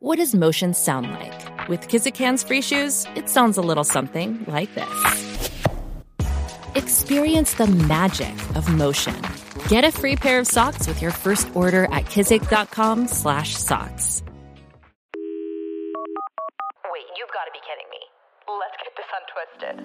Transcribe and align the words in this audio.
What 0.00 0.18
does 0.18 0.32
motion 0.32 0.74
sound 0.74 1.10
like? 1.10 1.68
With 1.68 1.88
Kizik 1.88 2.16
hands-free 2.16 2.62
shoes, 2.62 3.04
it 3.16 3.28
sounds 3.28 3.58
a 3.58 3.60
little 3.60 3.82
something 3.82 4.44
like 4.46 4.72
this. 4.76 5.50
Experience 6.76 7.54
the 7.54 7.66
magic 7.66 8.32
of 8.54 8.72
motion. 8.72 9.20
Get 9.66 9.82
a 9.82 9.90
free 9.90 10.14
pair 10.14 10.38
of 10.38 10.46
socks 10.46 10.86
with 10.86 11.02
your 11.02 11.10
first 11.10 11.48
order 11.56 11.86
at 11.86 12.04
kizik.com/socks. 12.04 14.22
Wait, 16.92 17.06
you've 17.16 17.32
got 17.34 17.46
to 17.46 17.52
be 17.52 17.58
kidding 17.66 17.88
me. 17.90 17.98
Let's 18.46 18.76
get 18.78 18.94
this 18.94 19.10
untwisted. 19.18 19.82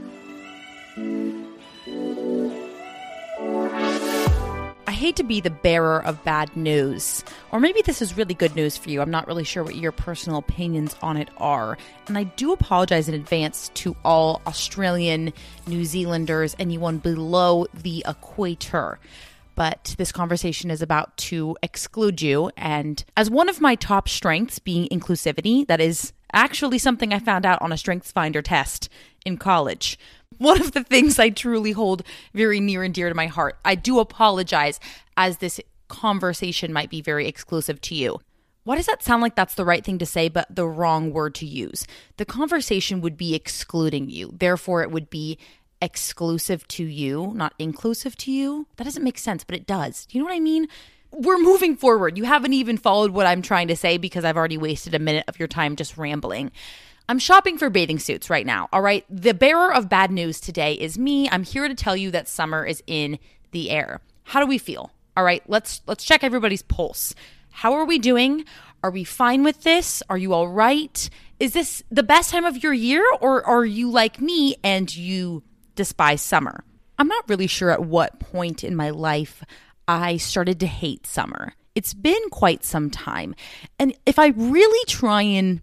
Hate 5.04 5.17
to 5.17 5.23
be 5.23 5.41
the 5.41 5.49
bearer 5.49 6.01
of 6.05 6.23
bad 6.23 6.55
news, 6.55 7.25
or 7.52 7.59
maybe 7.59 7.81
this 7.81 8.02
is 8.02 8.15
really 8.15 8.33
good 8.33 8.55
news 8.55 8.77
for 8.77 8.89
you. 8.89 9.02
I'm 9.02 9.11
not 9.11 9.27
really 9.27 9.43
sure 9.43 9.61
what 9.61 9.75
your 9.75 9.91
personal 9.91 10.39
opinions 10.39 10.95
on 11.02 11.17
it 11.17 11.27
are. 11.39 11.77
And 12.07 12.17
I 12.17 12.23
do 12.23 12.53
apologize 12.53 13.09
in 13.09 13.13
advance 13.13 13.70
to 13.73 13.98
all 14.05 14.41
Australian, 14.48 15.34
New 15.67 15.84
Zealanders, 15.84 16.55
anyone 16.57 16.99
below 16.99 17.66
the 17.73 18.05
equator. 18.07 18.98
But 19.55 19.93
this 19.98 20.13
conversation 20.13 20.71
is 20.71 20.81
about 20.81 21.17
to 21.17 21.57
exclude 21.62 22.21
you. 22.21 22.49
And 22.55 23.04
as 23.17 23.29
one 23.29 23.49
of 23.49 23.59
my 23.59 23.76
top 23.76 24.07
strengths 24.07 24.57
being 24.57 24.88
inclusivity, 24.88 25.67
that 25.67 25.81
is 25.81 26.13
actually 26.31 26.77
something 26.77 27.13
I 27.13 27.20
found 27.20 27.45
out 27.45 27.62
on 27.62 27.73
a 27.73 27.77
Strengths 27.77 28.13
Finder 28.13 28.41
test 28.41 28.88
in 29.26 29.35
college 29.35 29.99
one 30.37 30.61
of 30.61 30.71
the 30.71 30.83
things 30.83 31.19
I 31.19 31.29
truly 31.29 31.71
hold 31.71 32.03
very 32.33 32.59
near 32.59 32.83
and 32.83 32.93
dear 32.93 33.09
to 33.09 33.15
my 33.15 33.27
heart. 33.27 33.57
I 33.63 33.75
do 33.75 33.99
apologize 33.99 34.79
as 35.17 35.37
this 35.37 35.59
conversation 35.87 36.73
might 36.73 36.89
be 36.89 37.01
very 37.01 37.27
exclusive 37.27 37.79
to 37.81 37.95
you. 37.95 38.19
Why 38.63 38.77
does 38.77 38.85
that 38.85 39.03
sound 39.03 39.21
like 39.21 39.35
that's 39.35 39.55
the 39.55 39.65
right 39.65 39.83
thing 39.83 39.97
to 39.99 40.05
say, 40.05 40.29
but 40.29 40.53
the 40.53 40.67
wrong 40.67 41.11
word 41.11 41.35
to 41.35 41.45
use? 41.45 41.85
The 42.17 42.25
conversation 42.25 43.01
would 43.01 43.17
be 43.17 43.35
excluding 43.35 44.09
you. 44.09 44.34
Therefore, 44.37 44.81
it 44.81 44.91
would 44.91 45.09
be 45.09 45.37
exclusive 45.81 46.65
to 46.70 46.85
you, 46.85 47.34
not 47.35 47.53
inclusive 47.59 48.15
to 48.15 48.31
you. 48.31 48.68
That 48.77 48.85
doesn't 48.85 49.03
make 49.03 49.18
sense, 49.18 49.43
but 49.43 49.55
it 49.55 49.68
does. 49.68 50.05
Do 50.05 50.18
you 50.18 50.23
know 50.23 50.29
what 50.29 50.35
I 50.35 50.40
mean? 50.40 50.68
We're 51.12 51.37
moving 51.37 51.75
forward. 51.75 52.18
You 52.18 52.23
haven't 52.23 52.53
even 52.53 52.77
followed 52.77 53.12
what 53.12 53.27
I'm 53.27 53.41
trying 53.41 53.68
to 53.68 53.75
say 53.75 53.97
because 53.97 54.23
I've 54.23 54.37
already 54.37 54.57
wasted 54.57 54.95
a 54.95 54.99
minute 54.99 55.25
of 55.27 55.37
your 55.37 55.49
time 55.49 55.75
just 55.75 55.97
rambling. 55.97 56.51
I'm 57.09 57.20
shopping 57.20 57.57
for 57.57 57.70
bathing 57.70 57.99
suits 57.99 58.29
right 58.29 58.46
now. 58.46 58.70
All 58.71 58.82
right. 58.82 59.05
The 59.09 59.34
bearer 59.34 59.73
of 59.73 59.90
bad 59.90 60.12
news 60.12 60.40
today 60.40 60.73
is 60.73 60.98
me. 60.98 61.29
I'm 61.29 61.43
here 61.43 61.68
to 61.68 61.76
tell 61.76 61.98
you 61.98 62.12
that 62.12 62.27
summer 62.27 62.65
is 62.65 62.82
in 62.87 63.20
the 63.51 63.70
air. 63.70 64.01
How 64.23 64.40
do 64.40 64.47
we 64.47 64.57
feel? 64.57 64.91
All 65.18 65.24
right. 65.24 65.44
Let's 65.47 65.81
let's 65.85 66.06
check 66.06 66.24
everybody's 66.24 66.63
pulse. 66.63 67.13
How 67.51 67.74
are 67.74 67.85
we 67.85 68.00
doing? 68.00 68.46
Are 68.84 68.91
we 68.91 69.03
fine 69.03 69.44
with 69.44 69.63
this? 69.63 70.01
Are 70.09 70.18
you 70.18 70.34
all 70.34 70.47
right? 70.47 71.09
Is 71.40 71.53
this 71.53 71.84
the 71.91 72.03
best 72.03 72.31
time 72.31 72.46
of 72.46 72.63
your 72.63 72.74
year 72.74 73.06
or 73.22 73.46
are 73.46 73.66
you 73.66 73.91
like 73.91 74.19
me 74.19 74.56
and 74.63 74.94
you 74.96 75.44
despise 75.75 76.22
summer? 76.22 76.63
I'm 76.97 77.07
not 77.07 77.28
really 77.28 77.47
sure 77.47 77.69
at 77.69 77.84
what 77.84 78.19
point 78.19 78.63
in 78.63 78.75
my 78.75 78.91
life 78.91 79.44
I 79.88 80.18
started 80.18 80.59
to 80.62 80.68
hate 80.68 81.06
summer. 81.06 81.53
It's 81.75 81.94
been 81.94 82.29
quite 82.29 82.63
some 82.63 82.90
time. 82.90 83.35
And 83.79 83.96
if 84.06 84.19
I 84.19 84.28
really 84.28 84.85
try 84.85 85.24
and 85.24 85.62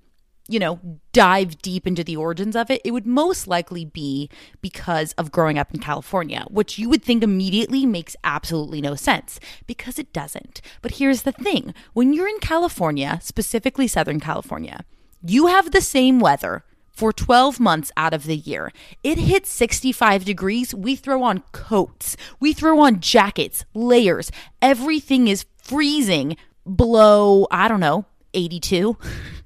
you 0.50 0.58
know, 0.58 0.80
dive 1.12 1.62
deep 1.62 1.86
into 1.86 2.02
the 2.02 2.16
origins 2.16 2.56
of 2.56 2.70
it, 2.72 2.80
it 2.84 2.90
would 2.90 3.06
most 3.06 3.46
likely 3.46 3.84
be 3.84 4.28
because 4.60 5.12
of 5.12 5.30
growing 5.30 5.56
up 5.56 5.72
in 5.72 5.78
California, 5.78 6.44
which 6.50 6.76
you 6.76 6.88
would 6.88 7.04
think 7.04 7.22
immediately 7.22 7.86
makes 7.86 8.16
absolutely 8.24 8.80
no 8.80 8.96
sense 8.96 9.38
because 9.68 9.96
it 9.96 10.12
doesn't. 10.12 10.60
But 10.82 10.96
here's 10.96 11.22
the 11.22 11.30
thing 11.30 11.72
when 11.92 12.12
you're 12.12 12.26
in 12.26 12.40
California, 12.40 13.20
specifically 13.22 13.86
Southern 13.86 14.18
California, 14.18 14.84
you 15.24 15.46
have 15.46 15.70
the 15.70 15.80
same 15.80 16.18
weather 16.18 16.64
for 16.90 17.12
12 17.12 17.60
months 17.60 17.92
out 17.96 18.12
of 18.12 18.24
the 18.24 18.36
year. 18.36 18.72
It 19.04 19.18
hits 19.18 19.50
65 19.52 20.24
degrees. 20.24 20.74
We 20.74 20.96
throw 20.96 21.22
on 21.22 21.44
coats, 21.52 22.16
we 22.40 22.52
throw 22.52 22.80
on 22.80 22.98
jackets, 22.98 23.64
layers. 23.72 24.32
Everything 24.60 25.28
is 25.28 25.46
freezing 25.62 26.36
below, 26.76 27.46
I 27.52 27.68
don't 27.68 27.78
know, 27.78 28.06
82. 28.34 28.96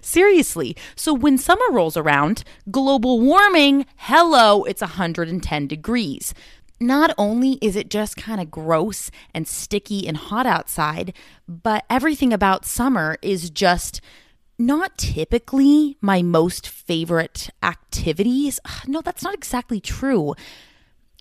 Seriously. 0.00 0.76
So 0.94 1.12
when 1.12 1.38
summer 1.38 1.66
rolls 1.70 1.96
around, 1.96 2.44
global 2.70 3.20
warming, 3.20 3.86
hello, 3.96 4.64
it's 4.64 4.80
110 4.80 5.66
degrees. 5.66 6.34
Not 6.78 7.14
only 7.16 7.52
is 7.62 7.74
it 7.74 7.88
just 7.88 8.16
kind 8.16 8.40
of 8.40 8.50
gross 8.50 9.10
and 9.32 9.48
sticky 9.48 10.06
and 10.06 10.16
hot 10.16 10.46
outside, 10.46 11.14
but 11.48 11.84
everything 11.88 12.32
about 12.32 12.66
summer 12.66 13.16
is 13.22 13.48
just 13.48 14.00
not 14.58 14.98
typically 14.98 15.96
my 16.00 16.22
most 16.22 16.68
favorite 16.68 17.50
activities. 17.62 18.60
No, 18.86 19.00
that's 19.00 19.22
not 19.22 19.34
exactly 19.34 19.80
true. 19.80 20.34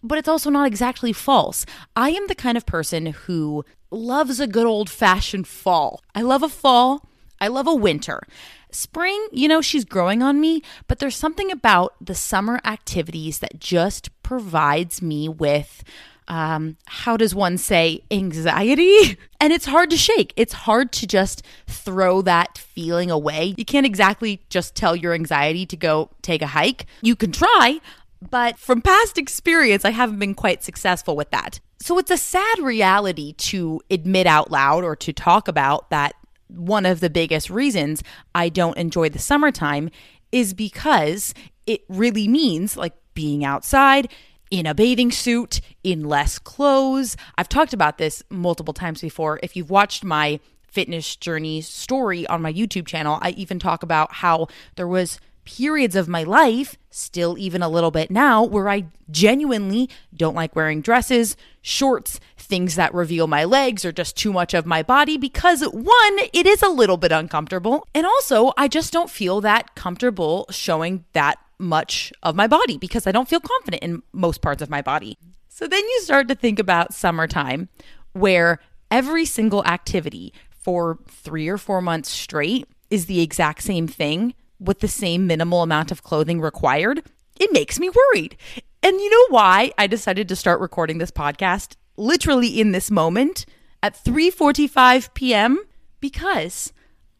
But 0.03 0.17
it's 0.17 0.27
also 0.27 0.49
not 0.49 0.67
exactly 0.67 1.13
false. 1.13 1.65
I 1.95 2.11
am 2.11 2.27
the 2.27 2.35
kind 2.35 2.57
of 2.57 2.65
person 2.65 3.07
who 3.07 3.65
loves 3.89 4.39
a 4.39 4.47
good 4.47 4.65
old 4.65 4.89
fashioned 4.89 5.47
fall. 5.47 6.01
I 6.13 6.21
love 6.21 6.43
a 6.43 6.49
fall. 6.49 7.09
I 7.45 7.49
love 7.49 7.67
a 7.67 7.75
winter. 7.75 8.23
Spring, 8.71 9.27
you 9.31 9.47
know, 9.47 9.61
she's 9.61 9.85
growing 9.85 10.23
on 10.23 10.41
me, 10.41 10.63
but 10.87 10.97
there's 10.97 11.15
something 11.15 11.51
about 11.51 11.93
the 12.01 12.15
summer 12.15 12.59
activities 12.65 13.39
that 13.39 13.59
just 13.59 14.09
provides 14.23 14.99
me 15.01 15.29
with 15.29 15.83
um, 16.27 16.77
how 16.85 17.17
does 17.17 17.35
one 17.35 17.57
say 17.57 18.01
anxiety? 18.09 19.17
And 19.41 19.53
it's 19.53 19.67
hard 19.67 19.91
to 19.91 19.97
shake. 19.97 20.33
It's 20.35 20.53
hard 20.53 20.91
to 20.93 21.05
just 21.05 21.43
throw 21.67 22.23
that 22.23 22.57
feeling 22.57 23.11
away. 23.11 23.53
You 23.55 23.65
can't 23.65 23.85
exactly 23.85 24.41
just 24.49 24.73
tell 24.73 24.95
your 24.95 25.13
anxiety 25.13 25.67
to 25.67 25.77
go 25.77 26.09
take 26.23 26.41
a 26.41 26.47
hike. 26.47 26.87
You 27.03 27.15
can 27.15 27.31
try, 27.31 27.79
but 28.27 28.57
from 28.57 28.81
past 28.81 29.19
experience, 29.19 29.85
I 29.85 29.91
haven't 29.91 30.17
been 30.17 30.33
quite 30.33 30.63
successful 30.63 31.15
with 31.15 31.29
that. 31.29 31.59
So 31.79 31.99
it's 31.99 32.09
a 32.09 32.17
sad 32.17 32.57
reality 32.57 33.33
to 33.33 33.81
admit 33.91 34.25
out 34.25 34.49
loud 34.49 34.83
or 34.83 34.95
to 34.95 35.13
talk 35.13 35.47
about 35.47 35.91
that 35.91 36.15
one 36.47 36.85
of 36.85 36.99
the 36.99 37.09
biggest 37.09 37.49
reasons 37.49 38.03
I 38.33 38.49
don't 38.49 38.77
enjoy 38.77 39.09
the 39.09 39.19
summertime 39.19 39.89
is 40.31 40.53
because 40.53 41.33
it 41.65 41.83
really 41.89 42.27
means 42.27 42.77
like 42.77 42.93
being 43.13 43.43
outside 43.43 44.09
in 44.51 44.65
a 44.65 44.75
bathing 44.75 45.11
suit, 45.11 45.59
in 45.83 46.03
less 46.03 46.37
clothes. 46.37 47.17
I've 47.37 47.49
talked 47.49 47.73
about 47.73 47.97
this 47.97 48.23
multiple 48.29 48.73
times 48.73 49.01
before. 49.01 49.39
If 49.41 49.55
you've 49.55 49.69
watched 49.69 50.03
my 50.03 50.39
fitness 50.67 51.15
journey 51.15 51.61
story 51.61 52.27
on 52.27 52.41
my 52.41 52.53
YouTube 52.53 52.85
channel, 52.85 53.17
I 53.21 53.31
even 53.31 53.59
talk 53.59 53.81
about 53.81 54.15
how 54.15 54.47
there 54.75 54.87
was 54.87 55.19
periods 55.45 55.95
of 55.95 56.07
my 56.07 56.23
life, 56.23 56.75
still 56.89 57.37
even 57.37 57.61
a 57.61 57.69
little 57.69 57.91
bit 57.91 58.11
now, 58.11 58.43
where 58.43 58.67
I 58.67 58.85
genuinely 59.09 59.89
don't 60.13 60.35
like 60.35 60.55
wearing 60.55 60.81
dresses, 60.81 61.37
shorts, 61.61 62.19
things 62.45 62.75
that 62.75 62.93
reveal 62.93 63.27
my 63.27 63.43
legs 63.43 63.83
or 63.83 63.91
just 63.91 64.15
too 64.15 64.31
much 64.31 64.53
of 64.53 64.65
my 64.65 64.83
body 64.83 65.17
because 65.17 65.61
one, 65.61 66.19
it 66.33 66.45
is 66.45 66.61
a 66.61 66.69
little 66.69 66.97
bit 66.97 67.11
uncomfortable. 67.11 67.87
And 67.93 68.05
also, 68.05 68.53
I 68.57 68.67
just 68.67 68.93
don't 68.93 69.09
feel 69.09 69.41
that 69.41 69.75
comfortable 69.75 70.45
showing 70.49 71.05
that 71.13 71.39
much 71.57 72.13
of 72.23 72.35
my 72.35 72.47
body 72.47 72.77
because 72.77 73.07
I 73.07 73.11
don't 73.11 73.29
feel 73.29 73.39
confident 73.39 73.83
in 73.83 74.03
most 74.13 74.41
parts 74.41 74.61
of 74.61 74.69
my 74.69 74.81
body. 74.81 75.17
So 75.49 75.67
then 75.67 75.83
you 75.83 76.01
start 76.01 76.27
to 76.27 76.35
think 76.35 76.59
about 76.59 76.93
summertime 76.93 77.69
where 78.13 78.59
every 78.91 79.25
single 79.25 79.65
activity 79.65 80.33
for 80.49 80.99
three 81.07 81.47
or 81.47 81.57
four 81.57 81.81
months 81.81 82.09
straight 82.09 82.67
is 82.89 83.05
the 83.05 83.21
exact 83.21 83.63
same 83.63 83.87
thing 83.87 84.33
with 84.59 84.79
the 84.79 84.87
same 84.87 85.27
minimal 85.27 85.61
amount 85.61 85.91
of 85.91 86.03
clothing 86.03 86.41
required, 86.41 87.03
it 87.39 87.51
makes 87.51 87.79
me 87.79 87.89
worried. 87.89 88.37
And 88.81 88.99
you 88.99 89.09
know 89.09 89.35
why 89.35 89.71
I 89.77 89.87
decided 89.87 90.27
to 90.29 90.35
start 90.35 90.59
recording 90.59 90.97
this 90.97 91.11
podcast 91.11 91.75
literally 91.97 92.59
in 92.59 92.71
this 92.71 92.91
moment 92.91 93.45
at 93.81 93.95
3:45 94.03 95.13
p.m. 95.13 95.59
because 95.99 96.73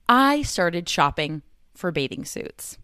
I 0.08 0.42
started 0.42 0.88
shopping 0.88 1.42
for 1.74 1.92
bathing 1.92 2.26
suits. 2.26 2.78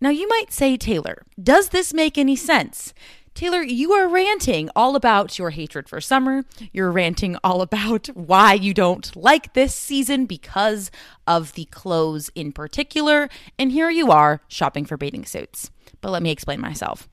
Now 0.00 0.10
you 0.10 0.28
might 0.28 0.52
say, 0.52 0.76
Taylor, 0.76 1.24
does 1.42 1.70
this 1.70 1.92
make 1.92 2.16
any 2.16 2.36
sense? 2.36 2.94
Taylor, 3.34 3.62
you 3.62 3.92
are 3.92 4.08
ranting 4.08 4.68
all 4.74 4.96
about 4.96 5.38
your 5.38 5.50
hatred 5.50 5.88
for 5.88 6.00
summer. 6.00 6.44
You're 6.72 6.90
ranting 6.90 7.36
all 7.44 7.62
about 7.62 8.08
why 8.08 8.54
you 8.54 8.74
don't 8.74 9.14
like 9.14 9.52
this 9.54 9.74
season 9.74 10.26
because 10.26 10.90
of 11.24 11.52
the 11.52 11.66
clothes 11.66 12.30
in 12.34 12.50
particular. 12.50 13.28
And 13.56 13.70
here 13.70 13.90
you 13.90 14.10
are 14.10 14.40
shopping 14.48 14.84
for 14.84 14.96
bathing 14.96 15.24
suits. 15.24 15.70
But 16.00 16.10
let 16.10 16.22
me 16.22 16.30
explain 16.30 16.60
myself. 16.60 17.08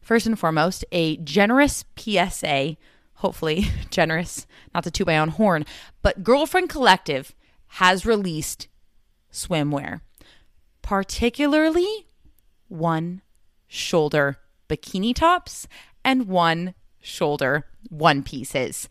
First 0.00 0.26
and 0.26 0.36
foremost, 0.36 0.84
a 0.90 1.16
generous 1.18 1.84
PSA, 1.96 2.76
hopefully 3.18 3.66
generous, 3.90 4.46
not 4.74 4.84
to 4.84 4.90
toot 4.90 5.06
my 5.06 5.18
own 5.18 5.28
horn, 5.28 5.64
but 6.02 6.24
Girlfriend 6.24 6.68
Collective 6.68 7.34
has 7.72 8.06
released 8.06 8.68
swimwear, 9.32 10.00
particularly 10.82 12.06
one 12.68 13.22
shoulder 13.66 14.38
bikini 14.68 15.14
tops 15.14 15.66
and 16.04 16.26
one 16.26 16.74
shoulder 17.00 17.66
one 17.88 18.22
pieces. 18.22 18.88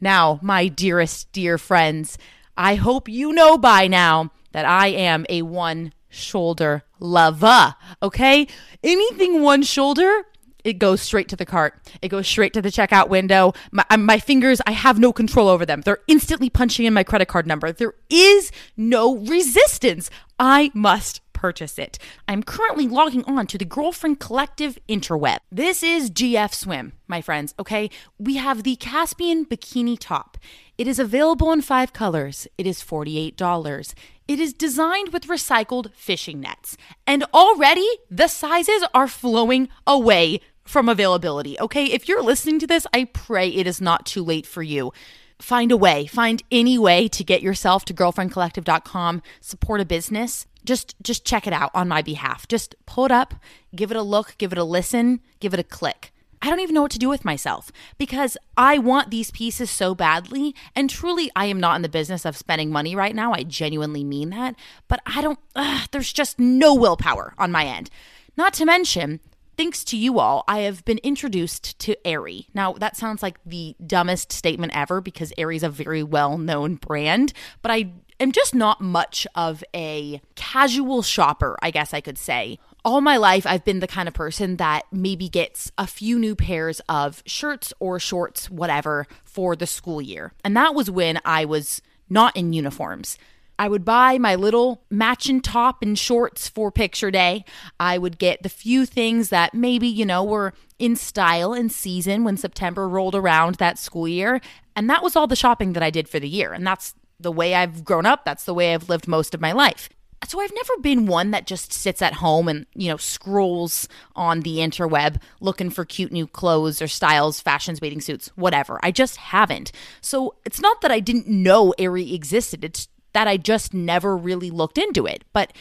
Now, 0.00 0.38
my 0.42 0.68
dearest, 0.68 1.30
dear 1.32 1.58
friends, 1.58 2.16
I 2.56 2.76
hope 2.76 3.08
you 3.08 3.32
know 3.32 3.58
by 3.58 3.86
now 3.86 4.30
that 4.52 4.64
I 4.64 4.88
am 4.88 5.26
a 5.28 5.42
one 5.42 5.92
shoulder 6.08 6.82
lover. 6.98 7.74
Okay? 8.02 8.46
Anything 8.82 9.42
one 9.42 9.62
shoulder, 9.62 10.26
it 10.64 10.74
goes 10.74 11.00
straight 11.00 11.28
to 11.28 11.36
the 11.36 11.46
cart. 11.46 11.74
It 12.02 12.08
goes 12.08 12.26
straight 12.26 12.52
to 12.54 12.62
the 12.62 12.70
checkout 12.70 13.08
window. 13.08 13.52
My, 13.72 13.84
my, 13.96 14.18
fingers, 14.18 14.60
I 14.66 14.72
have 14.72 14.98
no 14.98 15.12
control 15.12 15.48
over 15.48 15.64
them. 15.66 15.82
They're 15.82 16.00
instantly 16.06 16.50
punching 16.50 16.86
in 16.86 16.94
my 16.94 17.04
credit 17.04 17.28
card 17.28 17.46
number. 17.46 17.72
There 17.72 17.94
is 18.08 18.52
no 18.76 19.16
resistance. 19.16 20.10
I 20.38 20.70
must 20.74 21.20
purchase 21.40 21.78
it. 21.78 21.98
I'm 22.28 22.42
currently 22.42 22.86
logging 22.86 23.24
on 23.24 23.46
to 23.46 23.56
the 23.56 23.64
Girlfriend 23.64 24.20
Collective 24.20 24.78
interweb. 24.90 25.38
This 25.50 25.82
is 25.82 26.10
GF 26.10 26.52
Swim, 26.52 26.92
my 27.08 27.22
friends, 27.22 27.54
okay? 27.58 27.88
We 28.18 28.36
have 28.36 28.62
the 28.62 28.76
Caspian 28.76 29.46
bikini 29.46 29.96
top. 29.98 30.36
It 30.76 30.86
is 30.86 30.98
available 30.98 31.50
in 31.50 31.62
five 31.62 31.94
colors. 31.94 32.46
It 32.58 32.66
is 32.66 32.82
$48. 32.82 33.94
It 34.28 34.38
is 34.38 34.52
designed 34.52 35.14
with 35.14 35.28
recycled 35.28 35.94
fishing 35.94 36.40
nets. 36.40 36.76
And 37.06 37.24
already 37.32 37.88
the 38.10 38.28
sizes 38.28 38.84
are 38.92 39.08
flowing 39.08 39.70
away 39.86 40.40
from 40.70 40.88
availability, 40.88 41.58
okay? 41.60 41.84
If 41.84 42.08
you're 42.08 42.22
listening 42.22 42.58
to 42.60 42.66
this, 42.66 42.86
I 42.94 43.04
pray 43.04 43.48
it 43.48 43.66
is 43.66 43.80
not 43.80 44.06
too 44.06 44.24
late 44.24 44.46
for 44.46 44.62
you 44.62 44.92
find 45.38 45.72
a 45.72 45.76
way, 45.76 46.06
find 46.06 46.42
any 46.50 46.76
way 46.76 47.08
to 47.08 47.24
get 47.24 47.40
yourself 47.40 47.82
to 47.86 47.94
girlfriendcollective.com, 47.94 49.22
support 49.40 49.80
a 49.80 49.86
business 49.86 50.46
just 50.64 50.94
just 51.02 51.24
check 51.24 51.46
it 51.46 51.52
out 51.52 51.70
on 51.74 51.88
my 51.88 52.02
behalf. 52.02 52.46
Just 52.48 52.74
pull 52.86 53.04
it 53.04 53.12
up, 53.12 53.34
give 53.74 53.90
it 53.90 53.96
a 53.96 54.02
look, 54.02 54.34
give 54.38 54.52
it 54.52 54.58
a 54.58 54.64
listen, 54.64 55.20
give 55.40 55.54
it 55.54 55.60
a 55.60 55.64
click. 55.64 56.12
I 56.42 56.48
don't 56.48 56.60
even 56.60 56.74
know 56.74 56.82
what 56.82 56.90
to 56.92 56.98
do 56.98 57.10
with 57.10 57.24
myself 57.24 57.70
because 57.98 58.38
I 58.56 58.78
want 58.78 59.10
these 59.10 59.30
pieces 59.30 59.70
so 59.70 59.94
badly. 59.94 60.54
And 60.74 60.88
truly, 60.88 61.30
I 61.36 61.46
am 61.46 61.60
not 61.60 61.76
in 61.76 61.82
the 61.82 61.88
business 61.88 62.24
of 62.24 62.36
spending 62.36 62.70
money 62.70 62.96
right 62.96 63.14
now. 63.14 63.34
I 63.34 63.42
genuinely 63.42 64.04
mean 64.04 64.30
that. 64.30 64.56
But 64.88 65.00
I 65.04 65.20
don't, 65.20 65.38
ugh, 65.54 65.88
there's 65.90 66.12
just 66.14 66.38
no 66.38 66.74
willpower 66.74 67.34
on 67.36 67.52
my 67.52 67.66
end. 67.66 67.90
Not 68.38 68.54
to 68.54 68.64
mention, 68.64 69.20
thanks 69.60 69.84
to 69.84 69.94
you 69.94 70.18
all, 70.18 70.42
I 70.48 70.60
have 70.60 70.86
been 70.86 71.00
introduced 71.02 71.78
to 71.80 71.94
Aerie. 72.06 72.48
Now, 72.54 72.72
that 72.72 72.96
sounds 72.96 73.22
like 73.22 73.38
the 73.44 73.76
dumbest 73.86 74.32
statement 74.32 74.74
ever 74.74 75.02
because 75.02 75.34
Aerie's 75.36 75.62
a 75.62 75.68
very 75.68 76.02
well 76.02 76.38
known 76.38 76.76
brand, 76.76 77.34
but 77.60 77.70
I 77.70 77.92
am 78.18 78.32
just 78.32 78.54
not 78.54 78.80
much 78.80 79.26
of 79.34 79.62
a 79.76 80.22
casual 80.34 81.02
shopper, 81.02 81.58
I 81.60 81.70
guess 81.70 81.92
I 81.92 82.00
could 82.00 82.16
say. 82.16 82.58
All 82.86 83.02
my 83.02 83.18
life, 83.18 83.46
I've 83.46 83.66
been 83.66 83.80
the 83.80 83.86
kind 83.86 84.08
of 84.08 84.14
person 84.14 84.56
that 84.56 84.84
maybe 84.90 85.28
gets 85.28 85.70
a 85.76 85.86
few 85.86 86.18
new 86.18 86.34
pairs 86.34 86.80
of 86.88 87.22
shirts 87.26 87.74
or 87.80 88.00
shorts, 88.00 88.48
whatever, 88.48 89.06
for 89.24 89.54
the 89.56 89.66
school 89.66 90.00
year. 90.00 90.32
And 90.42 90.56
that 90.56 90.74
was 90.74 90.90
when 90.90 91.20
I 91.22 91.44
was 91.44 91.82
not 92.08 92.34
in 92.34 92.54
uniforms. 92.54 93.18
I 93.60 93.68
would 93.68 93.84
buy 93.84 94.16
my 94.16 94.36
little 94.36 94.82
matching 94.88 95.42
top 95.42 95.82
and 95.82 95.98
shorts 95.98 96.48
for 96.48 96.72
picture 96.72 97.10
day. 97.10 97.44
I 97.78 97.98
would 97.98 98.18
get 98.18 98.42
the 98.42 98.48
few 98.48 98.86
things 98.86 99.28
that 99.28 99.52
maybe, 99.52 99.86
you 99.86 100.06
know, 100.06 100.24
were 100.24 100.54
in 100.78 100.96
style 100.96 101.52
and 101.52 101.70
season 101.70 102.24
when 102.24 102.38
September 102.38 102.88
rolled 102.88 103.14
around 103.14 103.56
that 103.56 103.78
school 103.78 104.08
year. 104.08 104.40
And 104.74 104.88
that 104.88 105.02
was 105.02 105.14
all 105.14 105.26
the 105.26 105.36
shopping 105.36 105.74
that 105.74 105.82
I 105.82 105.90
did 105.90 106.08
for 106.08 106.18
the 106.18 106.26
year. 106.26 106.54
And 106.54 106.66
that's 106.66 106.94
the 107.20 107.30
way 107.30 107.54
I've 107.54 107.84
grown 107.84 108.06
up. 108.06 108.24
That's 108.24 108.44
the 108.44 108.54
way 108.54 108.72
I've 108.72 108.88
lived 108.88 109.06
most 109.06 109.34
of 109.34 109.42
my 109.42 109.52
life. 109.52 109.90
So 110.26 110.40
I've 110.40 110.54
never 110.54 110.80
been 110.80 111.04
one 111.04 111.30
that 111.32 111.46
just 111.46 111.70
sits 111.70 112.00
at 112.00 112.14
home 112.14 112.48
and, 112.48 112.64
you 112.74 112.88
know, 112.88 112.96
scrolls 112.96 113.88
on 114.16 114.40
the 114.40 114.56
interweb 114.56 115.20
looking 115.40 115.68
for 115.68 115.84
cute 115.84 116.12
new 116.12 116.26
clothes 116.26 116.80
or 116.80 116.88
styles, 116.88 117.40
fashions, 117.40 117.78
bathing 117.78 118.00
suits, 118.00 118.28
whatever. 118.36 118.80
I 118.82 118.90
just 118.90 119.18
haven't. 119.18 119.70
So 120.00 120.36
it's 120.46 120.60
not 120.60 120.80
that 120.80 120.90
I 120.90 121.00
didn't 121.00 121.28
know 121.28 121.74
Aerie 121.78 122.14
existed. 122.14 122.64
It's 122.64 122.88
that 123.12 123.28
I 123.28 123.36
just 123.36 123.74
never 123.74 124.16
really 124.16 124.50
looked 124.50 124.78
into 124.78 125.06
it. 125.06 125.24
But 125.32 125.52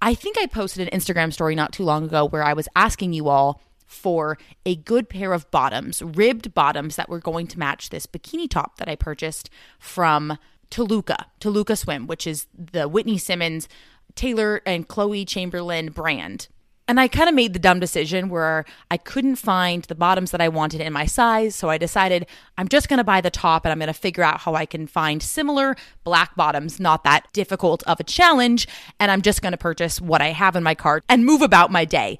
I 0.00 0.14
think 0.14 0.36
I 0.38 0.46
posted 0.46 0.86
an 0.86 0.98
Instagram 0.98 1.32
story 1.32 1.54
not 1.54 1.72
too 1.72 1.84
long 1.84 2.04
ago 2.04 2.24
where 2.24 2.44
I 2.44 2.52
was 2.52 2.68
asking 2.76 3.12
you 3.12 3.28
all 3.28 3.60
for 3.86 4.36
a 4.66 4.76
good 4.76 5.08
pair 5.08 5.32
of 5.32 5.50
bottoms, 5.50 6.02
ribbed 6.02 6.52
bottoms 6.54 6.96
that 6.96 7.08
were 7.08 7.18
going 7.18 7.46
to 7.48 7.58
match 7.58 7.88
this 7.88 8.06
bikini 8.06 8.48
top 8.48 8.76
that 8.76 8.88
I 8.88 8.96
purchased 8.96 9.48
from 9.78 10.38
Toluca, 10.70 11.26
Toluca 11.40 11.74
Swim, 11.74 12.06
which 12.06 12.26
is 12.26 12.46
the 12.54 12.86
Whitney 12.86 13.16
Simmons, 13.16 13.68
Taylor 14.14 14.60
and 14.66 14.86
Chloe 14.86 15.24
Chamberlain 15.24 15.90
brand. 15.90 16.48
And 16.88 16.98
I 16.98 17.06
kind 17.06 17.28
of 17.28 17.34
made 17.34 17.52
the 17.52 17.58
dumb 17.58 17.80
decision 17.80 18.30
where 18.30 18.64
I 18.90 18.96
couldn't 18.96 19.36
find 19.36 19.84
the 19.84 19.94
bottoms 19.94 20.30
that 20.30 20.40
I 20.40 20.48
wanted 20.48 20.80
in 20.80 20.92
my 20.92 21.04
size. 21.04 21.54
So 21.54 21.68
I 21.68 21.76
decided 21.76 22.26
I'm 22.56 22.66
just 22.66 22.88
going 22.88 22.96
to 22.96 23.04
buy 23.04 23.20
the 23.20 23.30
top 23.30 23.64
and 23.64 23.72
I'm 23.72 23.78
going 23.78 23.88
to 23.88 23.92
figure 23.92 24.24
out 24.24 24.40
how 24.40 24.54
I 24.54 24.64
can 24.64 24.86
find 24.86 25.22
similar 25.22 25.76
black 26.02 26.34
bottoms, 26.34 26.80
not 26.80 27.04
that 27.04 27.30
difficult 27.34 27.82
of 27.82 28.00
a 28.00 28.04
challenge. 28.04 28.66
And 28.98 29.10
I'm 29.10 29.20
just 29.20 29.42
going 29.42 29.52
to 29.52 29.58
purchase 29.58 30.00
what 30.00 30.22
I 30.22 30.28
have 30.28 30.56
in 30.56 30.62
my 30.62 30.74
cart 30.74 31.04
and 31.10 31.26
move 31.26 31.42
about 31.42 31.70
my 31.70 31.84
day 31.84 32.18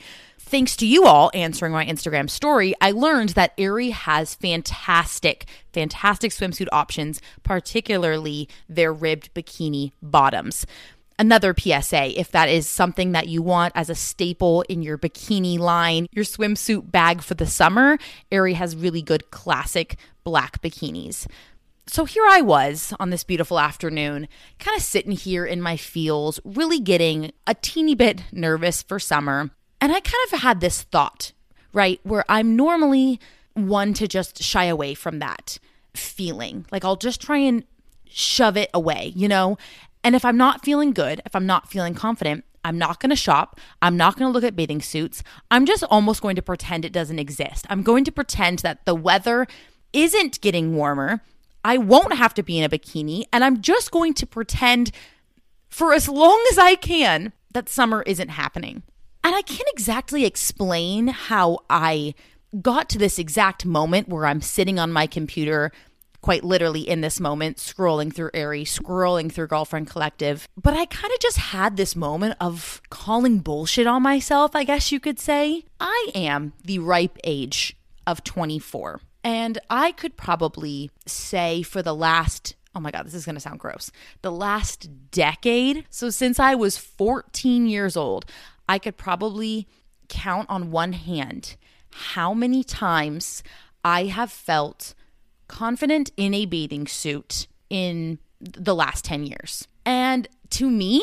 thanks 0.48 0.76
to 0.76 0.86
you 0.86 1.04
all 1.04 1.30
answering 1.34 1.72
my 1.72 1.84
Instagram 1.84 2.28
story, 2.28 2.74
I 2.80 2.92
learned 2.92 3.30
that 3.30 3.52
Aerie 3.58 3.90
has 3.90 4.34
fantastic, 4.34 5.44
fantastic 5.74 6.32
swimsuit 6.32 6.68
options, 6.72 7.20
particularly 7.42 8.48
their 8.66 8.90
ribbed 8.90 9.34
bikini 9.34 9.92
bottoms. 10.00 10.64
Another 11.18 11.54
PSA 11.56 12.18
if 12.18 12.30
that 12.30 12.48
is 12.48 12.68
something 12.68 13.12
that 13.12 13.28
you 13.28 13.42
want 13.42 13.72
as 13.74 13.90
a 13.90 13.94
staple 13.94 14.62
in 14.68 14.82
your 14.82 14.96
bikini 14.96 15.58
line, 15.58 16.06
your 16.12 16.24
swimsuit 16.24 16.90
bag 16.90 17.22
for 17.22 17.34
the 17.34 17.46
summer, 17.46 17.98
Aerie 18.30 18.54
has 18.54 18.76
really 18.76 19.02
good 19.02 19.30
classic 19.30 19.96
black 20.22 20.62
bikinis. 20.62 21.26
So 21.88 22.04
here 22.04 22.24
I 22.28 22.42
was 22.42 22.92
on 23.00 23.10
this 23.10 23.24
beautiful 23.24 23.58
afternoon, 23.58 24.28
kind 24.58 24.76
of 24.76 24.82
sitting 24.82 25.12
here 25.12 25.46
in 25.46 25.62
my 25.62 25.76
feels, 25.78 26.38
really 26.44 26.80
getting 26.80 27.32
a 27.46 27.54
teeny 27.54 27.94
bit 27.94 28.24
nervous 28.30 28.82
for 28.82 28.98
summer. 28.98 29.50
And 29.80 29.90
I 29.90 30.00
kind 30.00 30.32
of 30.32 30.40
had 30.40 30.60
this 30.60 30.82
thought, 30.82 31.32
right, 31.72 31.98
where 32.02 32.26
I'm 32.28 32.56
normally 32.56 33.18
one 33.54 33.94
to 33.94 34.06
just 34.06 34.42
shy 34.42 34.66
away 34.66 34.92
from 34.92 35.18
that 35.20 35.58
feeling. 35.94 36.66
Like 36.70 36.84
I'll 36.84 36.96
just 36.96 37.22
try 37.22 37.38
and 37.38 37.64
shove 38.06 38.56
it 38.56 38.70
away, 38.74 39.12
you 39.16 39.28
know? 39.28 39.56
And 40.04 40.14
if 40.14 40.24
I'm 40.24 40.36
not 40.36 40.64
feeling 40.64 40.92
good, 40.92 41.20
if 41.26 41.34
I'm 41.34 41.46
not 41.46 41.70
feeling 41.70 41.94
confident, 41.94 42.44
I'm 42.64 42.78
not 42.78 43.00
going 43.00 43.10
to 43.10 43.16
shop. 43.16 43.58
I'm 43.80 43.96
not 43.96 44.16
going 44.16 44.28
to 44.28 44.32
look 44.32 44.44
at 44.44 44.56
bathing 44.56 44.82
suits. 44.82 45.22
I'm 45.50 45.64
just 45.66 45.84
almost 45.84 46.22
going 46.22 46.36
to 46.36 46.42
pretend 46.42 46.84
it 46.84 46.92
doesn't 46.92 47.18
exist. 47.18 47.66
I'm 47.70 47.82
going 47.82 48.04
to 48.04 48.12
pretend 48.12 48.60
that 48.60 48.84
the 48.84 48.94
weather 48.94 49.46
isn't 49.92 50.40
getting 50.40 50.74
warmer. 50.74 51.22
I 51.64 51.78
won't 51.78 52.14
have 52.14 52.34
to 52.34 52.42
be 52.42 52.58
in 52.58 52.64
a 52.64 52.68
bikini. 52.68 53.24
And 53.32 53.42
I'm 53.44 53.62
just 53.62 53.90
going 53.90 54.14
to 54.14 54.26
pretend 54.26 54.90
for 55.68 55.92
as 55.92 56.08
long 56.08 56.42
as 56.50 56.58
I 56.58 56.74
can 56.74 57.32
that 57.52 57.68
summer 57.68 58.02
isn't 58.02 58.28
happening. 58.28 58.82
And 59.24 59.34
I 59.34 59.42
can't 59.42 59.68
exactly 59.72 60.24
explain 60.24 61.08
how 61.08 61.58
I 61.68 62.14
got 62.62 62.88
to 62.90 62.98
this 62.98 63.18
exact 63.18 63.66
moment 63.66 64.08
where 64.08 64.26
I'm 64.26 64.40
sitting 64.40 64.78
on 64.78 64.92
my 64.92 65.06
computer, 65.06 65.72
quite 66.20 66.44
literally 66.44 66.88
in 66.88 67.00
this 67.00 67.20
moment, 67.20 67.58
scrolling 67.58 68.12
through 68.12 68.30
Aerie, 68.34 68.64
scrolling 68.64 69.30
through 69.30 69.46
Girlfriend 69.46 69.88
Collective. 69.88 70.48
But 70.60 70.74
I 70.74 70.86
kind 70.86 71.12
of 71.12 71.20
just 71.20 71.38
had 71.38 71.76
this 71.76 71.94
moment 71.94 72.36
of 72.40 72.82
calling 72.90 73.38
bullshit 73.38 73.86
on 73.86 74.02
myself, 74.02 74.54
I 74.54 74.64
guess 74.64 74.92
you 74.92 75.00
could 75.00 75.18
say. 75.18 75.64
I 75.80 76.10
am 76.14 76.52
the 76.64 76.78
ripe 76.80 77.18
age 77.24 77.76
of 78.06 78.24
24. 78.24 79.00
And 79.24 79.58
I 79.68 79.92
could 79.92 80.16
probably 80.16 80.90
say 81.06 81.62
for 81.62 81.82
the 81.82 81.94
last 81.94 82.54
oh 82.74 82.80
my 82.80 82.90
God, 82.92 83.06
this 83.06 83.14
is 83.14 83.24
going 83.24 83.34
to 83.34 83.40
sound 83.40 83.58
gross. 83.58 83.90
The 84.22 84.30
last 84.30 85.10
decade, 85.10 85.84
so 85.90 86.10
since 86.10 86.38
I 86.38 86.54
was 86.54 86.76
14 86.76 87.66
years 87.66 87.96
old, 87.96 88.24
I 88.68 88.78
could 88.78 88.96
probably 88.96 89.66
count 90.08 90.48
on 90.48 90.70
one 90.70 90.92
hand 90.92 91.56
how 91.90 92.32
many 92.32 92.62
times 92.62 93.42
I 93.84 94.04
have 94.04 94.30
felt 94.30 94.94
confident 95.48 96.10
in 96.16 96.34
a 96.34 96.46
bathing 96.46 96.86
suit 96.86 97.46
in 97.68 98.18
the 98.40 98.74
last 98.74 99.04
10 99.04 99.24
years. 99.24 99.66
And 99.84 100.28
to 100.50 100.70
me, 100.70 101.02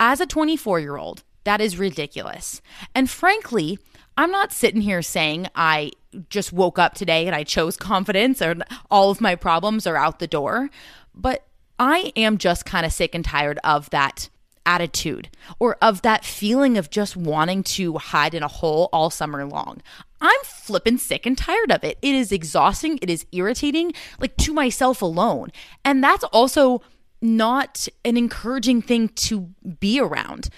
as 0.00 0.20
a 0.20 0.26
24 0.26 0.80
year 0.80 0.96
old, 0.96 1.22
that 1.44 1.60
is 1.60 1.78
ridiculous. 1.78 2.60
And 2.94 3.08
frankly, 3.08 3.78
I'm 4.16 4.30
not 4.30 4.52
sitting 4.52 4.80
here 4.80 5.02
saying 5.02 5.48
I 5.54 5.92
just 6.28 6.52
woke 6.52 6.78
up 6.78 6.94
today 6.94 7.26
and 7.26 7.34
I 7.34 7.44
chose 7.44 7.76
confidence 7.76 8.42
or 8.42 8.56
all 8.90 9.10
of 9.10 9.20
my 9.20 9.34
problems 9.34 9.86
are 9.86 9.96
out 9.96 10.18
the 10.18 10.26
door, 10.26 10.70
but 11.14 11.46
I 11.78 12.12
am 12.16 12.38
just 12.38 12.64
kind 12.64 12.84
of 12.84 12.92
sick 12.92 13.14
and 13.14 13.24
tired 13.24 13.58
of 13.64 13.90
that 13.90 14.28
attitude 14.66 15.28
or 15.58 15.76
of 15.82 16.02
that 16.02 16.24
feeling 16.24 16.78
of 16.78 16.90
just 16.90 17.16
wanting 17.16 17.62
to 17.62 17.98
hide 17.98 18.34
in 18.34 18.42
a 18.42 18.48
hole 18.48 18.88
all 18.92 19.10
summer 19.10 19.44
long. 19.44 19.82
I'm 20.20 20.40
flipping 20.44 20.98
sick 20.98 21.26
and 21.26 21.36
tired 21.36 21.72
of 21.72 21.82
it. 21.82 21.98
It 22.00 22.14
is 22.14 22.30
exhausting. 22.30 22.98
It 23.02 23.10
is 23.10 23.26
irritating, 23.32 23.92
like 24.20 24.36
to 24.38 24.54
myself 24.54 25.02
alone. 25.02 25.50
And 25.84 26.02
that's 26.02 26.24
also 26.24 26.82
not 27.20 27.88
an 28.04 28.16
encouraging 28.16 28.82
thing 28.82 29.08
to 29.08 29.48
be 29.80 30.00
around. 30.00 30.48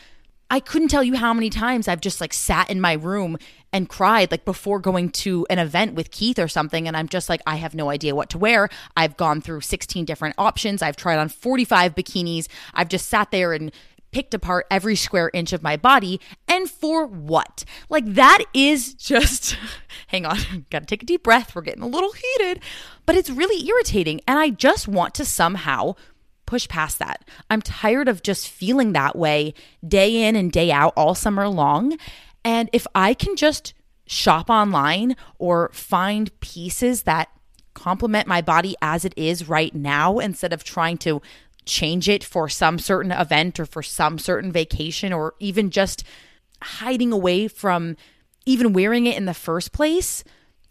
I 0.50 0.60
couldn't 0.60 0.88
tell 0.88 1.02
you 1.02 1.16
how 1.16 1.32
many 1.32 1.50
times 1.50 1.88
I've 1.88 2.00
just 2.00 2.20
like 2.20 2.32
sat 2.32 2.70
in 2.70 2.80
my 2.80 2.92
room 2.92 3.38
and 3.72 3.88
cried 3.88 4.30
like 4.30 4.44
before 4.44 4.78
going 4.78 5.10
to 5.10 5.46
an 5.50 5.58
event 5.58 5.94
with 5.94 6.10
Keith 6.10 6.38
or 6.38 6.46
something 6.46 6.86
and 6.86 6.96
I'm 6.96 7.08
just 7.08 7.28
like 7.28 7.40
I 7.46 7.56
have 7.56 7.74
no 7.74 7.90
idea 7.90 8.14
what 8.14 8.30
to 8.30 8.38
wear. 8.38 8.68
I've 8.96 9.16
gone 9.16 9.40
through 9.40 9.62
16 9.62 10.04
different 10.04 10.34
options. 10.38 10.80
I've 10.80 10.96
tried 10.96 11.18
on 11.18 11.28
45 11.28 11.94
bikinis. 11.94 12.46
I've 12.72 12.88
just 12.88 13.08
sat 13.08 13.30
there 13.30 13.52
and 13.52 13.72
picked 14.14 14.32
apart 14.32 14.66
every 14.70 14.94
square 14.94 15.28
inch 15.34 15.52
of 15.52 15.62
my 15.62 15.76
body. 15.76 16.20
And 16.46 16.70
for 16.70 17.04
what? 17.04 17.64
Like, 17.88 18.06
that 18.14 18.44
is 18.54 18.94
just, 18.94 19.58
hang 20.06 20.24
on, 20.24 20.38
gotta 20.70 20.86
take 20.86 21.02
a 21.02 21.06
deep 21.06 21.24
breath. 21.24 21.54
We're 21.54 21.62
getting 21.62 21.82
a 21.82 21.88
little 21.88 22.12
heated, 22.12 22.62
but 23.04 23.16
it's 23.16 23.28
really 23.28 23.66
irritating. 23.68 24.20
And 24.28 24.38
I 24.38 24.50
just 24.50 24.86
want 24.86 25.14
to 25.14 25.24
somehow 25.24 25.96
push 26.46 26.68
past 26.68 27.00
that. 27.00 27.28
I'm 27.50 27.60
tired 27.60 28.06
of 28.06 28.22
just 28.22 28.48
feeling 28.48 28.92
that 28.92 29.16
way 29.16 29.52
day 29.86 30.22
in 30.22 30.36
and 30.36 30.52
day 30.52 30.70
out 30.70 30.92
all 30.96 31.16
summer 31.16 31.48
long. 31.48 31.98
And 32.44 32.70
if 32.72 32.86
I 32.94 33.14
can 33.14 33.34
just 33.34 33.74
shop 34.06 34.48
online 34.48 35.16
or 35.38 35.70
find 35.72 36.38
pieces 36.40 37.02
that 37.02 37.30
complement 37.72 38.28
my 38.28 38.40
body 38.40 38.76
as 38.80 39.04
it 39.04 39.12
is 39.16 39.48
right 39.48 39.74
now 39.74 40.18
instead 40.18 40.52
of 40.52 40.62
trying 40.62 40.98
to 40.98 41.20
change 41.66 42.08
it 42.08 42.22
for 42.24 42.48
some 42.48 42.78
certain 42.78 43.12
event 43.12 43.58
or 43.58 43.66
for 43.66 43.82
some 43.82 44.18
certain 44.18 44.52
vacation 44.52 45.12
or 45.12 45.34
even 45.40 45.70
just 45.70 46.04
hiding 46.62 47.12
away 47.12 47.48
from 47.48 47.96
even 48.46 48.72
wearing 48.72 49.06
it 49.06 49.16
in 49.16 49.24
the 49.24 49.34
first 49.34 49.72
place, 49.72 50.24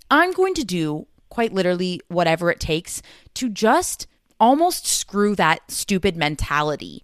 I'm 0.10 0.32
going 0.32 0.54
to 0.56 0.64
do 0.64 1.08
quite 1.30 1.54
literally 1.54 2.00
whatever 2.08 2.52
it 2.52 2.60
takes 2.60 3.02
to 3.34 3.50
just 3.50 4.08
almost 4.40 4.86
screw 4.86 5.36
that 5.36 5.72
stupid 5.72 6.16
mentality. 6.16 7.04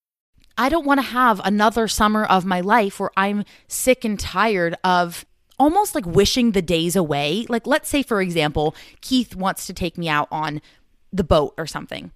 I 0.61 0.69
don't 0.69 0.85
want 0.85 0.99
to 0.99 1.07
have 1.07 1.41
another 1.43 1.87
summer 1.87 2.23
of 2.23 2.45
my 2.45 2.61
life 2.61 2.99
where 2.99 3.09
I'm 3.17 3.45
sick 3.67 4.05
and 4.05 4.19
tired 4.19 4.75
of 4.83 5.25
almost 5.57 5.95
like 5.95 6.05
wishing 6.05 6.51
the 6.51 6.61
days 6.61 6.95
away. 6.95 7.47
Like, 7.49 7.65
let's 7.65 7.89
say, 7.89 8.03
for 8.03 8.21
example, 8.21 8.75
Keith 9.01 9.35
wants 9.35 9.65
to 9.65 9.73
take 9.73 9.97
me 9.97 10.07
out 10.07 10.27
on 10.29 10.61
the 11.11 11.23
boat 11.23 11.55
or 11.57 11.65
something. 11.65 12.11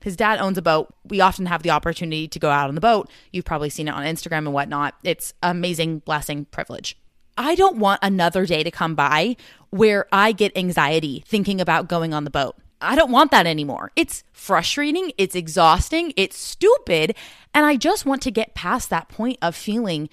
His 0.00 0.16
dad 0.16 0.40
owns 0.40 0.56
a 0.56 0.62
boat. 0.62 0.94
We 1.04 1.20
often 1.20 1.44
have 1.44 1.62
the 1.62 1.72
opportunity 1.72 2.26
to 2.26 2.38
go 2.38 2.48
out 2.48 2.70
on 2.70 2.74
the 2.74 2.80
boat. 2.80 3.10
You've 3.32 3.44
probably 3.44 3.68
seen 3.68 3.86
it 3.86 3.92
on 3.92 4.04
Instagram 4.04 4.38
and 4.38 4.54
whatnot. 4.54 4.94
It's 5.04 5.34
amazing, 5.42 5.98
blessing, 5.98 6.46
privilege. 6.46 6.96
I 7.36 7.54
don't 7.54 7.76
want 7.76 8.00
another 8.02 8.46
day 8.46 8.62
to 8.62 8.70
come 8.70 8.94
by 8.94 9.36
where 9.68 10.06
I 10.10 10.32
get 10.32 10.56
anxiety 10.56 11.22
thinking 11.26 11.60
about 11.60 11.86
going 11.86 12.14
on 12.14 12.24
the 12.24 12.30
boat. 12.30 12.56
I 12.80 12.94
don't 12.94 13.10
want 13.10 13.30
that 13.30 13.46
anymore. 13.46 13.92
It's 13.96 14.24
frustrating, 14.32 15.12
it's 15.18 15.34
exhausting, 15.34 16.12
it's 16.16 16.36
stupid, 16.36 17.14
and 17.52 17.66
I 17.66 17.76
just 17.76 18.06
want 18.06 18.22
to 18.22 18.30
get 18.30 18.54
past 18.54 18.90
that 18.90 19.08
point 19.08 19.38
of 19.42 19.54
feeling 19.54 20.08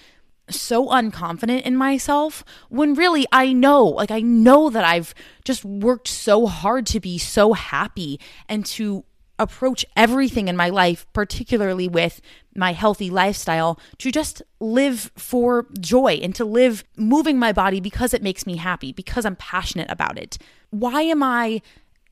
so 0.49 0.87
unconfident 0.87 1.63
in 1.63 1.75
myself 1.75 2.43
when 2.69 2.93
really 2.93 3.25
I 3.31 3.51
know, 3.53 3.85
like 3.85 4.11
I 4.11 4.21
know 4.21 4.69
that 4.69 4.83
I've 4.83 5.13
just 5.43 5.65
worked 5.65 6.07
so 6.07 6.47
hard 6.47 6.85
to 6.87 6.99
be 6.99 7.17
so 7.17 7.53
happy 7.53 8.19
and 8.47 8.65
to 8.67 9.03
approach 9.39 9.85
everything 9.95 10.47
in 10.47 10.57
my 10.57 10.69
life, 10.69 11.05
particularly 11.13 11.87
with 11.87 12.21
my 12.55 12.71
healthy 12.73 13.09
lifestyle, 13.09 13.79
to 13.99 14.11
just 14.11 14.41
live 14.59 15.11
for 15.15 15.67
joy 15.79 16.13
and 16.23 16.33
to 16.35 16.45
live 16.45 16.83
moving 16.95 17.37
my 17.37 17.51
body 17.51 17.79
because 17.79 18.13
it 18.13 18.23
makes 18.23 18.47
me 18.47 18.55
happy, 18.55 18.91
because 18.91 19.25
I'm 19.25 19.35
passionate 19.35 19.91
about 19.91 20.17
it. 20.17 20.37
Why 20.71 21.01
am 21.03 21.21
I 21.21 21.61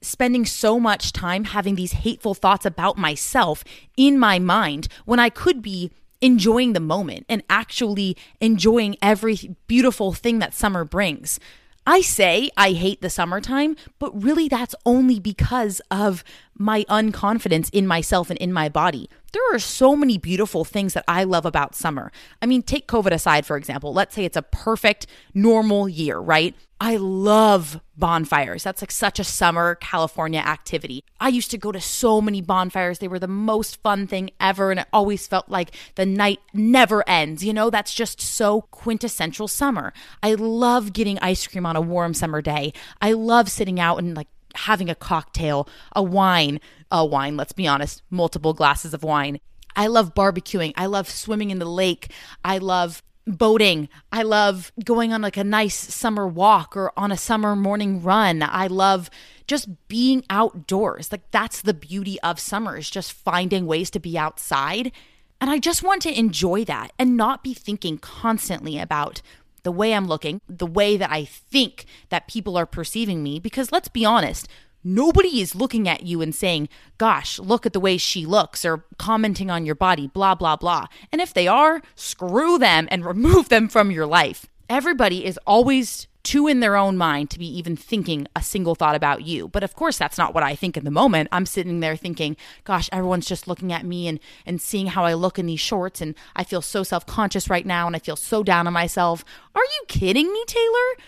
spending 0.05 0.45
so 0.45 0.79
much 0.79 1.11
time 1.11 1.45
having 1.45 1.75
these 1.75 1.93
hateful 1.93 2.33
thoughts 2.33 2.65
about 2.65 2.97
myself 2.97 3.63
in 3.97 4.17
my 4.17 4.39
mind 4.39 4.87
when 5.05 5.19
I 5.19 5.29
could 5.29 5.61
be 5.61 5.91
enjoying 6.21 6.73
the 6.73 6.79
moment 6.79 7.25
and 7.29 7.43
actually 7.49 8.15
enjoying 8.39 8.95
every 9.01 9.55
beautiful 9.67 10.13
thing 10.13 10.39
that 10.39 10.53
summer 10.53 10.83
brings. 10.83 11.39
I 11.87 12.01
say 12.01 12.49
I 12.57 12.71
hate 12.71 13.01
the 13.01 13.11
summertime, 13.11 13.75
but 13.99 14.23
really 14.23 14.47
that's 14.47 14.73
only 14.85 15.19
because 15.19 15.81
of 15.91 16.23
my 16.57 16.85
unconfidence 16.89 17.69
in 17.71 17.85
myself 17.85 18.29
and 18.29 18.39
in 18.39 18.53
my 18.53 18.69
body. 18.69 19.09
There 19.33 19.43
are 19.53 19.59
so 19.59 19.95
many 19.95 20.17
beautiful 20.17 20.63
things 20.63 20.93
that 20.93 21.03
I 21.07 21.25
love 21.25 21.45
about 21.45 21.75
summer. 21.75 22.11
I 22.41 22.45
mean, 22.45 22.61
take 22.61 22.87
COVID 22.87 23.11
aside, 23.11 23.45
for 23.45 23.57
example. 23.57 23.93
Let's 23.93 24.15
say 24.15 24.23
it's 24.23 24.37
a 24.37 24.41
perfect, 24.41 25.07
normal 25.33 25.89
year, 25.89 26.17
right? 26.17 26.55
I 26.79 26.97
love 26.97 27.81
bonfires. 27.97 28.63
That's 28.63 28.81
like 28.81 28.91
such 28.91 29.19
a 29.19 29.23
summer 29.23 29.75
California 29.75 30.39
activity. 30.39 31.03
I 31.19 31.29
used 31.29 31.51
to 31.51 31.57
go 31.57 31.71
to 31.71 31.79
so 31.81 32.21
many 32.21 32.41
bonfires. 32.41 32.99
They 32.99 33.07
were 33.07 33.19
the 33.19 33.27
most 33.27 33.81
fun 33.81 34.07
thing 34.07 34.31
ever. 34.39 34.71
And 34.71 34.81
it 34.81 34.87
always 34.91 35.25
felt 35.27 35.49
like 35.49 35.73
the 35.95 36.05
night 36.05 36.39
never 36.53 37.07
ends. 37.07 37.43
You 37.43 37.53
know, 37.53 37.69
that's 37.69 37.93
just 37.93 38.19
so 38.19 38.61
quintessential 38.71 39.47
summer. 39.47 39.93
I 40.21 40.33
love 40.33 40.93
getting 40.93 41.19
ice 41.19 41.47
cream 41.47 41.65
on 41.65 41.75
a 41.75 41.81
warm 41.81 42.13
summer 42.13 42.41
day. 42.41 42.73
I 43.01 43.13
love 43.13 43.49
sitting 43.49 43.79
out 43.79 43.97
and 43.97 44.15
like 44.15 44.27
having 44.55 44.89
a 44.89 44.95
cocktail, 44.95 45.67
a 45.95 46.03
wine, 46.03 46.59
a 46.91 47.05
wine, 47.05 47.37
let's 47.37 47.53
be 47.53 47.67
honest, 47.67 48.01
multiple 48.09 48.53
glasses 48.53 48.93
of 48.93 49.03
wine. 49.03 49.39
I 49.75 49.87
love 49.87 50.15
barbecuing. 50.15 50.73
I 50.77 50.85
love 50.85 51.09
swimming 51.09 51.51
in 51.51 51.59
the 51.59 51.65
lake. 51.65 52.11
I 52.43 52.57
love 52.57 53.03
boating. 53.27 53.89
I 54.11 54.21
love 54.21 54.71
going 54.83 55.11
on 55.11 55.21
like 55.21 55.37
a 55.37 55.43
nice 55.43 55.75
summer 55.75 56.27
walk 56.27 56.77
or 56.77 56.91
on 56.97 57.11
a 57.11 57.17
summer 57.17 57.55
morning 57.55 58.01
run. 58.01 58.43
I 58.43 58.67
love 58.67 59.09
just 59.47 59.87
being 59.87 60.23
outdoors. 60.29 61.11
Like 61.11 61.29
that's 61.31 61.61
the 61.61 61.73
beauty 61.73 62.19
of 62.21 62.39
summer 62.39 62.77
is 62.77 62.89
just 62.89 63.13
finding 63.13 63.65
ways 63.65 63.89
to 63.91 63.99
be 63.99 64.17
outside. 64.17 64.91
And 65.41 65.49
I 65.49 65.59
just 65.59 65.83
want 65.83 66.01
to 66.03 66.17
enjoy 66.17 66.63
that 66.65 66.93
and 66.97 67.17
not 67.17 67.43
be 67.43 67.53
thinking 67.53 67.97
constantly 67.97 68.79
about 68.79 69.21
the 69.65 69.71
way 69.71 69.93
I'm 69.93 70.07
looking, 70.07 70.39
the 70.47 70.65
way 70.65 70.95
that 70.95 71.11
I 71.11 71.25
think 71.25 71.85
that 72.09 72.29
people 72.29 72.55
are 72.55 72.65
perceiving 72.65 73.21
me. 73.21 73.39
Because 73.39 73.71
let's 73.71 73.89
be 73.89 74.05
honest, 74.05 74.47
nobody 74.83 75.41
is 75.41 75.55
looking 75.55 75.89
at 75.89 76.03
you 76.03 76.21
and 76.21 76.33
saying, 76.33 76.69
Gosh, 76.97 77.39
look 77.39 77.65
at 77.65 77.73
the 77.73 77.79
way 77.81 77.97
she 77.97 78.25
looks, 78.25 78.63
or 78.63 78.85
commenting 78.97 79.51
on 79.51 79.65
your 79.65 79.75
body, 79.75 80.07
blah, 80.07 80.35
blah, 80.35 80.55
blah. 80.55 80.85
And 81.11 81.19
if 81.19 81.33
they 81.33 81.47
are, 81.47 81.81
screw 81.95 82.57
them 82.57 82.87
and 82.89 83.03
remove 83.13 83.49
them 83.49 83.67
from 83.67 83.91
your 83.91 84.05
life. 84.05 84.45
Everybody 84.69 85.25
is 85.25 85.39
always 85.45 86.07
too 86.23 86.47
in 86.47 86.59
their 86.59 86.75
own 86.75 86.97
mind 86.97 87.29
to 87.29 87.37
be 87.39 87.45
even 87.57 87.75
thinking 87.75 88.27
a 88.35 88.41
single 88.41 88.73
thought 88.73 88.95
about 88.95 89.21
you. 89.21 89.47
But 89.47 89.63
of 89.63 89.75
course, 89.75 89.97
that's 89.97 90.17
not 90.17 90.33
what 90.33 90.43
I 90.43 90.55
think 90.55 90.75
in 90.75 90.83
the 90.83 90.91
moment. 90.91 91.29
I'm 91.31 91.45
sitting 91.45 91.79
there 91.81 91.95
thinking, 91.95 92.35
gosh, 92.63 92.89
everyone's 92.91 93.27
just 93.27 93.47
looking 93.47 93.71
at 93.71 93.85
me 93.85 94.07
and, 94.07 94.19
and 94.43 94.59
seeing 94.59 94.87
how 94.87 95.05
I 95.05 95.13
look 95.13 95.37
in 95.37 95.45
these 95.45 95.59
shorts. 95.59 96.01
And 96.01 96.15
I 96.35 96.43
feel 96.43 96.63
so 96.63 96.81
self 96.81 97.05
conscious 97.05 97.47
right 97.47 97.65
now 97.65 97.85
and 97.85 97.95
I 97.95 97.99
feel 97.99 98.15
so 98.15 98.41
down 98.41 98.65
on 98.65 98.73
myself. 98.73 99.23
Are 99.53 99.61
you 99.61 99.83
kidding 99.87 100.33
me, 100.33 100.43
Taylor? 100.47 101.05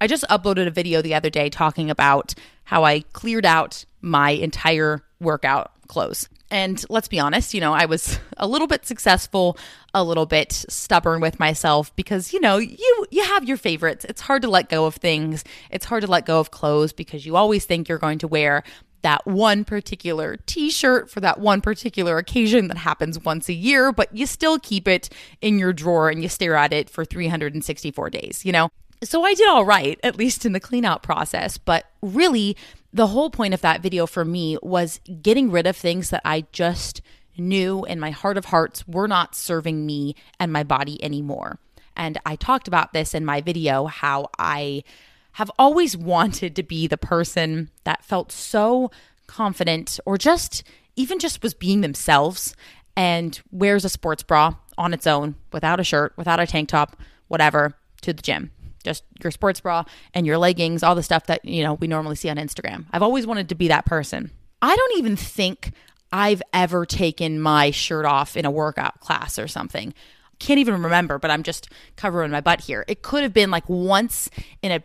I 0.00 0.08
just 0.08 0.24
uploaded 0.24 0.66
a 0.66 0.70
video 0.70 1.00
the 1.00 1.14
other 1.14 1.30
day 1.30 1.48
talking 1.48 1.88
about 1.88 2.34
how 2.64 2.82
I 2.82 3.00
cleared 3.12 3.46
out 3.46 3.84
my 4.00 4.30
entire 4.30 5.04
workout 5.20 5.70
clothes. 5.86 6.28
And 6.52 6.84
let's 6.90 7.08
be 7.08 7.18
honest, 7.18 7.54
you 7.54 7.62
know, 7.62 7.72
I 7.72 7.86
was 7.86 8.20
a 8.36 8.46
little 8.46 8.66
bit 8.66 8.84
successful, 8.84 9.56
a 9.94 10.04
little 10.04 10.26
bit 10.26 10.52
stubborn 10.52 11.22
with 11.22 11.40
myself 11.40 11.96
because, 11.96 12.34
you 12.34 12.40
know, 12.40 12.58
you 12.58 13.06
you 13.10 13.24
have 13.24 13.48
your 13.48 13.56
favorites. 13.56 14.04
It's 14.04 14.20
hard 14.20 14.42
to 14.42 14.50
let 14.50 14.68
go 14.68 14.84
of 14.84 14.96
things. 14.96 15.44
It's 15.70 15.86
hard 15.86 16.02
to 16.02 16.10
let 16.10 16.26
go 16.26 16.38
of 16.38 16.50
clothes 16.50 16.92
because 16.92 17.24
you 17.24 17.36
always 17.36 17.64
think 17.64 17.88
you're 17.88 17.96
going 17.96 18.18
to 18.18 18.28
wear 18.28 18.64
that 19.00 19.26
one 19.26 19.64
particular 19.64 20.36
t-shirt 20.44 21.10
for 21.10 21.20
that 21.20 21.40
one 21.40 21.62
particular 21.62 22.18
occasion 22.18 22.68
that 22.68 22.76
happens 22.76 23.18
once 23.18 23.48
a 23.48 23.54
year, 23.54 23.90
but 23.90 24.14
you 24.14 24.26
still 24.26 24.58
keep 24.58 24.86
it 24.86 25.08
in 25.40 25.58
your 25.58 25.72
drawer 25.72 26.10
and 26.10 26.22
you 26.22 26.28
stare 26.28 26.54
at 26.54 26.72
it 26.74 26.90
for 26.90 27.04
364 27.04 28.10
days, 28.10 28.44
you 28.44 28.52
know? 28.52 28.68
So 29.02 29.24
I 29.24 29.34
did 29.34 29.48
all 29.48 29.64
right, 29.64 29.98
at 30.04 30.16
least 30.16 30.46
in 30.46 30.52
the 30.52 30.60
clean 30.60 30.84
out 30.84 31.02
process, 31.02 31.58
but 31.58 31.86
really 32.02 32.56
the 32.92 33.08
whole 33.08 33.30
point 33.30 33.54
of 33.54 33.62
that 33.62 33.80
video 33.80 34.06
for 34.06 34.24
me 34.24 34.58
was 34.62 35.00
getting 35.22 35.50
rid 35.50 35.66
of 35.66 35.76
things 35.76 36.10
that 36.10 36.22
I 36.24 36.44
just 36.52 37.00
knew 37.38 37.84
in 37.84 37.98
my 37.98 38.10
heart 38.10 38.36
of 38.36 38.46
hearts 38.46 38.86
were 38.86 39.08
not 39.08 39.34
serving 39.34 39.86
me 39.86 40.14
and 40.38 40.52
my 40.52 40.62
body 40.62 41.02
anymore. 41.02 41.58
And 41.96 42.18
I 42.26 42.36
talked 42.36 42.68
about 42.68 42.92
this 42.92 43.14
in 43.14 43.24
my 43.24 43.40
video 43.40 43.86
how 43.86 44.28
I 44.38 44.84
have 45.32 45.50
always 45.58 45.96
wanted 45.96 46.54
to 46.56 46.62
be 46.62 46.86
the 46.86 46.98
person 46.98 47.70
that 47.84 48.04
felt 48.04 48.30
so 48.30 48.90
confident 49.26 49.98
or 50.04 50.18
just 50.18 50.62
even 50.94 51.18
just 51.18 51.42
was 51.42 51.54
being 51.54 51.80
themselves 51.80 52.54
and 52.94 53.40
wears 53.50 53.86
a 53.86 53.88
sports 53.88 54.22
bra 54.22 54.54
on 54.76 54.92
its 54.92 55.06
own 55.06 55.34
without 55.52 55.80
a 55.80 55.84
shirt, 55.84 56.12
without 56.18 56.40
a 56.40 56.46
tank 56.46 56.68
top, 56.68 56.96
whatever, 57.28 57.74
to 58.02 58.12
the 58.12 58.20
gym 58.20 58.50
just 58.82 59.04
your 59.22 59.30
sports 59.30 59.60
bra 59.60 59.84
and 60.14 60.26
your 60.26 60.38
leggings, 60.38 60.82
all 60.82 60.94
the 60.94 61.02
stuff 61.02 61.26
that, 61.26 61.44
you 61.44 61.62
know, 61.62 61.74
we 61.74 61.86
normally 61.86 62.16
see 62.16 62.28
on 62.28 62.36
Instagram. 62.36 62.86
I've 62.92 63.02
always 63.02 63.26
wanted 63.26 63.48
to 63.50 63.54
be 63.54 63.68
that 63.68 63.86
person. 63.86 64.30
I 64.60 64.74
don't 64.76 64.98
even 64.98 65.16
think 65.16 65.72
I've 66.12 66.42
ever 66.52 66.84
taken 66.84 67.40
my 67.40 67.70
shirt 67.70 68.04
off 68.04 68.36
in 68.36 68.44
a 68.44 68.50
workout 68.50 69.00
class 69.00 69.38
or 69.38 69.48
something. 69.48 69.94
Can't 70.38 70.58
even 70.58 70.82
remember, 70.82 71.18
but 71.18 71.30
I'm 71.30 71.42
just 71.42 71.68
covering 71.96 72.30
my 72.30 72.40
butt 72.40 72.62
here. 72.62 72.84
It 72.88 73.02
could 73.02 73.22
have 73.22 73.32
been 73.32 73.50
like 73.50 73.68
once 73.68 74.28
in 74.60 74.72
a 74.72 74.82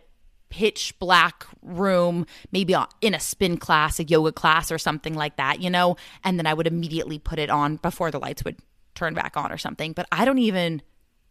pitch 0.50 0.94
black 0.98 1.44
room, 1.62 2.26
maybe 2.52 2.74
in 3.00 3.12
a 3.12 3.20
spin 3.20 3.58
class, 3.58 3.98
a 3.98 4.04
yoga 4.04 4.32
class, 4.32 4.72
or 4.72 4.78
something 4.78 5.14
like 5.14 5.36
that, 5.36 5.60
you 5.60 5.68
know? 5.68 5.96
And 6.24 6.38
then 6.38 6.46
I 6.46 6.54
would 6.54 6.66
immediately 6.66 7.18
put 7.18 7.38
it 7.38 7.50
on 7.50 7.76
before 7.76 8.10
the 8.10 8.18
lights 8.18 8.44
would 8.44 8.56
turn 8.94 9.14
back 9.14 9.36
on 9.36 9.52
or 9.52 9.58
something. 9.58 9.92
But 9.92 10.06
I 10.10 10.24
don't 10.24 10.38
even 10.38 10.80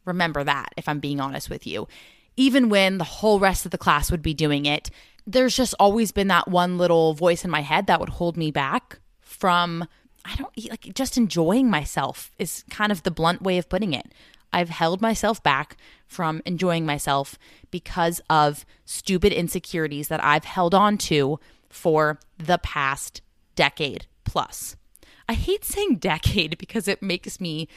remember 0.05 0.43
that, 0.43 0.69
if 0.77 0.87
I'm 0.87 0.99
being 0.99 1.19
honest 1.19 1.49
with 1.49 1.65
you. 1.65 1.87
Even 2.37 2.69
when 2.69 2.97
the 2.97 3.03
whole 3.03 3.39
rest 3.39 3.65
of 3.65 3.71
the 3.71 3.77
class 3.77 4.11
would 4.11 4.21
be 4.21 4.33
doing 4.33 4.65
it, 4.65 4.89
there's 5.25 5.55
just 5.55 5.75
always 5.79 6.11
been 6.11 6.29
that 6.29 6.47
one 6.47 6.77
little 6.77 7.13
voice 7.13 7.43
in 7.43 7.51
my 7.51 7.61
head 7.61 7.87
that 7.87 7.99
would 7.99 8.09
hold 8.09 8.37
me 8.37 8.51
back 8.51 8.99
from, 9.19 9.85
I 10.23 10.35
don't 10.35 10.69
like 10.69 10.93
just 10.93 11.17
enjoying 11.17 11.69
myself, 11.69 12.31
is 12.39 12.63
kind 12.69 12.91
of 12.91 13.03
the 13.03 13.11
blunt 13.11 13.41
way 13.41 13.57
of 13.57 13.67
putting 13.67 13.93
it. 13.93 14.13
I've 14.53 14.69
held 14.69 15.01
myself 15.01 15.43
back 15.43 15.75
from 16.07 16.41
enjoying 16.45 16.85
myself 16.85 17.37
because 17.69 18.21
of 18.29 18.65
stupid 18.85 19.33
insecurities 19.33 20.07
that 20.07 20.23
I've 20.23 20.45
held 20.45 20.73
on 20.73 20.97
to 20.99 21.39
for 21.69 22.19
the 22.37 22.57
past 22.59 23.21
decade 23.55 24.05
plus. 24.23 24.77
I 25.27 25.33
hate 25.33 25.65
saying 25.65 25.95
decade 25.99 26.57
because 26.57 26.87
it 26.87 27.01
makes 27.01 27.41
me 27.41 27.67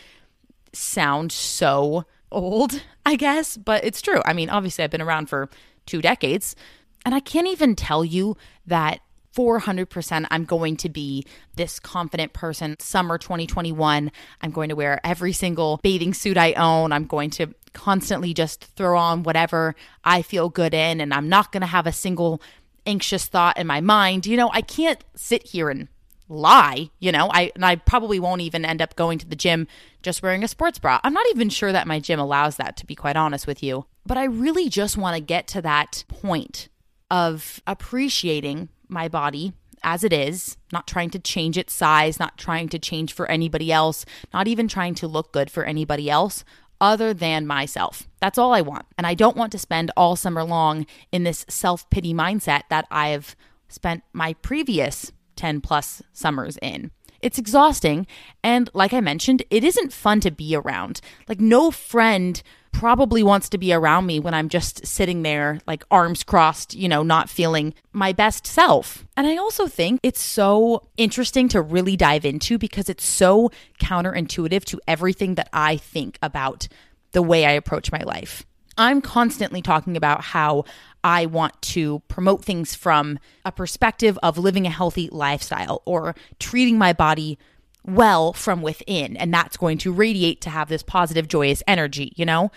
sound 0.73 1.33
so 1.33 2.05
old, 2.31 2.83
I 3.05 3.17
guess, 3.17 3.57
but 3.57 3.85
it's 3.85 4.03
true. 4.03 4.23
I 4.25 4.33
mean, 4.33 4.51
obviously, 4.51 4.85
I've 4.85 4.91
been 4.91 5.03
around 5.03 5.29
for 5.29 5.49
two 5.87 6.01
decades, 6.03 6.57
and 7.05 7.15
I 7.15 7.21
can't 7.21 7.49
even 7.49 7.75
tell 7.75 8.05
you 8.05 8.37
that 8.67 9.01
400% 9.35 10.27
I'm 10.31 10.45
going 10.45 10.77
to 10.79 10.89
be 10.89 11.25
this 11.55 11.79
confident 11.79 12.33
person. 12.33 12.77
Summer 12.81 13.19
2021, 13.19 14.11
I'm 14.41 14.51
going 14.51 14.69
to 14.69 14.77
wear 14.77 15.01
every 15.05 15.33
single 15.33 15.79
bathing 15.83 16.15
suit 16.15 16.37
I 16.37 16.53
own. 16.55 16.93
I'm 16.93 17.07
going 17.07 17.31
to 17.31 17.55
constantly 17.73 18.35
just 18.35 18.65
throw 18.65 18.99
on 18.99 19.23
whatever 19.23 19.77
I 20.05 20.23
feel 20.23 20.49
good 20.49 20.75
in, 20.75 21.01
and 21.01 21.15
I'm 21.15 21.29
not 21.29 21.53
going 21.53 21.61
to 21.61 21.67
have 21.67 21.87
a 21.87 21.93
single 21.93 22.43
anxious 22.87 23.27
thought 23.27 23.59
in 23.59 23.67
my 23.67 23.81
mind. 23.81 24.27
You 24.27 24.37
know, 24.37 24.51
I 24.53 24.63
can't 24.63 25.03
sit 25.15 25.47
here 25.47 25.71
and 25.71 25.89
lie, 26.31 26.91
you 26.99 27.13
know. 27.13 27.29
I 27.33 27.53
and 27.55 27.65
I 27.65 27.77
probably 27.77 28.19
won't 28.19 28.41
even 28.41 28.65
end 28.65 28.81
up 28.81 28.97
going 28.97 29.19
to 29.19 29.27
the 29.27 29.37
gym 29.37 29.67
just 30.03 30.23
wearing 30.23 30.45
a 30.45 30.49
sports 30.49 30.79
bra. 30.79 31.01
I'm 31.05 31.13
not 31.13 31.27
even 31.31 31.51
sure 31.51 31.73
that 31.73 31.87
my 31.87 32.01
gym 32.01 32.21
allows 32.21 32.57
that 32.57 32.77
to 32.79 32.87
be 32.87 32.95
quite 32.95 33.17
honest 33.17 33.47
with 33.47 33.63
you. 33.63 33.87
But 34.07 34.17
I 34.17 34.25
really 34.25 34.69
just 34.69 34.97
want 34.97 35.17
to 35.17 35.23
get 35.23 35.47
to 35.49 35.63
that 35.63 36.05
point 36.09 36.69
of 37.11 37.61
appreciating 37.67 38.69
my 38.89 39.09
body 39.09 39.53
as 39.83 40.05
it 40.05 40.13
is, 40.13 40.57
not 40.73 40.87
trying 40.87 41.11
to 41.11 41.19
change 41.19 41.57
its 41.57 41.73
size, 41.73 42.19
not 42.19 42.37
trying 42.37 42.69
to 42.69 42.79
change 42.79 43.13
for 43.13 43.31
anybody 43.31 43.73
else, 43.73 44.05
not 44.33 44.47
even 44.47 44.69
trying 44.69 44.95
to 44.95 45.09
look 45.09 45.33
good 45.33 45.51
for 45.51 45.65
anybody 45.65 46.11
else 46.11 46.45
other 46.81 47.13
than 47.13 47.47
myself. 47.47 48.09
That's 48.21 48.39
all 48.39 48.53
I 48.53 48.61
want. 48.61 48.87
And 48.97 49.07
I 49.07 49.15
don't 49.15 49.37
want 49.37 49.53
to 49.53 49.59
spend 49.59 49.91
all 49.97 50.17
summer 50.17 50.45
long 50.45 50.87
in 51.13 51.25
this 51.25 51.45
self 51.49 51.89
pity 51.91 52.15
mindset 52.15 52.63
that 52.71 52.87
I've 52.91 53.37
spent 53.69 54.03
my 54.13 54.35
previous 54.35 55.13
10 55.41 55.63
plus 55.63 56.03
summers 56.13 56.59
in. 56.61 56.91
It's 57.23 57.39
exhausting. 57.39 58.07
And 58.45 58.69
like 58.75 58.93
I 58.93 59.01
mentioned, 59.01 59.43
it 59.51 59.65
isn't 59.65 59.93
fun 59.93 60.21
to 60.21 60.31
be 60.31 60.55
around. 60.55 61.01
Like, 61.29 61.41
no 61.41 61.71
friend 61.71 62.43
probably 62.73 63.23
wants 63.23 63.49
to 63.49 63.59
be 63.59 63.73
around 63.73 64.05
me 64.05 64.21
when 64.21 64.35
I'm 64.35 64.51
just 64.51 64.87
sitting 64.87 65.23
there, 65.23 65.59
like 65.67 65.83
arms 65.91 66.23
crossed, 66.23 66.75
you 66.75 66.89
know, 66.89 67.03
not 67.03 67.31
feeling 67.31 67.75
my 67.93 68.13
best 68.13 68.47
self. 68.47 69.07
And 69.17 69.27
I 69.27 69.37
also 69.39 69.67
think 69.67 69.99
it's 70.03 70.21
so 70.21 70.87
interesting 70.99 71.49
to 71.49 71.63
really 71.63 71.97
dive 71.97 72.25
into 72.27 72.59
because 72.59 72.89
it's 72.89 73.05
so 73.05 73.51
counterintuitive 73.81 74.65
to 74.67 74.81
everything 74.87 75.35
that 75.37 75.49
I 75.53 75.79
think 75.79 76.19
about 76.23 76.69
the 77.13 77.23
way 77.23 77.45
I 77.47 77.53
approach 77.53 77.91
my 77.91 78.03
life. 78.03 78.45
I'm 78.79 79.03
constantly 79.03 79.63
talking 79.63 79.97
about 79.97 80.23
how 80.23 80.65
I 81.03 81.27
want 81.27 81.61
to 81.63 82.01
promote 82.09 82.45
things 82.45 82.75
from 82.75 83.19
a 83.45 83.53
perspective 83.53 84.19
of 84.23 84.39
living 84.39 84.67
a 84.67 84.71
healthy 84.71 85.09
lifestyle 85.11 85.83
or 85.85 86.15
treating 86.39 86.79
my 86.79 86.93
body 86.93 87.39
well 87.85 88.33
from 88.33 88.61
within. 88.63 89.17
And 89.17 89.33
that's 89.33 89.57
going 89.57 89.79
to 89.79 89.93
radiate 89.93 90.41
to 90.43 90.51
have 90.51 90.69
this 90.69 90.83
positive, 90.83 91.29
joyous 91.29 91.63
energy, 91.67 92.13
you 92.17 92.27
know? 92.27 92.51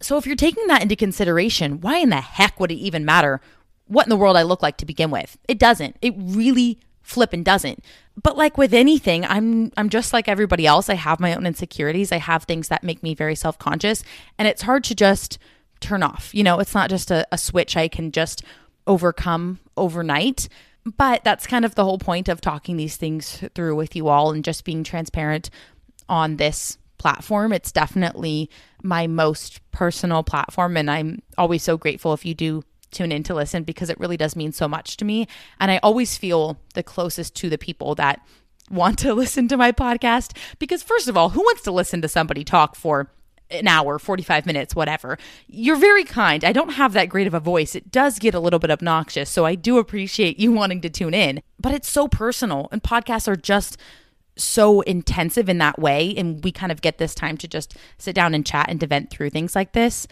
So 0.00 0.16
if 0.16 0.26
you're 0.26 0.36
taking 0.36 0.66
that 0.68 0.82
into 0.82 0.94
consideration, 0.94 1.80
why 1.80 1.98
in 1.98 2.10
the 2.10 2.20
heck 2.20 2.60
would 2.60 2.70
it 2.70 2.76
even 2.76 3.04
matter 3.04 3.40
what 3.86 4.06
in 4.06 4.10
the 4.10 4.16
world 4.16 4.36
I 4.36 4.42
look 4.42 4.62
like 4.62 4.76
to 4.78 4.86
begin 4.86 5.10
with? 5.10 5.36
It 5.48 5.58
doesn't. 5.58 5.96
It 6.00 6.14
really 6.16 6.78
flippin' 7.02 7.42
doesn't. 7.42 7.82
But 8.22 8.36
like 8.36 8.58
with 8.58 8.74
anything, 8.74 9.24
I'm 9.24 9.72
I'm 9.76 9.88
just 9.88 10.12
like 10.12 10.28
everybody 10.28 10.66
else. 10.66 10.90
I 10.90 10.94
have 10.94 11.20
my 11.20 11.34
own 11.34 11.46
insecurities. 11.46 12.12
I 12.12 12.18
have 12.18 12.44
things 12.44 12.68
that 12.68 12.84
make 12.84 13.02
me 13.02 13.14
very 13.14 13.34
self-conscious, 13.34 14.04
and 14.38 14.46
it's 14.46 14.62
hard 14.62 14.84
to 14.84 14.94
just 14.94 15.38
turn 15.80 16.02
off. 16.02 16.34
You 16.34 16.42
know, 16.42 16.60
it's 16.60 16.74
not 16.74 16.90
just 16.90 17.10
a, 17.10 17.26
a 17.32 17.38
switch 17.38 17.76
I 17.76 17.88
can 17.88 18.12
just 18.12 18.42
overcome 18.86 19.60
overnight. 19.76 20.48
But 20.96 21.22
that's 21.24 21.46
kind 21.46 21.64
of 21.64 21.74
the 21.74 21.84
whole 21.84 21.98
point 21.98 22.28
of 22.28 22.40
talking 22.40 22.76
these 22.76 22.96
things 22.96 23.42
through 23.54 23.76
with 23.76 23.94
you 23.94 24.08
all 24.08 24.32
and 24.32 24.44
just 24.44 24.64
being 24.64 24.84
transparent 24.84 25.50
on 26.08 26.36
this 26.36 26.78
platform. 26.96 27.52
It's 27.52 27.72
definitely 27.72 28.50
my 28.82 29.06
most 29.06 29.60
personal 29.70 30.22
platform. 30.22 30.76
And 30.76 30.90
I'm 30.90 31.22
always 31.36 31.62
so 31.62 31.76
grateful 31.76 32.12
if 32.14 32.24
you 32.24 32.34
do 32.34 32.62
tune 32.90 33.12
in 33.12 33.22
to 33.24 33.34
listen 33.34 33.64
because 33.64 33.90
it 33.90 34.00
really 34.00 34.16
does 34.16 34.34
mean 34.34 34.52
so 34.52 34.66
much 34.66 34.96
to 34.96 35.04
me. 35.04 35.28
And 35.60 35.70
I 35.70 35.78
always 35.82 36.16
feel 36.16 36.58
the 36.74 36.82
closest 36.82 37.34
to 37.36 37.50
the 37.50 37.58
people 37.58 37.94
that 37.96 38.20
want 38.70 38.98
to 39.00 39.14
listen 39.14 39.48
to 39.48 39.56
my 39.56 39.72
podcast 39.72 40.36
because, 40.58 40.82
first 40.82 41.08
of 41.08 41.16
all, 41.16 41.30
who 41.30 41.40
wants 41.40 41.62
to 41.62 41.70
listen 41.70 42.02
to 42.02 42.08
somebody 42.08 42.44
talk 42.44 42.76
for 42.76 43.10
an 43.50 43.66
hour, 43.66 43.98
45 43.98 44.46
minutes, 44.46 44.74
whatever. 44.74 45.18
You're 45.46 45.76
very 45.76 46.04
kind. 46.04 46.44
I 46.44 46.52
don't 46.52 46.70
have 46.70 46.92
that 46.92 47.08
great 47.08 47.26
of 47.26 47.34
a 47.34 47.40
voice. 47.40 47.74
It 47.74 47.90
does 47.90 48.18
get 48.18 48.34
a 48.34 48.40
little 48.40 48.58
bit 48.58 48.70
obnoxious, 48.70 49.30
so 49.30 49.44
I 49.44 49.54
do 49.54 49.78
appreciate 49.78 50.38
you 50.38 50.52
wanting 50.58 50.80
to 50.82 50.90
tune 50.90 51.14
in. 51.14 51.42
But 51.60 51.72
it's 51.72 51.90
so 51.90 52.08
personal, 52.08 52.68
and 52.72 52.82
podcasts 52.82 53.28
are 53.28 53.36
just 53.36 53.78
so 54.36 54.82
intensive 54.82 55.48
in 55.48 55.58
that 55.58 55.78
way. 55.78 56.14
And 56.16 56.42
we 56.44 56.52
kind 56.52 56.70
of 56.70 56.80
get 56.80 56.98
this 56.98 57.14
time 57.14 57.36
to 57.38 57.48
just 57.48 57.76
sit 57.98 58.14
down 58.14 58.34
and 58.34 58.46
chat 58.46 58.66
and 58.68 58.78
to 58.80 58.86
vent 58.86 59.10
through 59.10 59.30
things 59.30 59.56
like 59.56 59.72
this. 59.72 60.06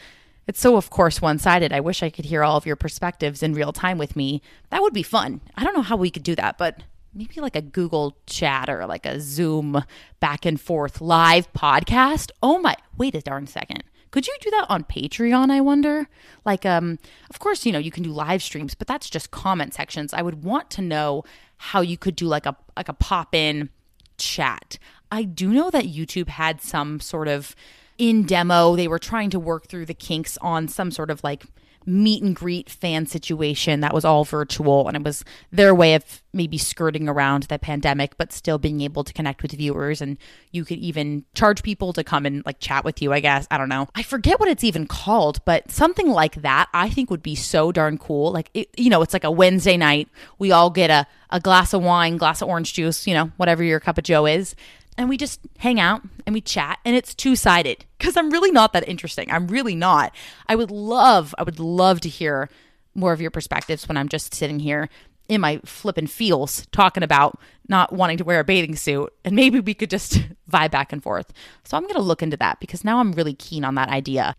It's 0.46 0.60
so, 0.60 0.76
of 0.76 0.90
course, 0.90 1.20
one 1.20 1.38
sided. 1.38 1.72
I 1.72 1.80
wish 1.80 2.02
I 2.02 2.10
could 2.10 2.26
hear 2.26 2.44
all 2.44 2.56
of 2.56 2.66
your 2.66 2.76
perspectives 2.76 3.42
in 3.42 3.52
real 3.52 3.72
time 3.72 3.98
with 3.98 4.14
me. 4.14 4.42
That 4.70 4.82
would 4.82 4.94
be 4.94 5.02
fun. 5.02 5.40
I 5.56 5.64
don't 5.64 5.74
know 5.74 5.82
how 5.82 5.96
we 5.96 6.10
could 6.10 6.22
do 6.22 6.36
that, 6.36 6.56
but 6.56 6.82
maybe 7.16 7.40
like 7.40 7.56
a 7.56 7.62
Google 7.62 8.16
chat 8.26 8.68
or 8.68 8.86
like 8.86 9.06
a 9.06 9.20
Zoom 9.20 9.82
back 10.20 10.44
and 10.44 10.60
forth 10.60 11.00
live 11.00 11.52
podcast. 11.52 12.30
Oh 12.42 12.58
my, 12.58 12.76
wait 12.96 13.14
a 13.14 13.20
darn 13.20 13.46
second. 13.46 13.82
Could 14.10 14.26
you 14.26 14.34
do 14.40 14.50
that 14.50 14.66
on 14.68 14.84
Patreon, 14.84 15.50
I 15.50 15.60
wonder? 15.60 16.08
Like, 16.44 16.64
um, 16.64 16.98
of 17.28 17.38
course, 17.38 17.66
you 17.66 17.72
know, 17.72 17.78
you 17.78 17.90
can 17.90 18.02
do 18.02 18.10
live 18.10 18.42
streams, 18.42 18.74
but 18.74 18.86
that's 18.86 19.10
just 19.10 19.30
comment 19.30 19.74
sections. 19.74 20.14
I 20.14 20.22
would 20.22 20.44
want 20.44 20.70
to 20.70 20.82
know 20.82 21.24
how 21.56 21.80
you 21.80 21.96
could 21.96 22.16
do 22.16 22.26
like 22.26 22.46
a 22.46 22.56
like 22.76 22.88
a 22.88 22.94
pop-in 22.94 23.70
chat. 24.18 24.78
I 25.10 25.22
do 25.22 25.48
know 25.48 25.70
that 25.70 25.84
YouTube 25.84 26.28
had 26.28 26.60
some 26.60 27.00
sort 27.00 27.28
of 27.28 27.54
in 27.98 28.24
demo. 28.24 28.76
They 28.76 28.88
were 28.88 28.98
trying 28.98 29.30
to 29.30 29.40
work 29.40 29.66
through 29.66 29.86
the 29.86 29.94
kinks 29.94 30.38
on 30.40 30.68
some 30.68 30.90
sort 30.90 31.10
of 31.10 31.22
like 31.24 31.44
meet 31.86 32.22
and 32.22 32.34
greet 32.34 32.68
fan 32.68 33.06
situation 33.06 33.80
that 33.80 33.94
was 33.94 34.04
all 34.04 34.24
virtual 34.24 34.88
and 34.88 34.96
it 34.96 35.04
was 35.04 35.24
their 35.52 35.74
way 35.74 35.94
of 35.94 36.22
maybe 36.32 36.58
skirting 36.58 37.08
around 37.08 37.44
the 37.44 37.58
pandemic 37.58 38.16
but 38.18 38.32
still 38.32 38.58
being 38.58 38.80
able 38.80 39.04
to 39.04 39.12
connect 39.12 39.42
with 39.42 39.52
viewers 39.52 40.00
and 40.00 40.18
you 40.50 40.64
could 40.64 40.78
even 40.78 41.24
charge 41.34 41.62
people 41.62 41.92
to 41.92 42.02
come 42.02 42.26
and 42.26 42.44
like 42.44 42.58
chat 42.58 42.84
with 42.84 43.00
you 43.00 43.12
i 43.12 43.20
guess. 43.20 43.46
I 43.50 43.58
don't 43.58 43.68
know. 43.68 43.88
I 43.94 44.02
forget 44.02 44.40
what 44.40 44.48
it's 44.48 44.64
even 44.64 44.86
called 44.86 45.44
but 45.44 45.70
something 45.70 46.08
like 46.08 46.42
that 46.42 46.68
i 46.74 46.90
think 46.90 47.10
would 47.10 47.22
be 47.22 47.36
so 47.36 47.70
darn 47.72 47.98
cool. 47.98 48.32
Like 48.32 48.50
it, 48.52 48.68
you 48.76 48.90
know 48.90 49.02
it's 49.02 49.12
like 49.12 49.24
a 49.24 49.30
wednesday 49.30 49.76
night. 49.76 50.08
We 50.38 50.52
all 50.52 50.70
get 50.70 50.90
a, 50.90 51.06
a 51.30 51.40
glass 51.40 51.72
of 51.72 51.82
wine 51.82 52.16
glass 52.16 52.42
of 52.42 52.48
orange 52.48 52.72
juice 52.74 53.06
you 53.06 53.14
know 53.14 53.30
whatever 53.36 53.62
your 53.62 53.80
cup 53.80 53.98
of 53.98 54.04
joe 54.04 54.26
is 54.26 54.54
and 54.98 55.08
we 55.08 55.16
just 55.16 55.40
hang 55.58 55.78
out 55.78 56.02
and 56.24 56.34
we 56.34 56.40
chat 56.40 56.78
and 56.84 56.96
it's 56.96 57.14
two-sided 57.14 57.84
because 57.98 58.16
I'm 58.16 58.30
really 58.30 58.50
not 58.50 58.72
that 58.72 58.88
interesting. 58.88 59.30
I'm 59.30 59.46
really 59.46 59.74
not. 59.74 60.14
I 60.48 60.56
would 60.56 60.70
love 60.70 61.34
I 61.38 61.42
would 61.42 61.58
love 61.58 62.00
to 62.02 62.08
hear 62.08 62.48
more 62.94 63.12
of 63.12 63.20
your 63.20 63.30
perspectives 63.30 63.88
when 63.88 63.96
I'm 63.96 64.08
just 64.08 64.34
sitting 64.34 64.60
here 64.60 64.88
in 65.28 65.40
my 65.40 65.60
flippin' 65.64 66.06
feels 66.06 66.66
talking 66.66 67.02
about 67.02 67.38
not 67.68 67.92
wanting 67.92 68.16
to 68.18 68.24
wear 68.24 68.40
a 68.40 68.44
bathing 68.44 68.76
suit 68.76 69.12
and 69.24 69.34
maybe 69.34 69.60
we 69.60 69.74
could 69.74 69.90
just 69.90 70.20
vibe 70.50 70.70
back 70.70 70.92
and 70.92 71.02
forth. 71.02 71.32
So 71.64 71.76
I'm 71.76 71.82
going 71.82 71.94
to 71.94 72.00
look 72.00 72.22
into 72.22 72.36
that 72.38 72.60
because 72.60 72.84
now 72.84 73.00
I'm 73.00 73.12
really 73.12 73.34
keen 73.34 73.64
on 73.64 73.74
that 73.74 73.88
idea. 73.88 74.36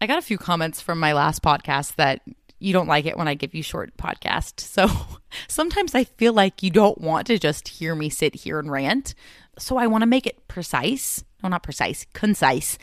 I 0.00 0.06
got 0.06 0.18
a 0.18 0.22
few 0.22 0.38
comments 0.38 0.80
from 0.80 1.00
my 1.00 1.12
last 1.12 1.42
podcast 1.42 1.96
that 1.96 2.22
you 2.60 2.72
don't 2.72 2.88
like 2.88 3.06
it 3.06 3.16
when 3.16 3.28
I 3.28 3.34
give 3.34 3.54
you 3.54 3.62
short 3.62 3.96
podcasts. 3.96 4.60
So 4.60 4.88
sometimes 5.48 5.94
I 5.94 6.04
feel 6.04 6.32
like 6.32 6.62
you 6.62 6.70
don't 6.70 7.00
want 7.00 7.26
to 7.28 7.38
just 7.38 7.68
hear 7.68 7.94
me 7.94 8.10
sit 8.10 8.34
here 8.34 8.58
and 8.58 8.70
rant. 8.70 9.14
So 9.58 9.76
I 9.76 9.86
want 9.86 10.02
to 10.02 10.06
make 10.06 10.26
it 10.26 10.46
precise. 10.48 11.24
No, 11.42 11.48
not 11.48 11.62
precise, 11.62 12.06
concise. 12.12 12.78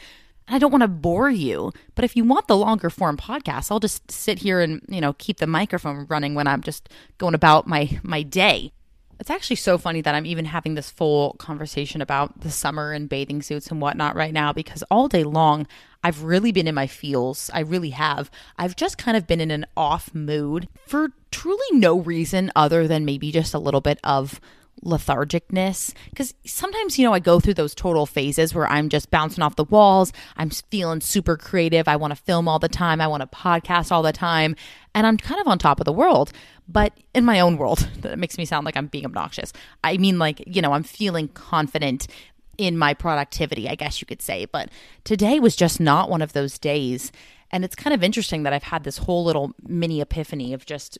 And 0.47 0.55
I 0.55 0.59
don't 0.59 0.71
want 0.71 0.83
to 0.83 0.88
bore 0.88 1.29
you. 1.29 1.71
But 1.95 2.05
if 2.05 2.15
you 2.15 2.23
want 2.23 2.47
the 2.47 2.57
longer 2.57 2.89
form 2.89 3.17
podcast, 3.17 3.71
I'll 3.71 3.79
just 3.79 4.09
sit 4.11 4.39
here 4.39 4.59
and, 4.59 4.81
you 4.88 5.01
know, 5.01 5.13
keep 5.13 5.38
the 5.38 5.47
microphone 5.47 6.05
running 6.07 6.35
when 6.35 6.47
I'm 6.47 6.61
just 6.61 6.89
going 7.17 7.33
about 7.33 7.67
my 7.67 7.99
my 8.03 8.23
day. 8.23 8.71
It's 9.19 9.29
actually 9.29 9.55
so 9.55 9.77
funny 9.77 10.01
that 10.01 10.13
I'm 10.13 10.25
even 10.25 10.45
having 10.45 10.75
this 10.75 10.89
full 10.89 11.33
conversation 11.39 12.01
about 12.01 12.41
the 12.41 12.51
summer 12.51 12.91
and 12.91 13.07
bathing 13.07 13.41
suits 13.41 13.67
and 13.67 13.81
whatnot 13.81 14.15
right 14.15 14.33
now 14.33 14.51
because 14.51 14.83
all 14.91 15.07
day 15.07 15.23
long 15.23 15.67
I've 16.03 16.23
really 16.23 16.51
been 16.51 16.67
in 16.67 16.75
my 16.75 16.88
feels. 16.88 17.49
I 17.53 17.61
really 17.61 17.91
have. 17.91 18.29
I've 18.57 18.75
just 18.75 18.97
kind 18.97 19.15
of 19.15 19.25
been 19.25 19.41
in 19.41 19.51
an 19.51 19.65
off 19.77 20.13
mood 20.13 20.67
for 20.85 21.11
truly 21.31 21.65
no 21.71 21.99
reason 21.99 22.51
other 22.55 22.88
than 22.88 23.05
maybe 23.05 23.31
just 23.31 23.53
a 23.53 23.59
little 23.59 23.81
bit 23.81 23.99
of 24.03 24.41
lethargicness. 24.83 25.93
Because 26.09 26.33
sometimes 26.45 26.99
you 26.99 27.05
know 27.05 27.13
i 27.13 27.19
go 27.19 27.39
through 27.39 27.53
those 27.53 27.73
total 27.73 28.05
phases 28.05 28.53
where 28.53 28.67
i'm 28.67 28.89
just 28.89 29.09
bouncing 29.11 29.43
off 29.43 29.55
the 29.55 29.63
walls. 29.63 30.11
I'm 30.38 30.49
feeling 30.49 31.01
super 31.01 31.38
creative. 31.38 31.88
I 31.88 31.95
want 31.95 32.11
to 32.11 32.21
film 32.21 32.47
all 32.47 32.59
the 32.59 32.69
time. 32.69 33.01
I 33.01 33.07
want 33.07 33.21
to 33.21 33.38
podcast 33.38 33.91
all 33.91 34.01
the 34.01 34.13
time. 34.13 34.55
And 34.93 35.07
i'm 35.07 35.17
kind 35.17 35.41
of 35.41 35.47
on 35.47 35.57
top 35.57 35.79
of 35.79 35.85
the 35.85 35.93
world 35.93 36.31
but 36.67 36.93
in 37.13 37.25
my 37.25 37.39
own 37.39 37.57
world 37.57 37.79
that 38.01 38.19
makes 38.19 38.38
me 38.38 38.45
sound 38.45 38.65
like 38.65 38.77
i'm 38.77 38.88
being 38.88 39.05
obnoxious. 39.05 39.53
I 39.83 39.97
mean 39.97 40.19
like 40.19 40.43
you 40.45 40.61
know 40.61 40.73
i'm 40.73 40.83
feeling 40.83 41.29
confident 41.29 42.07
in 42.57 42.77
my 42.77 42.93
productivity 42.93 43.67
i 43.67 43.75
guess 43.75 44.01
you 44.01 44.07
could 44.07 44.21
say. 44.21 44.45
But 44.45 44.69
today 45.03 45.39
was 45.39 45.55
just 45.55 45.79
not 45.79 46.09
one 46.09 46.21
of 46.21 46.33
those 46.33 46.57
days. 46.59 47.11
And 47.51 47.63
it's 47.63 47.75
kind 47.75 47.93
of 47.93 48.03
interesting 48.03 48.43
that 48.43 48.53
i've 48.53 48.63
had 48.63 48.83
this 48.83 48.99
whole 48.99 49.23
little 49.23 49.53
mini 49.65 50.01
epiphany 50.01 50.53
of 50.53 50.65
just 50.65 50.97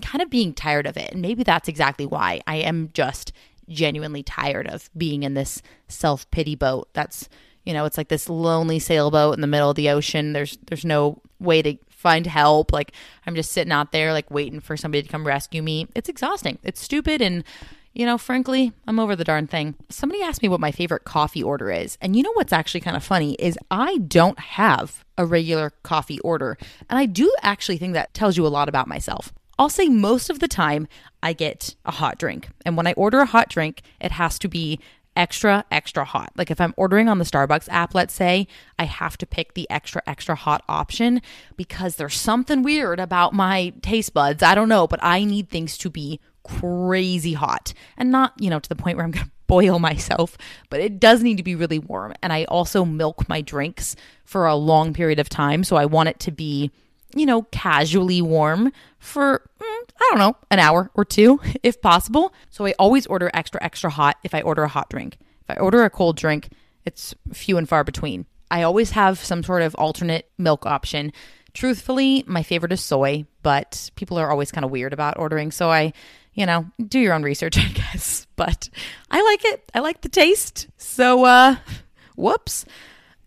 kind 0.00 0.22
of 0.22 0.30
being 0.30 0.52
tired 0.52 0.86
of 0.86 0.96
it. 0.96 1.12
And 1.12 1.22
maybe 1.22 1.42
that's 1.42 1.68
exactly 1.68 2.06
why 2.06 2.40
I 2.46 2.56
am 2.56 2.90
just 2.92 3.32
genuinely 3.68 4.22
tired 4.22 4.66
of 4.66 4.90
being 4.96 5.22
in 5.22 5.34
this 5.34 5.62
self 5.88 6.30
pity 6.30 6.54
boat. 6.54 6.88
That's, 6.92 7.28
you 7.64 7.72
know, 7.72 7.84
it's 7.84 7.96
like 7.96 8.08
this 8.08 8.28
lonely 8.28 8.78
sailboat 8.78 9.34
in 9.34 9.40
the 9.40 9.46
middle 9.46 9.70
of 9.70 9.76
the 9.76 9.90
ocean. 9.90 10.32
There's, 10.32 10.58
there's 10.66 10.84
no 10.84 11.20
way 11.38 11.62
to 11.62 11.76
find 11.88 12.26
help. 12.26 12.72
Like 12.72 12.92
I'm 13.26 13.34
just 13.34 13.52
sitting 13.52 13.72
out 13.72 13.92
there, 13.92 14.12
like 14.12 14.30
waiting 14.30 14.60
for 14.60 14.76
somebody 14.76 15.02
to 15.02 15.08
come 15.08 15.26
rescue 15.26 15.62
me. 15.62 15.86
It's 15.94 16.08
exhausting. 16.08 16.58
It's 16.62 16.80
stupid. 16.80 17.20
And, 17.20 17.44
you 17.92 18.06
know, 18.06 18.18
frankly, 18.18 18.72
I'm 18.86 18.98
over 18.98 19.14
the 19.14 19.24
darn 19.24 19.46
thing. 19.46 19.74
Somebody 19.88 20.22
asked 20.22 20.42
me 20.42 20.48
what 20.48 20.60
my 20.60 20.72
favorite 20.72 21.04
coffee 21.04 21.42
order 21.42 21.70
is. 21.70 21.98
And 22.00 22.16
you 22.16 22.22
know 22.22 22.32
what's 22.32 22.52
actually 22.52 22.80
kind 22.80 22.96
of 22.96 23.04
funny 23.04 23.34
is 23.34 23.58
I 23.70 23.98
don't 23.98 24.38
have 24.38 25.04
a 25.18 25.26
regular 25.26 25.70
coffee 25.82 26.20
order. 26.20 26.56
And 26.88 26.98
I 26.98 27.06
do 27.06 27.32
actually 27.42 27.78
think 27.78 27.94
that 27.94 28.14
tells 28.14 28.36
you 28.36 28.46
a 28.46 28.48
lot 28.48 28.68
about 28.68 28.88
myself. 28.88 29.32
I'll 29.60 29.68
say 29.68 29.90
most 29.90 30.30
of 30.30 30.38
the 30.38 30.48
time 30.48 30.88
I 31.22 31.34
get 31.34 31.74
a 31.84 31.90
hot 31.90 32.18
drink. 32.18 32.48
And 32.64 32.78
when 32.78 32.86
I 32.86 32.94
order 32.94 33.20
a 33.20 33.26
hot 33.26 33.50
drink, 33.50 33.82
it 34.00 34.10
has 34.12 34.38
to 34.38 34.48
be 34.48 34.80
extra, 35.14 35.66
extra 35.70 36.06
hot. 36.06 36.32
Like 36.34 36.50
if 36.50 36.62
I'm 36.62 36.72
ordering 36.78 37.10
on 37.10 37.18
the 37.18 37.26
Starbucks 37.26 37.68
app, 37.68 37.94
let's 37.94 38.14
say, 38.14 38.48
I 38.78 38.84
have 38.84 39.18
to 39.18 39.26
pick 39.26 39.52
the 39.52 39.68
extra, 39.68 40.00
extra 40.06 40.34
hot 40.34 40.64
option 40.66 41.20
because 41.58 41.96
there's 41.96 42.18
something 42.18 42.62
weird 42.62 43.00
about 43.00 43.34
my 43.34 43.74
taste 43.82 44.14
buds. 44.14 44.42
I 44.42 44.54
don't 44.54 44.70
know, 44.70 44.86
but 44.86 45.00
I 45.02 45.24
need 45.24 45.50
things 45.50 45.76
to 45.78 45.90
be 45.90 46.20
crazy 46.42 47.34
hot 47.34 47.74
and 47.98 48.10
not, 48.10 48.32
you 48.40 48.48
know, 48.48 48.60
to 48.60 48.68
the 48.68 48.76
point 48.76 48.96
where 48.96 49.04
I'm 49.04 49.10
going 49.10 49.26
to 49.26 49.32
boil 49.46 49.78
myself, 49.78 50.38
but 50.70 50.80
it 50.80 50.98
does 50.98 51.22
need 51.22 51.36
to 51.36 51.42
be 51.42 51.54
really 51.54 51.78
warm. 51.78 52.14
And 52.22 52.32
I 52.32 52.44
also 52.44 52.86
milk 52.86 53.28
my 53.28 53.42
drinks 53.42 53.94
for 54.24 54.46
a 54.46 54.54
long 54.54 54.94
period 54.94 55.18
of 55.18 55.28
time. 55.28 55.64
So 55.64 55.76
I 55.76 55.84
want 55.84 56.08
it 56.08 56.18
to 56.20 56.30
be 56.30 56.70
you 57.14 57.26
know, 57.26 57.42
casually 57.50 58.22
warm 58.22 58.72
for, 58.98 59.42
mm, 59.60 59.64
I 60.00 60.08
don't 60.10 60.18
know, 60.18 60.36
an 60.50 60.58
hour 60.58 60.90
or 60.94 61.04
two 61.04 61.40
if 61.62 61.80
possible. 61.80 62.32
So 62.50 62.66
I 62.66 62.74
always 62.78 63.06
order 63.06 63.30
extra, 63.34 63.62
extra 63.62 63.90
hot 63.90 64.16
if 64.24 64.34
I 64.34 64.42
order 64.42 64.62
a 64.62 64.68
hot 64.68 64.88
drink. 64.90 65.18
If 65.48 65.56
I 65.56 65.60
order 65.60 65.84
a 65.84 65.90
cold 65.90 66.16
drink, 66.16 66.50
it's 66.84 67.14
few 67.32 67.58
and 67.58 67.68
far 67.68 67.84
between. 67.84 68.26
I 68.50 68.62
always 68.62 68.90
have 68.92 69.18
some 69.18 69.42
sort 69.42 69.62
of 69.62 69.74
alternate 69.76 70.28
milk 70.38 70.66
option. 70.66 71.12
Truthfully, 71.54 72.24
my 72.26 72.42
favorite 72.42 72.72
is 72.72 72.80
soy, 72.80 73.26
but 73.42 73.90
people 73.96 74.18
are 74.18 74.30
always 74.30 74.50
kind 74.52 74.64
of 74.64 74.70
weird 74.70 74.92
about 74.92 75.18
ordering 75.18 75.50
So 75.50 75.70
I, 75.70 75.92
You 76.34 76.46
know, 76.46 76.66
do 76.86 76.98
your 76.98 77.14
own 77.14 77.22
research, 77.22 77.58
I 77.58 77.68
guess. 77.68 78.26
But 78.36 78.68
I 79.10 79.22
like 79.22 79.44
it. 79.44 79.70
I 79.74 79.80
like 79.80 80.00
the 80.00 80.08
taste. 80.08 80.68
So, 80.76 81.24
uh, 81.24 81.56
whoops. 82.16 82.64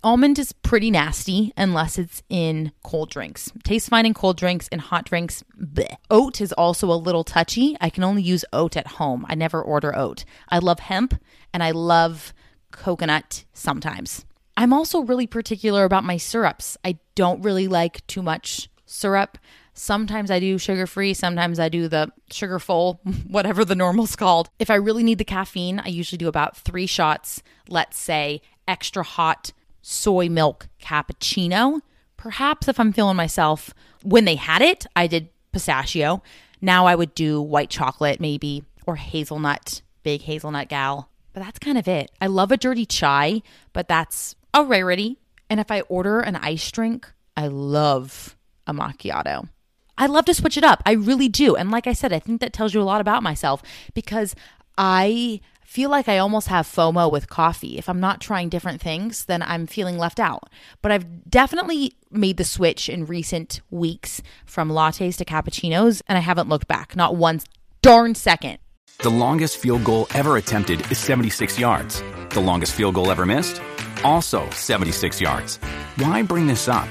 Almond 0.06 0.38
is 0.38 0.52
pretty 0.52 0.92
nasty 0.92 1.54
unless 1.56 1.98
it's 1.98 2.24
in 2.28 2.74
cold 2.84 3.10
drinks. 3.10 3.50
Tastes 3.64 3.88
fine 3.88 4.06
in 4.06 4.14
cold 4.14 4.36
drinks 4.36 4.68
and 4.70 4.82
hot 4.82 5.06
drinks. 5.06 5.46
Bleh. 5.58 5.96
Oat 6.10 6.42
is 6.42 6.52
also 6.54 6.92
a 6.92 7.00
little 7.00 7.24
touchy. 7.24 7.78
I 7.80 7.90
can 7.90 8.04
only 8.04 8.22
use 8.22 8.44
oat 8.52 8.76
at 8.76 8.86
home. 8.86 9.26
I 9.30 9.36
never 9.36 9.62
order 9.62 9.96
oat. 9.96 10.26
I 10.50 10.60
love 10.60 10.80
hemp 10.80 11.16
and 11.54 11.64
I 11.64 11.72
love 11.72 12.34
coconut 12.72 13.46
sometimes. 13.54 14.26
I'm 14.58 14.74
also 14.74 15.00
really 15.00 15.26
particular 15.26 15.86
about 15.86 16.04
my 16.04 16.18
syrups. 16.18 16.78
I 16.84 16.98
don't 17.16 17.42
really 17.42 17.70
like 17.70 18.06
too 18.06 18.22
much 18.22 18.70
syrup. 18.86 19.38
Sometimes 19.74 20.30
I 20.30 20.40
do 20.40 20.58
sugar 20.58 20.86
free, 20.86 21.14
sometimes 21.14 21.60
I 21.60 21.70
do 21.70 21.88
the 21.88 22.12
sugar 22.30 22.60
full, 22.60 23.00
whatever 23.28 23.64
the 23.64 23.74
normal's 23.74 24.18
called. 24.18 24.50
If 24.60 24.70
I 24.70 24.76
really 24.76 25.02
need 25.02 25.18
the 25.18 25.24
caffeine, 25.24 25.80
I 25.80 25.88
usually 25.88 26.18
do 26.18 26.28
about 26.28 26.58
three 26.58 26.88
shots, 26.88 27.42
let's 27.70 27.98
say 27.98 28.42
extra 28.68 29.04
hot 29.04 29.54
soy 29.84 30.30
milk 30.30 30.68
cappuccino. 30.82 31.82
Perhaps 32.18 32.68
if 32.68 32.80
I'm 32.80 32.94
feeling 32.94 33.18
myself, 33.18 33.74
when 34.02 34.26
they 34.26 34.36
had 34.36 34.64
it, 34.64 34.88
I 34.96 35.06
did 35.06 35.30
pistachio. 35.52 36.24
Now 36.62 36.88
I 36.88 36.96
would 36.96 37.14
do 37.14 37.42
white 37.42 37.70
chocolate, 37.70 38.20
maybe, 38.20 38.64
or 38.88 38.96
hazelnut, 38.96 39.84
big 40.02 40.22
hazelnut 40.22 40.70
gal. 40.70 41.10
But 41.34 41.44
that's 41.44 41.60
kind 41.60 41.78
of 41.78 41.88
it. 41.88 42.12
I 42.22 42.28
love 42.28 42.52
a 42.52 42.58
dirty 42.58 42.86
chai, 42.86 43.42
but 43.74 43.88
that's 43.88 44.36
a 44.54 44.64
rarity. 44.64 45.20
And 45.50 45.60
if 45.60 45.70
I 45.70 45.82
order 45.82 46.22
an 46.22 46.38
ice 46.38 46.72
drink, 46.72 47.12
I 47.36 47.48
love 47.48 48.38
a 48.66 48.74
macchiato. 48.74 49.50
I 49.98 50.06
love 50.08 50.26
to 50.26 50.34
switch 50.34 50.58
it 50.58 50.64
up. 50.64 50.82
I 50.86 50.94
really 50.94 51.28
do. 51.28 51.56
And 51.56 51.70
like 51.70 51.88
I 51.88 51.94
said, 51.94 52.14
I 52.14 52.20
think 52.20 52.42
that 52.42 52.54
tells 52.54 52.74
you 52.74 52.82
a 52.82 52.84
lot 52.84 53.02
about 53.02 53.22
myself 53.22 53.62
because 53.94 54.36
I 54.78 55.42
feel 55.64 55.90
like 55.90 56.08
I 56.08 56.18
almost 56.18 56.48
have 56.48 56.68
FOMO 56.68 57.12
with 57.12 57.30
coffee. 57.30 57.78
If 57.78 57.90
I'm 57.90 58.00
not 58.00 58.22
trying 58.22 58.50
different 58.50 58.82
things, 58.82 59.26
then 59.26 59.42
I'm 59.42 59.68
feeling 59.68 59.98
left 59.98 60.20
out. 60.20 60.50
But 60.82 60.92
I've 60.92 61.30
definitely 61.30 61.96
made 62.12 62.38
the 62.38 62.44
switch 62.44 62.90
in 62.90 63.06
recent 63.06 63.62
weeks 63.72 64.22
from 64.46 64.70
lattes 64.70 65.18
to 65.18 65.26
cappuccinos, 65.26 66.02
and 66.08 66.18
I 66.18 66.22
haven't 66.22 66.50
looked 66.50 66.68
back, 66.68 66.96
not 66.96 67.16
one 67.16 67.42
darn 67.82 68.16
second. 68.16 68.60
The 69.00 69.10
longest 69.10 69.58
field 69.58 69.84
goal 69.84 70.08
ever 70.14 70.38
attempted 70.38 70.90
is 70.92 70.98
76 70.98 71.60
yards. 71.60 72.02
The 72.30 72.40
longest 72.40 72.74
field 72.74 72.96
goal 72.96 73.12
ever 73.12 73.26
missed? 73.26 73.62
Also 74.04 74.50
76 74.52 75.20
yards. 75.20 75.58
Why 75.98 76.22
bring 76.22 76.48
this 76.48 76.68
up? 76.68 76.88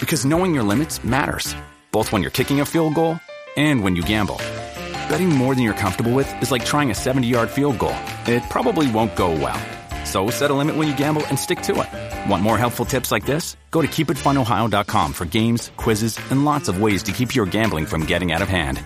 Because 0.00 0.24
knowing 0.24 0.54
your 0.54 0.64
limits 0.64 1.04
matters, 1.04 1.54
both 1.92 2.10
when 2.10 2.22
you're 2.22 2.30
kicking 2.30 2.60
a 2.60 2.66
field 2.66 2.94
goal 2.94 3.20
and 3.56 3.84
when 3.84 3.94
you 3.94 4.02
gamble. 4.02 4.40
Betting 5.08 5.28
more 5.28 5.54
than 5.54 5.64
you're 5.64 5.74
comfortable 5.74 6.12
with 6.12 6.28
is 6.42 6.50
like 6.50 6.64
trying 6.64 6.90
a 6.90 6.94
70 6.94 7.26
yard 7.26 7.50
field 7.50 7.78
goal. 7.78 7.96
It 8.26 8.42
probably 8.50 8.90
won't 8.90 9.14
go 9.14 9.30
well. 9.32 9.60
So 10.04 10.30
set 10.30 10.50
a 10.50 10.54
limit 10.54 10.76
when 10.76 10.86
you 10.88 10.96
gamble 10.96 11.24
and 11.26 11.38
stick 11.38 11.60
to 11.62 11.80
it. 11.82 12.30
Want 12.30 12.42
more 12.42 12.58
helpful 12.58 12.84
tips 12.84 13.10
like 13.10 13.24
this? 13.26 13.56
Go 13.70 13.82
to 13.82 13.88
keepitfunohio.com 13.88 15.12
for 15.12 15.24
games, 15.24 15.70
quizzes, 15.76 16.18
and 16.30 16.44
lots 16.44 16.68
of 16.68 16.80
ways 16.80 17.02
to 17.04 17.12
keep 17.12 17.34
your 17.34 17.46
gambling 17.46 17.86
from 17.86 18.04
getting 18.04 18.32
out 18.32 18.42
of 18.42 18.48
hand. 18.48 18.82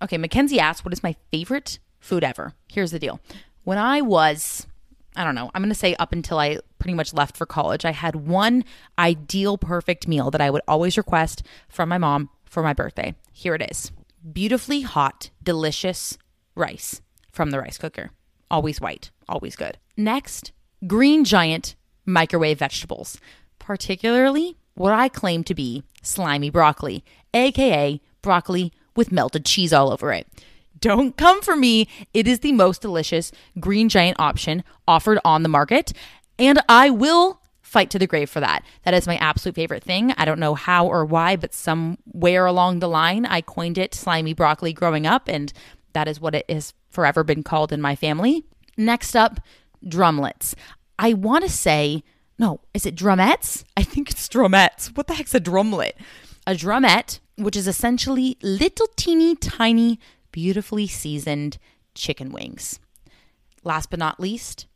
Okay, 0.00 0.18
Mackenzie 0.18 0.60
asked, 0.60 0.84
What 0.84 0.92
is 0.92 1.02
my 1.02 1.16
favorite 1.30 1.78
food 1.98 2.22
ever? 2.24 2.54
Here's 2.72 2.92
the 2.92 2.98
deal. 2.98 3.20
When 3.64 3.78
I 3.78 4.00
was, 4.00 4.66
I 5.16 5.24
don't 5.24 5.34
know, 5.34 5.50
I'm 5.54 5.62
going 5.62 5.70
to 5.70 5.74
say 5.74 5.94
up 5.96 6.12
until 6.12 6.38
I 6.38 6.58
pretty 6.78 6.94
much 6.94 7.12
left 7.12 7.36
for 7.36 7.44
college, 7.46 7.84
I 7.84 7.90
had 7.90 8.14
one 8.14 8.64
ideal 8.98 9.58
perfect 9.58 10.06
meal 10.08 10.30
that 10.30 10.40
I 10.40 10.50
would 10.50 10.62
always 10.68 10.96
request 10.96 11.42
from 11.68 11.88
my 11.88 11.98
mom 11.98 12.30
for 12.48 12.62
my 12.62 12.72
birthday. 12.72 13.14
Here 13.32 13.54
it 13.54 13.62
is 13.70 13.92
beautifully 14.32 14.82
hot, 14.82 15.30
delicious 15.42 16.18
rice 16.54 17.00
from 17.32 17.50
the 17.50 17.60
rice 17.60 17.78
cooker. 17.78 18.10
Always 18.50 18.80
white, 18.80 19.10
always 19.28 19.56
good. 19.56 19.78
Next, 19.96 20.52
green 20.86 21.24
giant 21.24 21.76
microwave 22.04 22.58
vegetables, 22.58 23.18
particularly 23.58 24.56
what 24.74 24.92
I 24.92 25.08
claim 25.08 25.44
to 25.44 25.54
be 25.54 25.82
slimy 26.02 26.50
broccoli, 26.50 27.04
aka 27.34 28.00
broccoli 28.22 28.72
with 28.96 29.12
melted 29.12 29.44
cheese 29.44 29.72
all 29.72 29.92
over 29.92 30.12
it. 30.12 30.26
Don't 30.80 31.16
come 31.16 31.42
for 31.42 31.56
me. 31.56 31.88
It 32.14 32.28
is 32.28 32.40
the 32.40 32.52
most 32.52 32.80
delicious 32.80 33.32
green 33.58 33.88
giant 33.88 34.18
option 34.20 34.62
offered 34.86 35.18
on 35.24 35.42
the 35.42 35.48
market, 35.48 35.92
and 36.38 36.60
I 36.68 36.90
will 36.90 37.40
fight 37.68 37.90
to 37.90 37.98
the 37.98 38.06
grave 38.06 38.30
for 38.30 38.40
that. 38.40 38.64
That 38.84 38.94
is 38.94 39.06
my 39.06 39.16
absolute 39.16 39.54
favorite 39.54 39.84
thing. 39.84 40.12
I 40.16 40.24
don't 40.24 40.40
know 40.40 40.54
how 40.54 40.86
or 40.86 41.04
why, 41.04 41.36
but 41.36 41.54
somewhere 41.54 42.46
along 42.46 42.78
the 42.78 42.88
line, 42.88 43.26
I 43.26 43.42
coined 43.42 43.78
it 43.78 43.94
slimy 43.94 44.32
broccoli 44.32 44.72
growing 44.72 45.06
up, 45.06 45.28
and 45.28 45.52
that 45.92 46.08
is 46.08 46.20
what 46.20 46.34
it 46.34 46.50
has 46.50 46.72
forever 46.88 47.22
been 47.22 47.42
called 47.42 47.72
in 47.72 47.80
my 47.80 47.94
family. 47.94 48.44
Next 48.76 49.14
up, 49.14 49.40
drumlets. 49.84 50.54
I 50.98 51.12
want 51.12 51.44
to 51.44 51.50
say, 51.50 52.02
no, 52.38 52.60
is 52.72 52.86
it 52.86 52.96
drumettes? 52.96 53.64
I 53.76 53.82
think 53.82 54.10
it's 54.10 54.28
drumettes. 54.28 54.96
What 54.96 55.06
the 55.06 55.14
heck's 55.14 55.34
a 55.34 55.40
drumlet? 55.40 55.92
A 56.46 56.52
drumette, 56.52 57.20
which 57.36 57.56
is 57.56 57.68
essentially 57.68 58.38
little 58.42 58.88
teeny 58.96 59.36
tiny, 59.36 60.00
beautifully 60.32 60.86
seasoned 60.86 61.58
chicken 61.94 62.32
wings. 62.32 62.80
Last 63.62 63.90
but 63.90 63.98
not 63.98 64.18
least, 64.18 64.66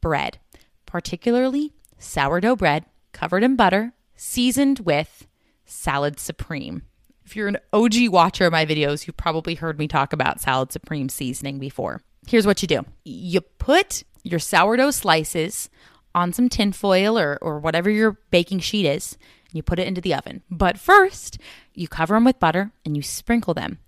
bread, 0.00 0.38
particularly 0.86 1.74
sourdough 2.00 2.56
bread 2.56 2.86
covered 3.12 3.42
in 3.42 3.56
butter, 3.56 3.92
seasoned 4.16 4.80
with 4.80 5.26
salad 5.64 6.18
supreme. 6.18 6.82
If 7.24 7.36
you're 7.36 7.48
an 7.48 7.58
OG 7.72 8.08
watcher 8.08 8.46
of 8.46 8.52
my 8.52 8.66
videos, 8.66 9.06
you've 9.06 9.16
probably 9.16 9.54
heard 9.54 9.78
me 9.78 9.86
talk 9.86 10.12
about 10.12 10.40
Salad 10.40 10.72
Supreme 10.72 11.08
seasoning 11.08 11.60
before. 11.60 12.02
Here's 12.26 12.46
what 12.46 12.60
you 12.60 12.66
do 12.66 12.84
you 13.04 13.40
put 13.40 14.02
your 14.24 14.40
sourdough 14.40 14.90
slices 14.90 15.70
on 16.12 16.32
some 16.32 16.48
tinfoil 16.48 17.16
or, 17.16 17.38
or 17.40 17.60
whatever 17.60 17.88
your 17.88 18.18
baking 18.32 18.58
sheet 18.58 18.84
is, 18.84 19.16
and 19.48 19.54
you 19.54 19.62
put 19.62 19.78
it 19.78 19.86
into 19.86 20.00
the 20.00 20.14
oven. 20.14 20.42
But 20.50 20.76
first, 20.76 21.38
you 21.72 21.86
cover 21.86 22.14
them 22.14 22.24
with 22.24 22.40
butter 22.40 22.72
and 22.84 22.96
you 22.96 23.02
sprinkle 23.02 23.54
them 23.54 23.78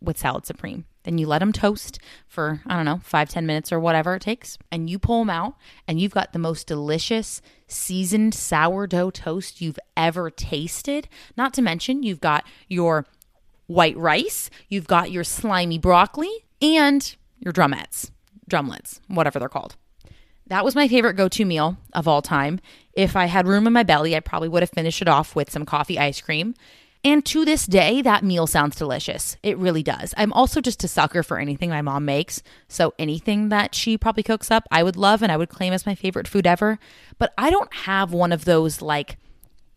with 0.00 0.18
Salad 0.18 0.46
Supreme. 0.46 0.84
Then 1.04 1.16
you 1.16 1.26
let 1.26 1.38
them 1.38 1.52
toast 1.52 1.98
for, 2.26 2.60
I 2.66 2.76
don't 2.76 2.84
know, 2.84 3.00
five 3.02 3.28
ten 3.28 3.46
minutes 3.46 3.72
or 3.72 3.80
whatever 3.80 4.16
it 4.16 4.22
takes. 4.22 4.58
And 4.70 4.90
you 4.90 4.98
pull 4.98 5.20
them 5.20 5.30
out, 5.30 5.54
and 5.88 6.00
you've 6.00 6.12
got 6.12 6.32
the 6.32 6.38
most 6.38 6.66
delicious 6.66 7.40
seasoned 7.66 8.34
sourdough 8.34 9.10
toast 9.10 9.60
you've 9.60 9.78
ever 9.96 10.30
tasted. 10.30 11.08
Not 11.36 11.54
to 11.54 11.62
mention, 11.62 12.02
you've 12.02 12.20
got 12.20 12.44
your 12.68 13.06
white 13.66 13.96
rice, 13.96 14.50
you've 14.68 14.86
got 14.86 15.10
your 15.10 15.24
slimy 15.24 15.78
broccoli, 15.78 16.44
and 16.60 17.16
your 17.38 17.52
drumettes, 17.52 18.10
drumlets, 18.50 19.00
whatever 19.08 19.38
they're 19.38 19.48
called. 19.48 19.76
That 20.48 20.64
was 20.64 20.74
my 20.74 20.88
favorite 20.88 21.14
go 21.14 21.28
to 21.28 21.44
meal 21.44 21.76
of 21.92 22.08
all 22.08 22.20
time. 22.20 22.60
If 22.92 23.14
I 23.14 23.26
had 23.26 23.46
room 23.46 23.68
in 23.68 23.72
my 23.72 23.84
belly, 23.84 24.16
I 24.16 24.20
probably 24.20 24.48
would 24.48 24.64
have 24.64 24.70
finished 24.70 25.00
it 25.00 25.08
off 25.08 25.36
with 25.36 25.50
some 25.50 25.64
coffee 25.64 25.98
ice 25.98 26.20
cream. 26.20 26.54
And 27.02 27.24
to 27.26 27.46
this 27.46 27.66
day, 27.66 28.02
that 28.02 28.22
meal 28.22 28.46
sounds 28.46 28.76
delicious. 28.76 29.38
It 29.42 29.56
really 29.56 29.82
does. 29.82 30.12
I'm 30.18 30.34
also 30.34 30.60
just 30.60 30.84
a 30.84 30.88
sucker 30.88 31.22
for 31.22 31.38
anything 31.38 31.70
my 31.70 31.80
mom 31.80 32.04
makes. 32.04 32.42
So 32.68 32.92
anything 32.98 33.48
that 33.48 33.74
she 33.74 33.96
probably 33.96 34.22
cooks 34.22 34.50
up, 34.50 34.66
I 34.70 34.82
would 34.82 34.96
love 34.96 35.22
and 35.22 35.32
I 35.32 35.38
would 35.38 35.48
claim 35.48 35.72
as 35.72 35.86
my 35.86 35.94
favorite 35.94 36.28
food 36.28 36.46
ever. 36.46 36.78
But 37.18 37.32
I 37.38 37.48
don't 37.48 37.72
have 37.72 38.12
one 38.12 38.32
of 38.32 38.44
those 38.44 38.82
like, 38.82 39.16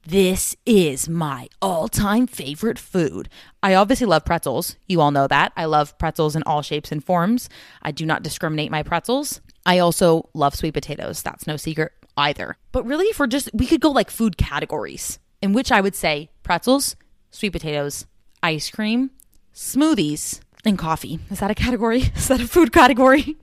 this 0.05 0.53
is 0.65 1.07
my 1.07 1.47
all 1.61 1.87
time 1.87 2.27
favorite 2.27 2.77
food. 2.77 3.29
I 3.61 3.73
obviously 3.73 4.05
love 4.05 4.25
pretzels. 4.25 4.75
You 4.87 4.99
all 4.99 5.11
know 5.11 5.27
that. 5.27 5.53
I 5.55 5.63
love 5.63 5.97
pretzels 5.97 6.35
in 6.35 6.43
all 6.43 6.61
shapes 6.61 6.91
and 6.91 7.01
forms. 7.01 7.47
I 7.81 7.91
do 7.91 8.05
not 8.05 8.21
discriminate 8.21 8.69
my 8.69 8.83
pretzels. 8.83 9.39
I 9.65 9.79
also 9.79 10.29
love 10.33 10.55
sweet 10.55 10.73
potatoes. 10.73 11.21
That's 11.21 11.47
no 11.47 11.55
secret 11.55 11.93
either. 12.17 12.57
But 12.73 12.85
really, 12.85 13.13
we're 13.17 13.27
just, 13.27 13.49
we 13.53 13.65
could 13.65 13.79
go 13.79 13.91
like 13.91 14.11
food 14.11 14.37
categories, 14.37 15.19
in 15.41 15.53
which 15.53 15.71
I 15.71 15.79
would 15.79 15.95
say 15.95 16.29
pretzels, 16.43 16.97
sweet 17.33 17.49
potatoes, 17.49 18.05
ice 18.41 18.69
cream, 18.69 19.11
smoothies, 19.53 20.39
and 20.63 20.77
coffee. 20.77 21.19
Is 21.29 21.39
that 21.39 21.51
a 21.51 21.55
category? 21.55 22.01
Is 22.15 22.27
that 22.29 22.39
a 22.39 22.47
food 22.47 22.71
category? 22.71 23.35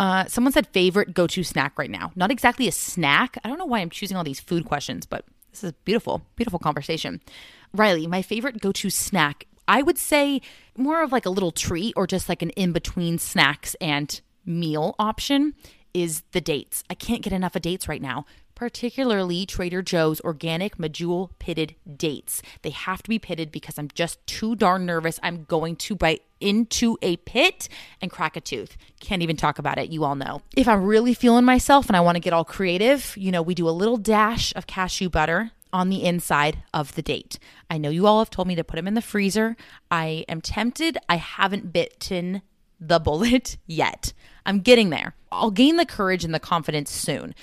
Uh, 0.00 0.24
someone 0.26 0.52
said 0.52 0.66
favorite 0.68 1.14
go 1.14 1.26
to 1.26 1.44
snack 1.44 1.78
right 1.78 1.90
now. 1.90 2.12
Not 2.16 2.30
exactly 2.30 2.66
a 2.66 2.72
snack. 2.72 3.38
I 3.44 3.48
don't 3.48 3.58
know 3.58 3.66
why 3.66 3.80
I'm 3.80 3.90
choosing 3.90 4.16
all 4.16 4.24
these 4.24 4.40
food 4.40 4.64
questions, 4.64 5.06
but 5.06 5.24
this 5.52 5.62
is 5.64 5.72
beautiful, 5.84 6.22
beautiful 6.34 6.58
conversation. 6.58 7.20
Riley, 7.72 8.06
my 8.06 8.22
favorite 8.22 8.60
go 8.60 8.72
to 8.72 8.90
snack, 8.90 9.46
I 9.68 9.82
would 9.82 9.98
say 9.98 10.40
more 10.76 11.02
of 11.02 11.12
like 11.12 11.26
a 11.26 11.30
little 11.30 11.50
treat 11.50 11.94
or 11.96 12.06
just 12.06 12.28
like 12.28 12.42
an 12.42 12.50
in 12.50 12.72
between 12.72 13.18
snacks 13.18 13.74
and 13.80 14.20
meal 14.44 14.94
option 14.98 15.54
is 15.94 16.22
the 16.32 16.40
dates. 16.40 16.84
I 16.90 16.94
can't 16.94 17.22
get 17.22 17.32
enough 17.32 17.56
of 17.56 17.62
dates 17.62 17.88
right 17.88 18.02
now 18.02 18.26
particularly 18.56 19.46
Trader 19.46 19.82
Joe's 19.82 20.20
organic 20.22 20.78
medjool 20.78 21.30
pitted 21.38 21.76
dates. 21.96 22.42
They 22.62 22.70
have 22.70 23.02
to 23.04 23.08
be 23.08 23.20
pitted 23.20 23.52
because 23.52 23.78
I'm 23.78 23.90
just 23.94 24.26
too 24.26 24.56
darn 24.56 24.84
nervous. 24.84 25.20
I'm 25.22 25.44
going 25.44 25.76
to 25.76 25.94
bite 25.94 26.22
into 26.40 26.98
a 27.02 27.18
pit 27.18 27.68
and 28.00 28.10
crack 28.10 28.36
a 28.36 28.40
tooth. 28.40 28.76
Can't 28.98 29.22
even 29.22 29.36
talk 29.36 29.60
about 29.60 29.78
it. 29.78 29.90
You 29.90 30.02
all 30.02 30.16
know. 30.16 30.42
If 30.56 30.66
I'm 30.66 30.84
really 30.84 31.14
feeling 31.14 31.44
myself 31.44 31.86
and 31.86 31.96
I 31.96 32.00
want 32.00 32.16
to 32.16 32.20
get 32.20 32.32
all 32.32 32.44
creative, 32.44 33.16
you 33.16 33.30
know, 33.30 33.42
we 33.42 33.54
do 33.54 33.68
a 33.68 33.70
little 33.70 33.98
dash 33.98 34.52
of 34.56 34.66
cashew 34.66 35.10
butter 35.10 35.52
on 35.72 35.90
the 35.90 36.04
inside 36.04 36.62
of 36.72 36.94
the 36.94 37.02
date. 37.02 37.38
I 37.70 37.76
know 37.76 37.90
you 37.90 38.06
all 38.06 38.20
have 38.20 38.30
told 38.30 38.48
me 38.48 38.54
to 38.54 38.64
put 38.64 38.76
them 38.76 38.88
in 38.88 38.94
the 38.94 39.02
freezer. 39.02 39.56
I 39.90 40.24
am 40.28 40.40
tempted. 40.40 40.96
I 41.08 41.16
haven't 41.16 41.72
bitten 41.72 42.40
the 42.80 42.98
bullet 42.98 43.58
yet. 43.66 44.14
I'm 44.46 44.60
getting 44.60 44.90
there. 44.90 45.14
I'll 45.30 45.50
gain 45.50 45.76
the 45.76 45.84
courage 45.84 46.24
and 46.24 46.32
the 46.32 46.40
confidence 46.40 46.90
soon 46.90 47.34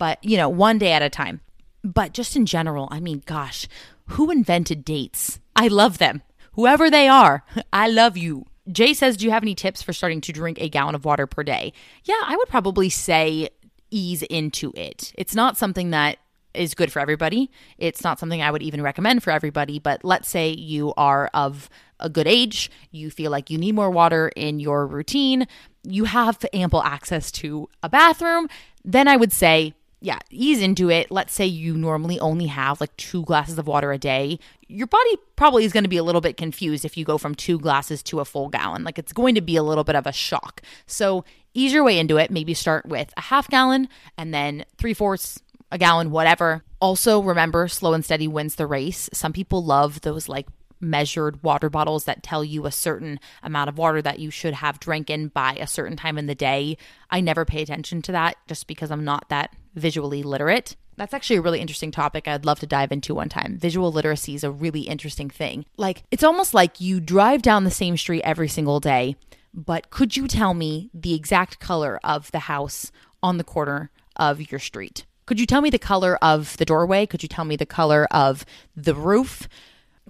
but 0.00 0.18
you 0.24 0.36
know, 0.36 0.48
one 0.48 0.78
day 0.78 0.92
at 0.92 1.02
a 1.02 1.10
time. 1.10 1.40
But 1.84 2.12
just 2.12 2.34
in 2.34 2.46
general, 2.46 2.88
I 2.90 2.98
mean, 2.98 3.22
gosh, 3.26 3.68
who 4.06 4.30
invented 4.30 4.84
dates? 4.84 5.38
I 5.54 5.68
love 5.68 5.98
them. 5.98 6.22
Whoever 6.52 6.90
they 6.90 7.06
are, 7.06 7.44
I 7.72 7.88
love 7.88 8.16
you. 8.16 8.46
Jay 8.72 8.94
says, 8.94 9.16
Do 9.16 9.26
you 9.26 9.30
have 9.30 9.44
any 9.44 9.54
tips 9.54 9.82
for 9.82 9.92
starting 9.92 10.20
to 10.22 10.32
drink 10.32 10.60
a 10.60 10.68
gallon 10.68 10.94
of 10.94 11.04
water 11.04 11.26
per 11.26 11.42
day? 11.42 11.72
Yeah, 12.04 12.20
I 12.24 12.36
would 12.36 12.48
probably 12.48 12.88
say 12.88 13.50
ease 13.90 14.22
into 14.22 14.72
it. 14.74 15.12
It's 15.16 15.34
not 15.34 15.56
something 15.56 15.90
that 15.90 16.18
is 16.54 16.74
good 16.74 16.90
for 16.90 16.98
everybody. 17.00 17.50
It's 17.78 18.02
not 18.02 18.18
something 18.18 18.42
I 18.42 18.50
would 18.50 18.62
even 18.62 18.82
recommend 18.82 19.22
for 19.22 19.30
everybody, 19.30 19.78
but 19.78 20.04
let's 20.04 20.28
say 20.28 20.50
you 20.50 20.94
are 20.96 21.30
of 21.34 21.68
a 22.00 22.08
good 22.08 22.26
age, 22.26 22.70
you 22.90 23.10
feel 23.10 23.30
like 23.30 23.50
you 23.50 23.58
need 23.58 23.74
more 23.74 23.90
water 23.90 24.32
in 24.34 24.58
your 24.58 24.86
routine, 24.86 25.46
you 25.84 26.04
have 26.04 26.44
ample 26.52 26.82
access 26.82 27.30
to 27.30 27.68
a 27.82 27.88
bathroom, 27.88 28.48
then 28.84 29.06
I 29.06 29.16
would 29.16 29.32
say 29.32 29.74
yeah, 30.00 30.18
ease 30.30 30.62
into 30.62 30.90
it. 30.90 31.10
Let's 31.10 31.32
say 31.34 31.44
you 31.44 31.76
normally 31.76 32.18
only 32.20 32.46
have 32.46 32.80
like 32.80 32.96
two 32.96 33.22
glasses 33.24 33.58
of 33.58 33.66
water 33.66 33.92
a 33.92 33.98
day. 33.98 34.38
Your 34.66 34.86
body 34.86 35.16
probably 35.36 35.64
is 35.64 35.72
going 35.72 35.84
to 35.84 35.90
be 35.90 35.98
a 35.98 36.02
little 36.02 36.22
bit 36.22 36.38
confused 36.38 36.86
if 36.86 36.96
you 36.96 37.04
go 37.04 37.18
from 37.18 37.34
two 37.34 37.58
glasses 37.58 38.02
to 38.04 38.20
a 38.20 38.24
full 38.24 38.48
gallon. 38.48 38.82
Like 38.82 38.98
it's 38.98 39.12
going 39.12 39.34
to 39.34 39.42
be 39.42 39.56
a 39.56 39.62
little 39.62 39.84
bit 39.84 39.96
of 39.96 40.06
a 40.06 40.12
shock. 40.12 40.62
So 40.86 41.24
ease 41.52 41.72
your 41.74 41.84
way 41.84 41.98
into 41.98 42.16
it. 42.16 42.30
Maybe 42.30 42.54
start 42.54 42.86
with 42.86 43.12
a 43.18 43.20
half 43.20 43.48
gallon 43.48 43.88
and 44.16 44.32
then 44.32 44.64
three 44.78 44.94
fourths, 44.94 45.38
a 45.70 45.76
gallon, 45.76 46.10
whatever. 46.10 46.64
Also, 46.80 47.20
remember, 47.22 47.68
slow 47.68 47.92
and 47.92 48.04
steady 48.04 48.26
wins 48.26 48.54
the 48.54 48.66
race. 48.66 49.10
Some 49.12 49.34
people 49.34 49.62
love 49.62 50.00
those 50.00 50.30
like 50.30 50.46
measured 50.80 51.42
water 51.42 51.68
bottles 51.68 52.04
that 52.04 52.22
tell 52.22 52.42
you 52.42 52.64
a 52.64 52.72
certain 52.72 53.20
amount 53.42 53.68
of 53.68 53.76
water 53.76 54.00
that 54.00 54.18
you 54.18 54.30
should 54.30 54.54
have 54.54 54.80
drinking 54.80 55.28
by 55.28 55.52
a 55.60 55.66
certain 55.66 55.96
time 55.96 56.16
in 56.16 56.24
the 56.24 56.34
day. 56.34 56.78
I 57.10 57.20
never 57.20 57.44
pay 57.44 57.60
attention 57.60 58.00
to 58.02 58.12
that 58.12 58.36
just 58.46 58.66
because 58.66 58.90
I'm 58.90 59.04
not 59.04 59.28
that 59.28 59.54
visually 59.74 60.22
literate. 60.22 60.76
That's 60.96 61.14
actually 61.14 61.36
a 61.36 61.42
really 61.42 61.60
interesting 61.60 61.90
topic 61.90 62.28
I'd 62.28 62.44
love 62.44 62.60
to 62.60 62.66
dive 62.66 62.92
into 62.92 63.14
one 63.14 63.28
time. 63.28 63.56
Visual 63.58 63.90
literacy 63.90 64.34
is 64.34 64.44
a 64.44 64.50
really 64.50 64.82
interesting 64.82 65.30
thing. 65.30 65.64
Like, 65.76 66.02
it's 66.10 66.24
almost 66.24 66.52
like 66.52 66.80
you 66.80 67.00
drive 67.00 67.42
down 67.42 67.64
the 67.64 67.70
same 67.70 67.96
street 67.96 68.22
every 68.22 68.48
single 68.48 68.80
day, 68.80 69.16
but 69.54 69.90
could 69.90 70.16
you 70.16 70.28
tell 70.28 70.52
me 70.52 70.90
the 70.92 71.14
exact 71.14 71.58
color 71.58 71.98
of 72.04 72.30
the 72.32 72.40
house 72.40 72.92
on 73.22 73.38
the 73.38 73.44
corner 73.44 73.90
of 74.16 74.50
your 74.50 74.60
street? 74.60 75.06
Could 75.26 75.40
you 75.40 75.46
tell 75.46 75.60
me 75.60 75.70
the 75.70 75.78
color 75.78 76.18
of 76.20 76.56
the 76.56 76.64
doorway? 76.64 77.06
Could 77.06 77.22
you 77.22 77.28
tell 77.28 77.44
me 77.44 77.56
the 77.56 77.64
color 77.64 78.06
of 78.10 78.44
the 78.76 78.94
roof? 78.94 79.48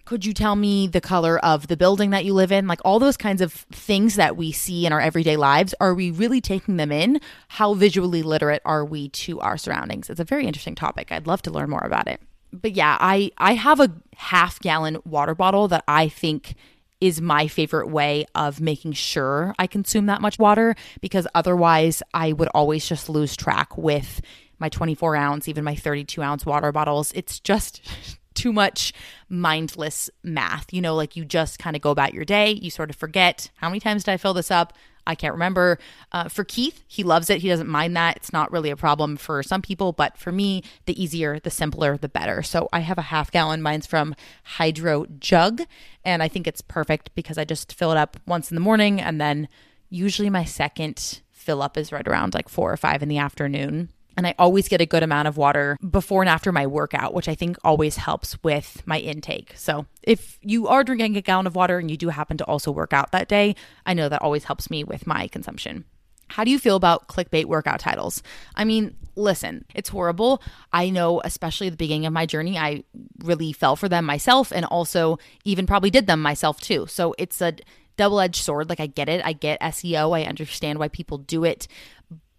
Could 0.04 0.24
you 0.24 0.32
tell 0.32 0.56
me 0.56 0.86
the 0.86 1.00
color 1.00 1.38
of 1.38 1.68
the 1.68 1.76
building 1.76 2.10
that 2.10 2.24
you 2.24 2.34
live 2.34 2.52
in? 2.52 2.66
Like 2.66 2.80
all 2.84 2.98
those 2.98 3.16
kinds 3.16 3.40
of 3.40 3.52
things 3.52 4.16
that 4.16 4.36
we 4.36 4.52
see 4.52 4.86
in 4.86 4.92
our 4.92 5.00
everyday 5.00 5.36
lives, 5.36 5.74
are 5.80 5.94
we 5.94 6.10
really 6.10 6.40
taking 6.40 6.76
them 6.76 6.90
in? 6.90 7.20
How 7.48 7.74
visually 7.74 8.22
literate 8.22 8.62
are 8.64 8.84
we 8.84 9.08
to 9.10 9.40
our 9.40 9.56
surroundings? 9.56 10.10
It's 10.10 10.20
a 10.20 10.24
very 10.24 10.46
interesting 10.46 10.74
topic. 10.74 11.12
I'd 11.12 11.26
love 11.26 11.42
to 11.42 11.50
learn 11.50 11.70
more 11.70 11.84
about 11.84 12.08
it. 12.08 12.20
But 12.52 12.72
yeah, 12.72 12.96
I 13.00 13.30
I 13.38 13.54
have 13.54 13.78
a 13.80 13.92
half 14.16 14.58
gallon 14.60 14.98
water 15.04 15.34
bottle 15.34 15.68
that 15.68 15.84
I 15.86 16.08
think 16.08 16.56
is 17.00 17.20
my 17.20 17.46
favorite 17.46 17.88
way 17.88 18.26
of 18.34 18.60
making 18.60 18.92
sure 18.92 19.54
I 19.58 19.66
consume 19.66 20.06
that 20.06 20.20
much 20.20 20.38
water 20.38 20.74
because 21.00 21.26
otherwise 21.34 22.02
I 22.12 22.32
would 22.32 22.48
always 22.54 22.86
just 22.86 23.08
lose 23.08 23.36
track 23.36 23.76
with 23.78 24.20
my 24.58 24.68
24 24.68 25.16
ounce, 25.16 25.48
even 25.48 25.64
my 25.64 25.74
32 25.74 26.22
ounce 26.22 26.44
water 26.44 26.70
bottles. 26.72 27.12
It's 27.14 27.40
just 27.40 27.80
too 28.34 28.52
much 28.52 28.92
mindless 29.28 30.10
math. 30.22 30.72
You 30.72 30.80
know, 30.80 30.94
like 30.94 31.16
you 31.16 31.24
just 31.24 31.58
kind 31.58 31.76
of 31.76 31.82
go 31.82 31.90
about 31.90 32.14
your 32.14 32.24
day, 32.24 32.52
you 32.52 32.70
sort 32.70 32.90
of 32.90 32.96
forget 32.96 33.50
how 33.56 33.68
many 33.68 33.80
times 33.80 34.04
did 34.04 34.12
I 34.12 34.16
fill 34.16 34.34
this 34.34 34.50
up? 34.50 34.72
I 35.06 35.14
can't 35.14 35.32
remember. 35.32 35.78
Uh, 36.12 36.28
for 36.28 36.44
Keith, 36.44 36.82
he 36.86 37.02
loves 37.02 37.30
it. 37.30 37.40
He 37.40 37.48
doesn't 37.48 37.68
mind 37.68 37.96
that. 37.96 38.16
It's 38.16 38.32
not 38.32 38.52
really 38.52 38.70
a 38.70 38.76
problem 38.76 39.16
for 39.16 39.42
some 39.42 39.62
people, 39.62 39.92
but 39.92 40.16
for 40.16 40.30
me, 40.30 40.62
the 40.86 41.02
easier, 41.02 41.40
the 41.40 41.50
simpler, 41.50 41.96
the 41.96 42.08
better. 42.08 42.42
So 42.42 42.68
I 42.72 42.80
have 42.80 42.98
a 42.98 43.02
half 43.02 43.30
gallon. 43.30 43.62
Mine's 43.62 43.86
from 43.86 44.14
Hydro 44.44 45.06
Jug, 45.18 45.62
and 46.04 46.22
I 46.22 46.28
think 46.28 46.46
it's 46.46 46.60
perfect 46.60 47.14
because 47.14 47.38
I 47.38 47.44
just 47.44 47.72
fill 47.72 47.90
it 47.90 47.96
up 47.96 48.18
once 48.26 48.50
in 48.50 48.54
the 48.54 48.60
morning, 48.60 49.00
and 49.00 49.20
then 49.20 49.48
usually 49.88 50.30
my 50.30 50.44
second 50.44 51.22
fill 51.32 51.62
up 51.62 51.76
is 51.76 51.92
right 51.92 52.06
around 52.06 52.34
like 52.34 52.48
four 52.48 52.72
or 52.72 52.76
five 52.76 53.02
in 53.02 53.08
the 53.08 53.18
afternoon. 53.18 53.88
And 54.20 54.26
I 54.26 54.34
always 54.38 54.68
get 54.68 54.82
a 54.82 54.86
good 54.86 55.02
amount 55.02 55.28
of 55.28 55.38
water 55.38 55.78
before 55.80 56.20
and 56.20 56.28
after 56.28 56.52
my 56.52 56.66
workout, 56.66 57.14
which 57.14 57.26
I 57.26 57.34
think 57.34 57.56
always 57.64 57.96
helps 57.96 58.36
with 58.42 58.82
my 58.84 58.98
intake. 58.98 59.54
So 59.56 59.86
if 60.02 60.38
you 60.42 60.68
are 60.68 60.84
drinking 60.84 61.16
a 61.16 61.22
gallon 61.22 61.46
of 61.46 61.54
water 61.54 61.78
and 61.78 61.90
you 61.90 61.96
do 61.96 62.10
happen 62.10 62.36
to 62.36 62.44
also 62.44 62.70
work 62.70 62.92
out 62.92 63.12
that 63.12 63.28
day, 63.28 63.56
I 63.86 63.94
know 63.94 64.10
that 64.10 64.20
always 64.20 64.44
helps 64.44 64.68
me 64.68 64.84
with 64.84 65.06
my 65.06 65.26
consumption. 65.28 65.86
How 66.28 66.44
do 66.44 66.50
you 66.50 66.58
feel 66.58 66.76
about 66.76 67.08
clickbait 67.08 67.46
workout 67.46 67.80
titles? 67.80 68.22
I 68.54 68.66
mean, 68.66 68.94
listen, 69.16 69.64
it's 69.74 69.88
horrible. 69.88 70.42
I 70.70 70.90
know, 70.90 71.22
especially 71.24 71.68
at 71.68 71.70
the 71.70 71.78
beginning 71.78 72.04
of 72.04 72.12
my 72.12 72.26
journey, 72.26 72.58
I 72.58 72.84
really 73.24 73.54
fell 73.54 73.74
for 73.74 73.88
them 73.88 74.04
myself 74.04 74.52
and 74.52 74.66
also 74.66 75.18
even 75.46 75.66
probably 75.66 75.88
did 75.88 76.06
them 76.06 76.20
myself 76.20 76.60
too. 76.60 76.86
So 76.88 77.14
it's 77.16 77.40
a 77.40 77.54
double 77.96 78.20
edged 78.20 78.42
sword. 78.42 78.68
Like, 78.68 78.80
I 78.80 78.86
get 78.86 79.08
it. 79.08 79.24
I 79.24 79.32
get 79.32 79.60
SEO. 79.60 80.14
I 80.14 80.24
understand 80.24 80.78
why 80.78 80.88
people 80.88 81.16
do 81.18 81.44
it. 81.44 81.68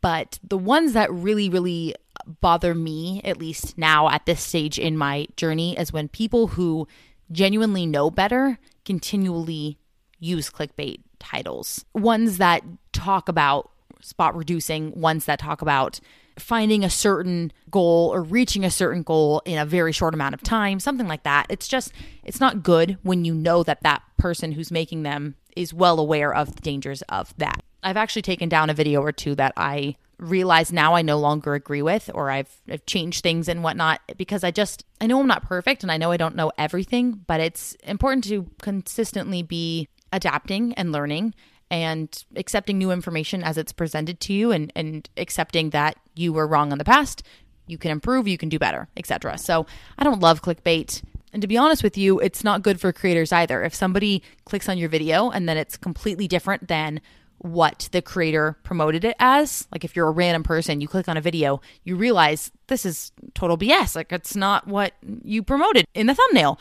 But 0.01 0.39
the 0.43 0.57
ones 0.57 0.93
that 0.93 1.11
really, 1.11 1.49
really 1.49 1.95
bother 2.41 2.73
me, 2.73 3.21
at 3.23 3.37
least 3.37 3.77
now 3.77 4.09
at 4.09 4.25
this 4.25 4.41
stage 4.41 4.79
in 4.79 4.97
my 4.97 5.27
journey, 5.37 5.77
is 5.77 5.93
when 5.93 6.07
people 6.07 6.47
who 6.47 6.87
genuinely 7.31 7.85
know 7.85 8.09
better 8.09 8.59
continually 8.83 9.77
use 10.19 10.49
clickbait 10.49 10.99
titles. 11.19 11.85
Ones 11.93 12.37
that 12.37 12.63
talk 12.93 13.29
about 13.29 13.69
spot 14.01 14.35
reducing, 14.35 14.99
ones 14.99 15.25
that 15.25 15.39
talk 15.39 15.61
about 15.61 15.99
finding 16.39 16.83
a 16.83 16.89
certain 16.89 17.51
goal 17.69 18.09
or 18.13 18.23
reaching 18.23 18.63
a 18.63 18.71
certain 18.71 19.03
goal 19.03 19.41
in 19.45 19.57
a 19.57 19.65
very 19.65 19.91
short 19.91 20.13
amount 20.13 20.33
of 20.33 20.41
time, 20.41 20.79
something 20.79 21.07
like 21.07 21.23
that. 21.23 21.45
It's 21.49 21.67
just, 21.67 21.91
it's 22.23 22.39
not 22.39 22.63
good 22.63 22.97
when 23.03 23.25
you 23.25 23.33
know 23.33 23.63
that 23.63 23.83
that 23.83 24.01
person 24.17 24.53
who's 24.53 24.71
making 24.71 25.03
them 25.03 25.35
is 25.55 25.73
well 25.73 25.99
aware 25.99 26.33
of 26.33 26.55
the 26.55 26.61
dangers 26.61 27.01
of 27.03 27.35
that. 27.37 27.63
I've 27.84 27.98
actually 27.98 28.22
taken 28.22 28.50
down 28.50 28.70
a 28.70 28.74
video 28.74 29.02
or 29.02 29.12
two 29.12 29.36
that 29.36 29.54
I 29.58 29.96
realize 30.17 30.72
now 30.72 30.94
I 30.94 31.02
no 31.02 31.17
longer 31.17 31.56
agree 31.56 31.82
with, 31.82 32.10
or 32.13 32.30
I've, 32.30 32.62
I've 32.70 32.86
changed 32.86 33.24
things 33.24 33.48
and 33.48 33.63
whatnot 33.63 34.02
because 34.17 34.44
I 34.44 34.52
just, 34.52 34.86
I 35.02 35.08
know 35.08 35.20
I'm 35.20 35.28
not 35.28 35.44
perfect 35.44 35.82
and 35.82 35.91
I 35.91 35.98
know 35.98 36.12
I 36.12 36.17
don't 36.17 36.36
know 36.36 36.52
everything, 36.58 37.24
but 37.26 37.39
it's 37.39 37.74
important 37.84 38.24
to 38.26 38.50
consistently 38.62 39.41
be 39.41 39.89
adapting 40.13 40.74
and 40.74 40.91
learning 40.91 41.34
and 41.72 42.26
accepting 42.36 42.78
new 42.78 42.91
information 42.91 43.44
as 43.44 43.58
it's 43.58 43.72
presented 43.72 44.20
to 44.20 44.34
you 44.34 44.52
and, 44.52 44.72
and 44.76 45.10
accepting 45.17 45.72
that 45.72 45.96
you 46.15 46.34
were 46.34 46.46
wrong 46.46 46.72
in 46.72 46.78
the 46.78 46.84
past. 46.84 47.24
You 47.65 47.78
can 47.78 47.91
improve 47.91 48.28
you 48.28 48.38
can 48.38 48.50
do 48.50 48.60
better 48.60 48.89
etc 48.98 49.38
so 49.38 49.65
i 49.98 50.04
don't 50.04 50.20
love 50.20 50.41
clickbait. 50.41 51.02
And 51.32 51.41
to 51.41 51.48
be 51.48 51.58
honest 51.58 51.84
with 51.84 51.98
you 51.98 52.20
it's 52.20 52.44
not 52.44 52.62
good 52.62 52.82
for 52.82 52.91
creators 52.91 53.32
either. 53.32 53.63
If 53.63 53.74
somebody 53.74 54.22
clicks 54.44 54.67
on 54.67 54.78
your 54.78 54.89
video 54.89 55.30
and 55.30 55.48
then 55.48 55.58
it's 55.58 55.78
completely 55.78 56.28
different 56.28 56.67
than 56.67 57.00
what 57.43 57.89
the 57.91 58.01
creator 58.01 58.56
promoted 58.63 59.04
it 59.04 59.15
as 59.19 59.67
like 59.71 59.84
if 59.84 59.95
you're 59.95 60.08
a 60.08 60.12
random 60.12 60.43
person 60.43 60.80
you 60.80 60.88
click 60.88 61.10
on 61.10 61.17
a 61.17 61.21
video 61.21 61.60
you 61.84 61.95
realize 61.95 62.51
this 62.67 62.86
is 62.86 63.12
total 63.34 63.58
bs 63.58 63.95
like 63.95 64.12
it's 64.12 64.36
not 64.36 64.67
what 64.67 64.93
you 65.23 65.41
promoted 65.41 65.86
in 65.95 66.06
the 66.06 66.13
thumbnail 66.13 66.60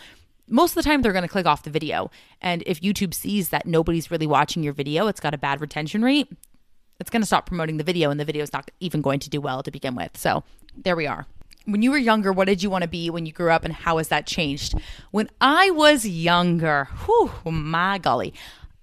most 0.50 0.72
of 0.72 0.82
the 0.82 0.82
time 0.82 1.00
they're 1.00 1.12
going 1.12 1.22
to 1.22 1.28
click 1.28 1.46
off 1.46 1.62
the 1.62 1.70
video. 1.70 2.10
And 2.42 2.62
if 2.66 2.80
YouTube 2.80 3.14
sees 3.14 3.50
that 3.50 3.66
nobody's 3.66 4.10
really 4.10 4.26
watching 4.26 4.62
your 4.62 4.72
video, 4.72 5.06
it's 5.06 5.20
got 5.20 5.32
a 5.32 5.38
bad 5.38 5.60
retention 5.60 6.02
rate, 6.02 6.28
it's 6.98 7.10
going 7.10 7.22
to 7.22 7.26
stop 7.26 7.46
promoting 7.46 7.78
the 7.78 7.84
video 7.84 8.10
and 8.10 8.20
the 8.20 8.24
video 8.24 8.42
is 8.42 8.52
not 8.52 8.70
even 8.80 9.00
going 9.00 9.20
to 9.20 9.30
do 9.30 9.40
well 9.40 9.62
to 9.62 9.70
begin 9.70 9.94
with. 9.94 10.16
So 10.16 10.44
there 10.76 10.96
we 10.96 11.06
are. 11.06 11.26
When 11.64 11.82
you 11.82 11.90
were 11.90 11.98
younger, 11.98 12.32
what 12.32 12.46
did 12.46 12.62
you 12.62 12.70
want 12.70 12.82
to 12.82 12.88
be 12.88 13.10
when 13.10 13.26
you 13.26 13.32
grew 13.32 13.50
up 13.50 13.64
and 13.64 13.72
how 13.72 13.98
has 13.98 14.08
that 14.08 14.26
changed? 14.26 14.74
When 15.10 15.30
I 15.40 15.70
was 15.70 16.06
younger, 16.06 16.88
whew, 17.06 17.30
my 17.50 17.98
golly, 17.98 18.34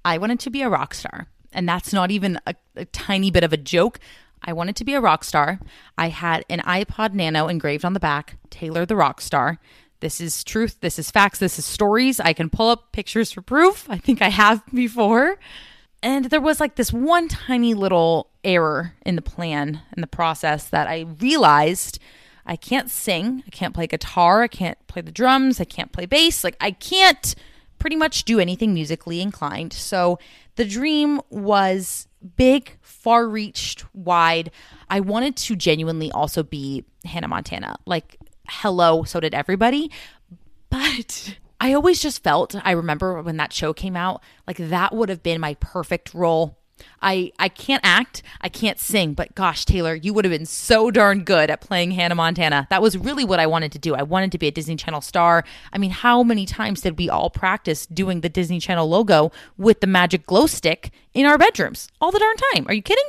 I 0.05 0.17
wanted 0.17 0.39
to 0.41 0.49
be 0.49 0.61
a 0.61 0.69
rock 0.69 0.93
star. 0.93 1.27
And 1.57 1.67
that's 1.67 1.91
not 1.91 2.11
even 2.11 2.39
a, 2.45 2.53
a 2.75 2.85
tiny 2.85 3.31
bit 3.31 3.43
of 3.43 3.51
a 3.51 3.57
joke. 3.57 3.99
I 4.43 4.53
wanted 4.53 4.75
to 4.75 4.85
be 4.85 4.93
a 4.93 5.01
rock 5.01 5.23
star. 5.23 5.59
I 5.97 6.09
had 6.09 6.45
an 6.51 6.59
iPod 6.59 7.15
Nano 7.15 7.47
engraved 7.47 7.83
on 7.83 7.93
the 7.93 7.99
back, 7.99 8.37
Taylor 8.51 8.85
the 8.85 8.95
Rock 8.95 9.19
Star. 9.19 9.57
This 9.99 10.21
is 10.21 10.43
truth. 10.43 10.79
This 10.81 10.99
is 10.99 11.09
facts. 11.09 11.39
This 11.39 11.57
is 11.57 11.65
stories. 11.65 12.19
I 12.19 12.33
can 12.33 12.51
pull 12.51 12.69
up 12.69 12.91
pictures 12.91 13.31
for 13.31 13.41
proof. 13.41 13.89
I 13.89 13.97
think 13.97 14.21
I 14.21 14.29
have 14.29 14.63
before. 14.71 15.39
And 16.03 16.25
there 16.25 16.39
was 16.39 16.59
like 16.59 16.75
this 16.75 16.93
one 16.93 17.27
tiny 17.27 17.73
little 17.73 18.29
error 18.43 18.93
in 19.03 19.15
the 19.15 19.23
plan 19.23 19.81
in 19.95 20.01
the 20.01 20.07
process 20.07 20.69
that 20.69 20.87
I 20.87 21.07
realized 21.19 21.97
I 22.45 22.55
can't 22.55 22.91
sing. 22.91 23.43
I 23.47 23.49
can't 23.49 23.73
play 23.73 23.87
guitar. 23.87 24.43
I 24.43 24.47
can't 24.47 24.77
play 24.85 25.01
the 25.01 25.11
drums. 25.11 25.59
I 25.59 25.65
can't 25.65 25.91
play 25.91 26.05
bass. 26.05 26.43
Like, 26.43 26.55
I 26.61 26.69
can't 26.69 27.33
pretty 27.79 27.95
much 27.95 28.23
do 28.23 28.39
anything 28.39 28.73
musically 28.73 29.21
inclined. 29.21 29.73
So 29.73 30.19
the 30.55 30.65
dream 30.65 31.21
was 31.29 32.07
big, 32.35 32.77
far 32.81 33.27
reached, 33.27 33.85
wide. 33.93 34.51
I 34.89 34.99
wanted 34.99 35.35
to 35.37 35.55
genuinely 35.55 36.11
also 36.11 36.43
be 36.43 36.85
Hannah 37.05 37.27
Montana. 37.27 37.77
Like, 37.85 38.17
hello, 38.47 39.03
so 39.03 39.19
did 39.19 39.33
everybody. 39.33 39.91
But 40.69 41.37
I 41.59 41.73
always 41.73 42.01
just 42.01 42.23
felt, 42.23 42.55
I 42.63 42.71
remember 42.71 43.21
when 43.21 43.37
that 43.37 43.53
show 43.53 43.73
came 43.73 43.95
out, 43.95 44.21
like 44.47 44.57
that 44.57 44.93
would 44.93 45.09
have 45.09 45.23
been 45.23 45.39
my 45.39 45.53
perfect 45.55 46.13
role. 46.13 46.56
I 47.01 47.31
I 47.39 47.49
can't 47.49 47.81
act, 47.83 48.23
I 48.41 48.49
can't 48.49 48.79
sing, 48.79 49.13
but 49.13 49.35
gosh, 49.35 49.65
Taylor, 49.65 49.95
you 49.95 50.13
would 50.13 50.25
have 50.25 50.31
been 50.31 50.45
so 50.45 50.91
darn 50.91 51.23
good 51.23 51.49
at 51.49 51.61
playing 51.61 51.91
Hannah 51.91 52.15
Montana. 52.15 52.67
That 52.69 52.81
was 52.81 52.97
really 52.97 53.23
what 53.23 53.39
I 53.39 53.47
wanted 53.47 53.71
to 53.73 53.79
do. 53.79 53.95
I 53.95 54.03
wanted 54.03 54.31
to 54.33 54.37
be 54.37 54.47
a 54.47 54.51
Disney 54.51 54.75
Channel 54.75 55.01
star. 55.01 55.43
I 55.71 55.77
mean, 55.77 55.91
how 55.91 56.23
many 56.23 56.45
times 56.45 56.81
did 56.81 56.97
we 56.97 57.09
all 57.09 57.29
practice 57.29 57.85
doing 57.85 58.21
the 58.21 58.29
Disney 58.29 58.59
Channel 58.59 58.87
logo 58.87 59.31
with 59.57 59.81
the 59.81 59.87
magic 59.87 60.25
glow 60.25 60.47
stick 60.47 60.91
in 61.13 61.25
our 61.25 61.37
bedrooms? 61.37 61.89
All 62.01 62.11
the 62.11 62.19
darn 62.19 62.35
time. 62.53 62.65
Are 62.67 62.73
you 62.73 62.81
kidding? 62.81 63.05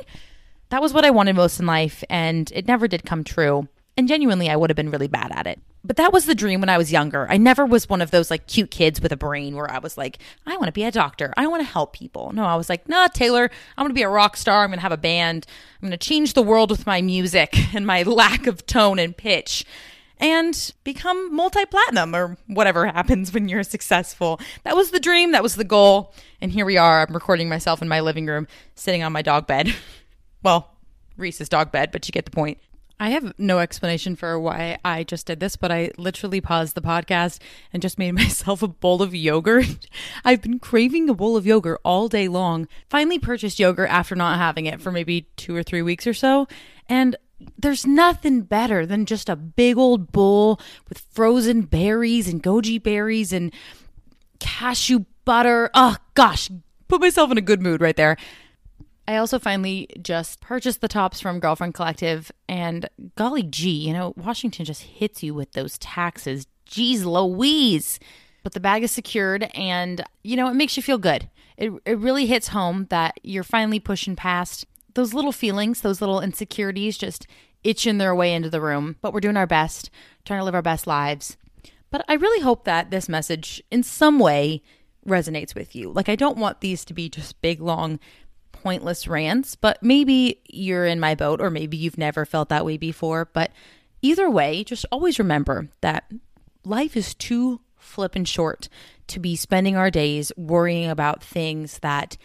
That 0.69 0.81
was 0.81 0.93
what 0.93 1.05
I 1.05 1.09
wanted 1.09 1.35
most 1.35 1.59
in 1.59 1.65
life, 1.65 2.03
and 2.09 2.51
it 2.53 2.67
never 2.67 2.87
did 2.87 3.03
come 3.03 3.23
true. 3.23 3.67
And 3.99 4.07
genuinely, 4.07 4.49
I 4.49 4.55
would 4.55 4.69
have 4.69 4.77
been 4.77 4.91
really 4.91 5.09
bad 5.09 5.33
at 5.33 5.45
it. 5.45 5.59
But 5.83 5.97
that 5.97 6.13
was 6.13 6.25
the 6.25 6.33
dream 6.33 6.61
when 6.61 6.69
I 6.69 6.77
was 6.77 6.89
younger. 6.89 7.27
I 7.29 7.35
never 7.35 7.65
was 7.65 7.89
one 7.89 8.01
of 8.01 8.11
those 8.11 8.31
like 8.31 8.47
cute 8.47 8.71
kids 8.71 9.01
with 9.01 9.11
a 9.11 9.17
brain 9.17 9.57
where 9.57 9.69
I 9.69 9.79
was 9.79 9.97
like, 9.97 10.19
I 10.45 10.55
want 10.55 10.67
to 10.67 10.71
be 10.71 10.85
a 10.85 10.91
doctor. 10.91 11.33
I 11.35 11.47
want 11.47 11.63
to 11.63 11.69
help 11.69 11.91
people. 11.91 12.31
No, 12.31 12.45
I 12.45 12.55
was 12.55 12.69
like, 12.69 12.87
nah, 12.87 13.07
Taylor, 13.07 13.51
I'm 13.75 13.83
going 13.83 13.89
to 13.89 13.93
be 13.93 14.03
a 14.03 14.09
rock 14.09 14.37
star. 14.37 14.63
I'm 14.63 14.69
going 14.69 14.77
to 14.77 14.83
have 14.83 14.93
a 14.93 14.97
band. 14.97 15.45
I'm 15.73 15.89
going 15.89 15.91
to 15.91 15.97
change 15.97 16.31
the 16.31 16.41
world 16.41 16.71
with 16.71 16.87
my 16.87 17.01
music 17.01 17.53
and 17.75 17.85
my 17.85 18.03
lack 18.03 18.47
of 18.47 18.65
tone 18.65 18.99
and 18.99 19.17
pitch 19.17 19.65
and 20.17 20.73
become 20.85 21.35
multi 21.35 21.65
platinum 21.65 22.15
or 22.15 22.37
whatever 22.47 22.85
happens 22.85 23.33
when 23.33 23.49
you're 23.49 23.63
successful. 23.63 24.39
That 24.63 24.77
was 24.77 24.91
the 24.91 25.01
dream. 25.01 25.33
That 25.33 25.43
was 25.43 25.55
the 25.55 25.65
goal. 25.65 26.13
And 26.39 26.53
here 26.53 26.65
we 26.65 26.77
are. 26.77 27.05
I'm 27.05 27.13
recording 27.13 27.49
myself 27.49 27.81
in 27.81 27.89
my 27.89 27.99
living 27.99 28.27
room, 28.27 28.47
sitting 28.75 29.03
on 29.03 29.11
my 29.11 29.23
dog 29.23 29.45
bed. 29.45 29.75
well, 30.41 30.71
Reese's 31.17 31.49
dog 31.49 31.73
bed, 31.73 31.91
but 31.91 32.07
you 32.07 32.13
get 32.13 32.23
the 32.23 32.31
point. 32.31 32.59
I 32.99 33.11
have 33.11 33.33
no 33.37 33.59
explanation 33.59 34.15
for 34.15 34.37
why 34.39 34.77
I 34.83 35.03
just 35.03 35.25
did 35.25 35.39
this, 35.39 35.55
but 35.55 35.71
I 35.71 35.91
literally 35.97 36.41
paused 36.41 36.75
the 36.75 36.81
podcast 36.81 37.39
and 37.71 37.81
just 37.81 37.97
made 37.97 38.11
myself 38.15 38.61
a 38.61 38.67
bowl 38.67 39.01
of 39.01 39.15
yogurt. 39.15 39.87
I've 40.25 40.41
been 40.41 40.59
craving 40.59 41.09
a 41.09 41.13
bowl 41.13 41.37
of 41.37 41.45
yogurt 41.45 41.79
all 41.85 42.09
day 42.09 42.27
long. 42.27 42.67
Finally 42.89 43.19
purchased 43.19 43.59
yogurt 43.59 43.89
after 43.89 44.15
not 44.15 44.37
having 44.37 44.65
it 44.65 44.81
for 44.81 44.91
maybe 44.91 45.27
two 45.37 45.55
or 45.55 45.63
three 45.63 45.81
weeks 45.81 46.05
or 46.05 46.13
so. 46.13 46.47
And 46.87 47.15
there's 47.57 47.85
nothing 47.87 48.41
better 48.41 48.85
than 48.85 49.05
just 49.05 49.29
a 49.29 49.35
big 49.35 49.77
old 49.77 50.11
bowl 50.11 50.59
with 50.89 51.05
frozen 51.11 51.61
berries 51.61 52.27
and 52.27 52.43
goji 52.43 52.81
berries 52.81 53.31
and 53.31 53.53
cashew 54.39 55.05
butter. 55.23 55.69
Oh, 55.73 55.95
gosh, 56.15 56.49
put 56.87 56.99
myself 56.99 57.31
in 57.31 57.37
a 57.37 57.41
good 57.41 57.61
mood 57.61 57.79
right 57.79 57.95
there. 57.95 58.17
I 59.09 59.17
also 59.17 59.39
finally 59.39 59.87
just 60.03 60.39
purchased 60.39 60.81
the 60.81 60.87
tops 60.87 61.19
from 61.19 61.39
Girlfriend 61.39 61.73
Collective, 61.73 62.31
and 62.47 62.87
golly 63.15 63.41
gee, 63.41 63.87
you 63.87 63.91
know, 63.91 64.13
Washington 64.15 64.65
just 64.65 64.83
hits 64.83 65.23
you 65.23 65.33
with 65.33 65.53
those 65.53 65.79
taxes. 65.79 66.45
Geez 66.65 67.03
Louise. 67.03 67.99
But 68.43 68.53
the 68.53 68.59
bag 68.59 68.83
is 68.83 68.91
secured, 68.91 69.49
and 69.55 70.03
you 70.21 70.35
know, 70.35 70.47
it 70.47 70.53
makes 70.53 70.77
you 70.77 70.83
feel 70.83 70.99
good. 70.99 71.27
It, 71.57 71.71
it 71.87 71.97
really 71.97 72.27
hits 72.27 72.49
home 72.49 72.85
that 72.91 73.19
you're 73.23 73.43
finally 73.43 73.79
pushing 73.79 74.15
past 74.15 74.67
those 74.93 75.15
little 75.15 75.31
feelings, 75.31 75.81
those 75.81 76.01
little 76.01 76.21
insecurities 76.21 76.95
just 76.95 77.25
itching 77.63 77.97
their 77.97 78.13
way 78.13 78.31
into 78.31 78.51
the 78.51 78.61
room. 78.61 78.97
But 79.01 79.11
we're 79.11 79.21
doing 79.21 79.37
our 79.37 79.47
best, 79.47 79.89
trying 80.23 80.39
to 80.39 80.43
live 80.43 80.53
our 80.53 80.61
best 80.61 80.85
lives. 80.85 81.35
But 81.89 82.05
I 82.07 82.13
really 82.13 82.43
hope 82.43 82.63
that 82.65 82.91
this 82.91 83.09
message, 83.09 83.59
in 83.71 83.81
some 83.81 84.19
way, 84.19 84.61
resonates 85.03 85.55
with 85.55 85.75
you. 85.75 85.91
Like, 85.91 86.09
I 86.09 86.15
don't 86.15 86.37
want 86.37 86.61
these 86.61 86.85
to 86.85 86.93
be 86.93 87.09
just 87.09 87.41
big, 87.41 87.59
long 87.59 87.99
pointless 88.61 89.07
rants, 89.07 89.55
but 89.55 89.81
maybe 89.81 90.41
you're 90.49 90.85
in 90.85 90.99
my 90.99 91.15
boat 91.15 91.41
or 91.41 91.49
maybe 91.49 91.77
you've 91.77 91.97
never 91.97 92.25
felt 92.25 92.49
that 92.49 92.65
way 92.65 92.77
before. 92.77 93.25
But 93.25 93.51
either 94.01 94.29
way, 94.29 94.63
just 94.63 94.85
always 94.91 95.19
remember 95.19 95.69
that 95.81 96.11
life 96.65 96.95
is 96.97 97.13
too 97.13 97.61
flippin' 97.77 98.25
short 98.25 98.69
to 99.07 99.19
be 99.19 99.35
spending 99.35 99.75
our 99.75 99.89
days 99.89 100.31
worrying 100.37 100.89
about 100.89 101.23
things 101.23 101.79
that 101.79 102.17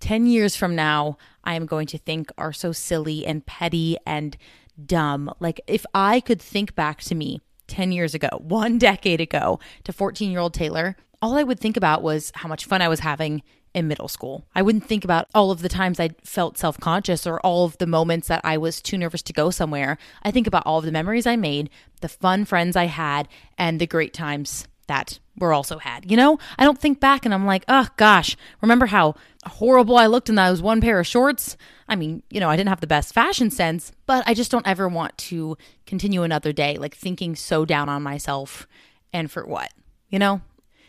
10 0.00 0.26
years 0.26 0.54
from 0.54 0.76
now 0.76 1.16
I 1.42 1.54
am 1.54 1.66
going 1.66 1.86
to 1.88 1.98
think 1.98 2.30
are 2.38 2.52
so 2.52 2.72
silly 2.72 3.26
and 3.26 3.44
petty 3.44 3.96
and 4.06 4.36
dumb. 4.84 5.32
Like, 5.40 5.60
if 5.66 5.84
I 5.92 6.20
could 6.20 6.40
think 6.40 6.74
back 6.74 7.00
to 7.02 7.14
me 7.14 7.40
10 7.66 7.90
years 7.92 8.14
ago, 8.14 8.28
one 8.38 8.78
decade 8.88 9.20
ago, 9.20 9.58
to 9.84 9.92
14 9.92 10.30
year 10.30 10.40
old 10.40 10.54
Taylor, 10.54 10.96
all 11.20 11.36
I 11.36 11.42
would 11.42 11.58
think 11.58 11.76
about 11.76 12.02
was 12.02 12.30
how 12.34 12.48
much 12.48 12.64
fun 12.64 12.80
I 12.80 12.88
was 12.88 13.00
having 13.00 13.42
in 13.74 13.88
middle 13.88 14.08
school. 14.08 14.44
I 14.54 14.62
wouldn't 14.62 14.86
think 14.86 15.04
about 15.04 15.28
all 15.34 15.50
of 15.50 15.62
the 15.62 15.68
times 15.68 16.00
I 16.00 16.10
felt 16.24 16.58
self 16.58 16.78
conscious 16.80 17.26
or 17.26 17.40
all 17.40 17.64
of 17.64 17.78
the 17.78 17.86
moments 17.86 18.28
that 18.28 18.40
I 18.44 18.58
was 18.58 18.80
too 18.80 18.98
nervous 18.98 19.22
to 19.22 19.32
go 19.32 19.50
somewhere. 19.50 19.98
I 20.22 20.30
think 20.30 20.46
about 20.46 20.64
all 20.66 20.78
of 20.78 20.84
the 20.84 20.92
memories 20.92 21.26
I 21.26 21.36
made, 21.36 21.70
the 22.00 22.08
fun 22.08 22.44
friends 22.44 22.76
I 22.76 22.86
had, 22.86 23.28
and 23.56 23.80
the 23.80 23.86
great 23.86 24.12
times 24.14 24.66
that 24.88 25.18
were 25.38 25.52
also 25.52 25.78
had. 25.78 26.10
You 26.10 26.16
know, 26.16 26.38
I 26.58 26.64
don't 26.64 26.78
think 26.78 26.98
back 26.98 27.24
and 27.24 27.32
I'm 27.32 27.46
like, 27.46 27.64
oh 27.68 27.86
gosh, 27.96 28.36
remember 28.60 28.86
how 28.86 29.14
horrible 29.44 29.96
I 29.96 30.06
looked 30.06 30.28
in 30.28 30.34
those 30.34 30.60
one 30.60 30.80
pair 30.80 30.98
of 30.98 31.06
shorts? 31.06 31.56
I 31.88 31.94
mean, 31.94 32.22
you 32.30 32.40
know, 32.40 32.50
I 32.50 32.56
didn't 32.56 32.70
have 32.70 32.80
the 32.80 32.86
best 32.86 33.14
fashion 33.14 33.50
sense, 33.50 33.92
but 34.06 34.24
I 34.26 34.34
just 34.34 34.50
don't 34.50 34.66
ever 34.66 34.88
want 34.88 35.16
to 35.18 35.56
continue 35.86 36.22
another 36.22 36.52
day 36.52 36.76
like 36.76 36.94
thinking 36.94 37.36
so 37.36 37.64
down 37.64 37.88
on 37.88 38.02
myself 38.02 38.66
and 39.12 39.30
for 39.30 39.46
what? 39.46 39.72
You 40.08 40.18
know? 40.18 40.40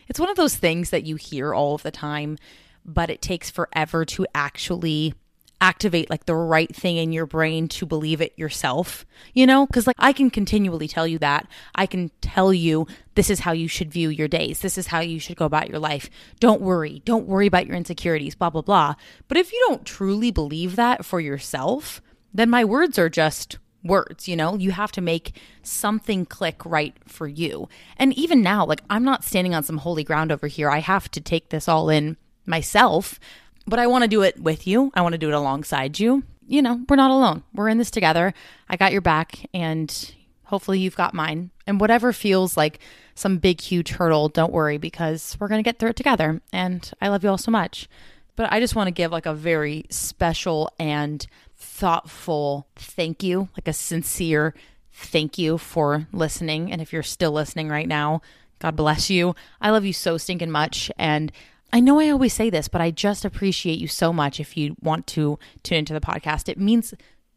It's 0.08 0.18
one 0.18 0.30
of 0.30 0.36
those 0.36 0.56
things 0.56 0.90
that 0.90 1.04
you 1.04 1.14
hear 1.14 1.54
all 1.54 1.76
of 1.76 1.84
the 1.84 1.92
time 1.92 2.36
but 2.84 3.10
it 3.10 3.22
takes 3.22 3.50
forever 3.50 4.04
to 4.04 4.26
actually 4.34 5.14
activate 5.60 6.08
like 6.08 6.24
the 6.24 6.34
right 6.34 6.74
thing 6.74 6.96
in 6.96 7.12
your 7.12 7.26
brain 7.26 7.68
to 7.68 7.84
believe 7.84 8.20
it 8.20 8.32
yourself, 8.38 9.04
you 9.34 9.46
know? 9.46 9.66
Because 9.66 9.86
like 9.86 9.96
I 9.98 10.12
can 10.12 10.30
continually 10.30 10.88
tell 10.88 11.06
you 11.06 11.18
that. 11.18 11.46
I 11.74 11.86
can 11.86 12.10
tell 12.20 12.52
you 12.52 12.86
this 13.14 13.28
is 13.28 13.40
how 13.40 13.52
you 13.52 13.68
should 13.68 13.92
view 13.92 14.08
your 14.08 14.28
days. 14.28 14.60
This 14.60 14.78
is 14.78 14.86
how 14.86 15.00
you 15.00 15.20
should 15.20 15.36
go 15.36 15.44
about 15.44 15.68
your 15.68 15.78
life. 15.78 16.08
Don't 16.38 16.62
worry. 16.62 17.02
Don't 17.04 17.26
worry 17.26 17.46
about 17.46 17.66
your 17.66 17.76
insecurities, 17.76 18.34
blah, 18.34 18.50
blah, 18.50 18.62
blah. 18.62 18.94
But 19.28 19.36
if 19.36 19.52
you 19.52 19.62
don't 19.68 19.84
truly 19.84 20.30
believe 20.30 20.76
that 20.76 21.04
for 21.04 21.20
yourself, 21.20 22.00
then 22.32 22.48
my 22.48 22.64
words 22.64 22.98
are 22.98 23.10
just 23.10 23.58
words, 23.84 24.28
you 24.28 24.36
know? 24.36 24.56
You 24.56 24.70
have 24.70 24.92
to 24.92 25.02
make 25.02 25.38
something 25.62 26.24
click 26.24 26.64
right 26.64 26.96
for 27.06 27.28
you. 27.28 27.68
And 27.98 28.14
even 28.14 28.40
now, 28.40 28.64
like 28.64 28.82
I'm 28.88 29.04
not 29.04 29.24
standing 29.24 29.54
on 29.54 29.62
some 29.62 29.78
holy 29.78 30.04
ground 30.04 30.32
over 30.32 30.46
here. 30.46 30.70
I 30.70 30.78
have 30.78 31.10
to 31.10 31.20
take 31.20 31.50
this 31.50 31.68
all 31.68 31.90
in 31.90 32.16
myself 32.50 33.18
but 33.66 33.78
I 33.78 33.86
want 33.86 34.02
to 34.02 34.08
do 34.08 34.22
it 34.22 34.40
with 34.40 34.66
you. 34.66 34.90
I 34.94 35.02
want 35.02 35.12
to 35.12 35.18
do 35.18 35.28
it 35.28 35.34
alongside 35.34 35.98
you. 35.98 36.24
You 36.46 36.62
know, 36.62 36.80
we're 36.88 36.96
not 36.96 37.12
alone. 37.12 37.44
We're 37.54 37.68
in 37.68 37.78
this 37.78 37.90
together. 37.90 38.34
I 38.68 38.76
got 38.76 38.92
your 38.92 39.00
back, 39.00 39.48
and 39.54 40.14
hopefully 40.44 40.80
you've 40.80 40.96
got 40.96 41.14
mine. 41.14 41.50
And 41.66 41.80
whatever 41.80 42.12
feels 42.12 42.56
like 42.56 42.80
some 43.14 43.38
big, 43.38 43.60
huge 43.60 43.90
hurdle, 43.90 44.28
don't 44.28 44.52
worry 44.52 44.78
because 44.78 45.36
we're 45.38 45.48
going 45.48 45.60
to 45.62 45.68
get 45.68 45.78
through 45.78 45.90
it 45.90 45.96
together. 45.96 46.40
And 46.52 46.90
I 47.00 47.08
love 47.08 47.22
you 47.22 47.30
all 47.30 47.38
so 47.38 47.52
much. 47.52 47.88
But 48.34 48.52
I 48.52 48.58
just 48.58 48.74
want 48.74 48.88
to 48.88 48.92
give 48.92 49.12
like 49.12 49.26
a 49.26 49.34
very 49.34 49.84
special 49.90 50.72
and 50.78 51.24
thoughtful 51.56 52.66
thank 52.74 53.22
you, 53.22 53.48
like 53.56 53.68
a 53.68 53.72
sincere 53.72 54.54
thank 54.92 55.38
you 55.38 55.58
for 55.58 56.08
listening. 56.12 56.72
And 56.72 56.80
if 56.80 56.92
you're 56.92 57.02
still 57.04 57.32
listening 57.32 57.68
right 57.68 57.86
now, 57.86 58.22
God 58.58 58.76
bless 58.76 59.10
you. 59.10 59.34
I 59.60 59.70
love 59.70 59.84
you 59.84 59.92
so 59.92 60.18
stinking 60.18 60.50
much. 60.50 60.90
And 60.98 61.30
I 61.72 61.80
know 61.80 62.00
I 62.00 62.10
always 62.10 62.34
say 62.34 62.50
this, 62.50 62.68
but 62.68 62.80
I 62.80 62.90
just 62.90 63.24
appreciate 63.24 63.78
you 63.78 63.88
so 63.88 64.12
much 64.12 64.40
if 64.40 64.56
you 64.56 64.76
want 64.80 65.06
to 65.08 65.38
tune 65.62 65.78
into 65.78 65.92
the 65.92 66.00
podcast. 66.00 66.48
It 66.48 66.58
means 66.58 66.94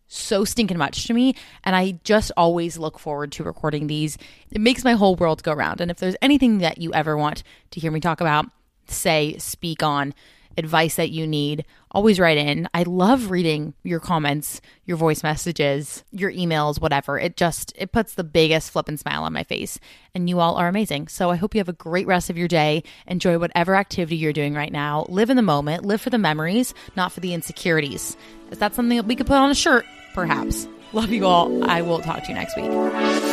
so 0.07 0.45
stinking 0.45 0.77
much 0.77 1.05
to 1.07 1.13
me. 1.13 1.35
And 1.63 1.75
I 1.75 1.99
just 2.03 2.31
always 2.37 2.77
look 2.77 2.99
forward 2.99 3.31
to 3.33 3.43
recording 3.43 3.87
these. 3.87 4.17
It 4.51 4.61
makes 4.61 4.83
my 4.83 4.93
whole 4.93 5.15
world 5.15 5.43
go 5.43 5.53
round. 5.53 5.81
And 5.81 5.89
if 5.91 5.97
there's 5.97 6.15
anything 6.21 6.59
that 6.59 6.79
you 6.79 6.93
ever 6.93 7.17
want 7.17 7.43
to 7.71 7.79
hear 7.79 7.91
me 7.91 7.99
talk 7.99 8.21
about, 8.21 8.45
say, 8.87 9.37
speak 9.37 9.83
on, 9.83 10.13
advice 10.57 10.95
that 10.95 11.11
you 11.11 11.27
need, 11.27 11.65
always 11.91 12.19
write 12.19 12.37
in. 12.37 12.67
I 12.73 12.83
love 12.83 13.31
reading 13.31 13.73
your 13.83 13.99
comments, 13.99 14.61
your 14.85 14.97
voice 14.97 15.23
messages, 15.23 16.03
your 16.11 16.31
emails, 16.31 16.79
whatever. 16.81 17.17
It 17.19 17.37
just 17.37 17.73
it 17.77 17.91
puts 17.91 18.15
the 18.15 18.23
biggest 18.23 18.71
flippin' 18.71 18.97
smile 18.97 19.23
on 19.23 19.33
my 19.33 19.43
face. 19.43 19.79
And 20.15 20.29
you 20.29 20.39
all 20.39 20.55
are 20.55 20.67
amazing. 20.67 21.07
So 21.07 21.29
I 21.29 21.35
hope 21.35 21.55
you 21.55 21.59
have 21.59 21.69
a 21.69 21.73
great 21.73 22.07
rest 22.07 22.29
of 22.29 22.37
your 22.37 22.47
day. 22.47 22.83
Enjoy 23.07 23.37
whatever 23.37 23.75
activity 23.75 24.15
you're 24.15 24.33
doing 24.33 24.53
right 24.53 24.71
now. 24.71 25.05
Live 25.09 25.29
in 25.29 25.37
the 25.37 25.41
moment, 25.41 25.85
live 25.85 26.01
for 26.01 26.09
the 26.09 26.17
memories, 26.17 26.73
not 26.95 27.11
for 27.11 27.19
the 27.19 27.33
insecurities. 27.33 28.15
Is 28.51 28.59
that 28.59 28.75
something 28.75 28.97
that 28.97 29.05
we 29.05 29.15
could 29.15 29.27
put 29.27 29.37
on 29.37 29.51
a 29.51 29.55
shirt? 29.55 29.85
Perhaps. 30.13 30.67
Love 30.93 31.09
you 31.09 31.25
all. 31.25 31.63
I 31.69 31.81
will 31.81 31.99
talk 31.99 32.23
to 32.23 32.29
you 32.29 32.35
next 32.35 32.55
week. 32.55 33.32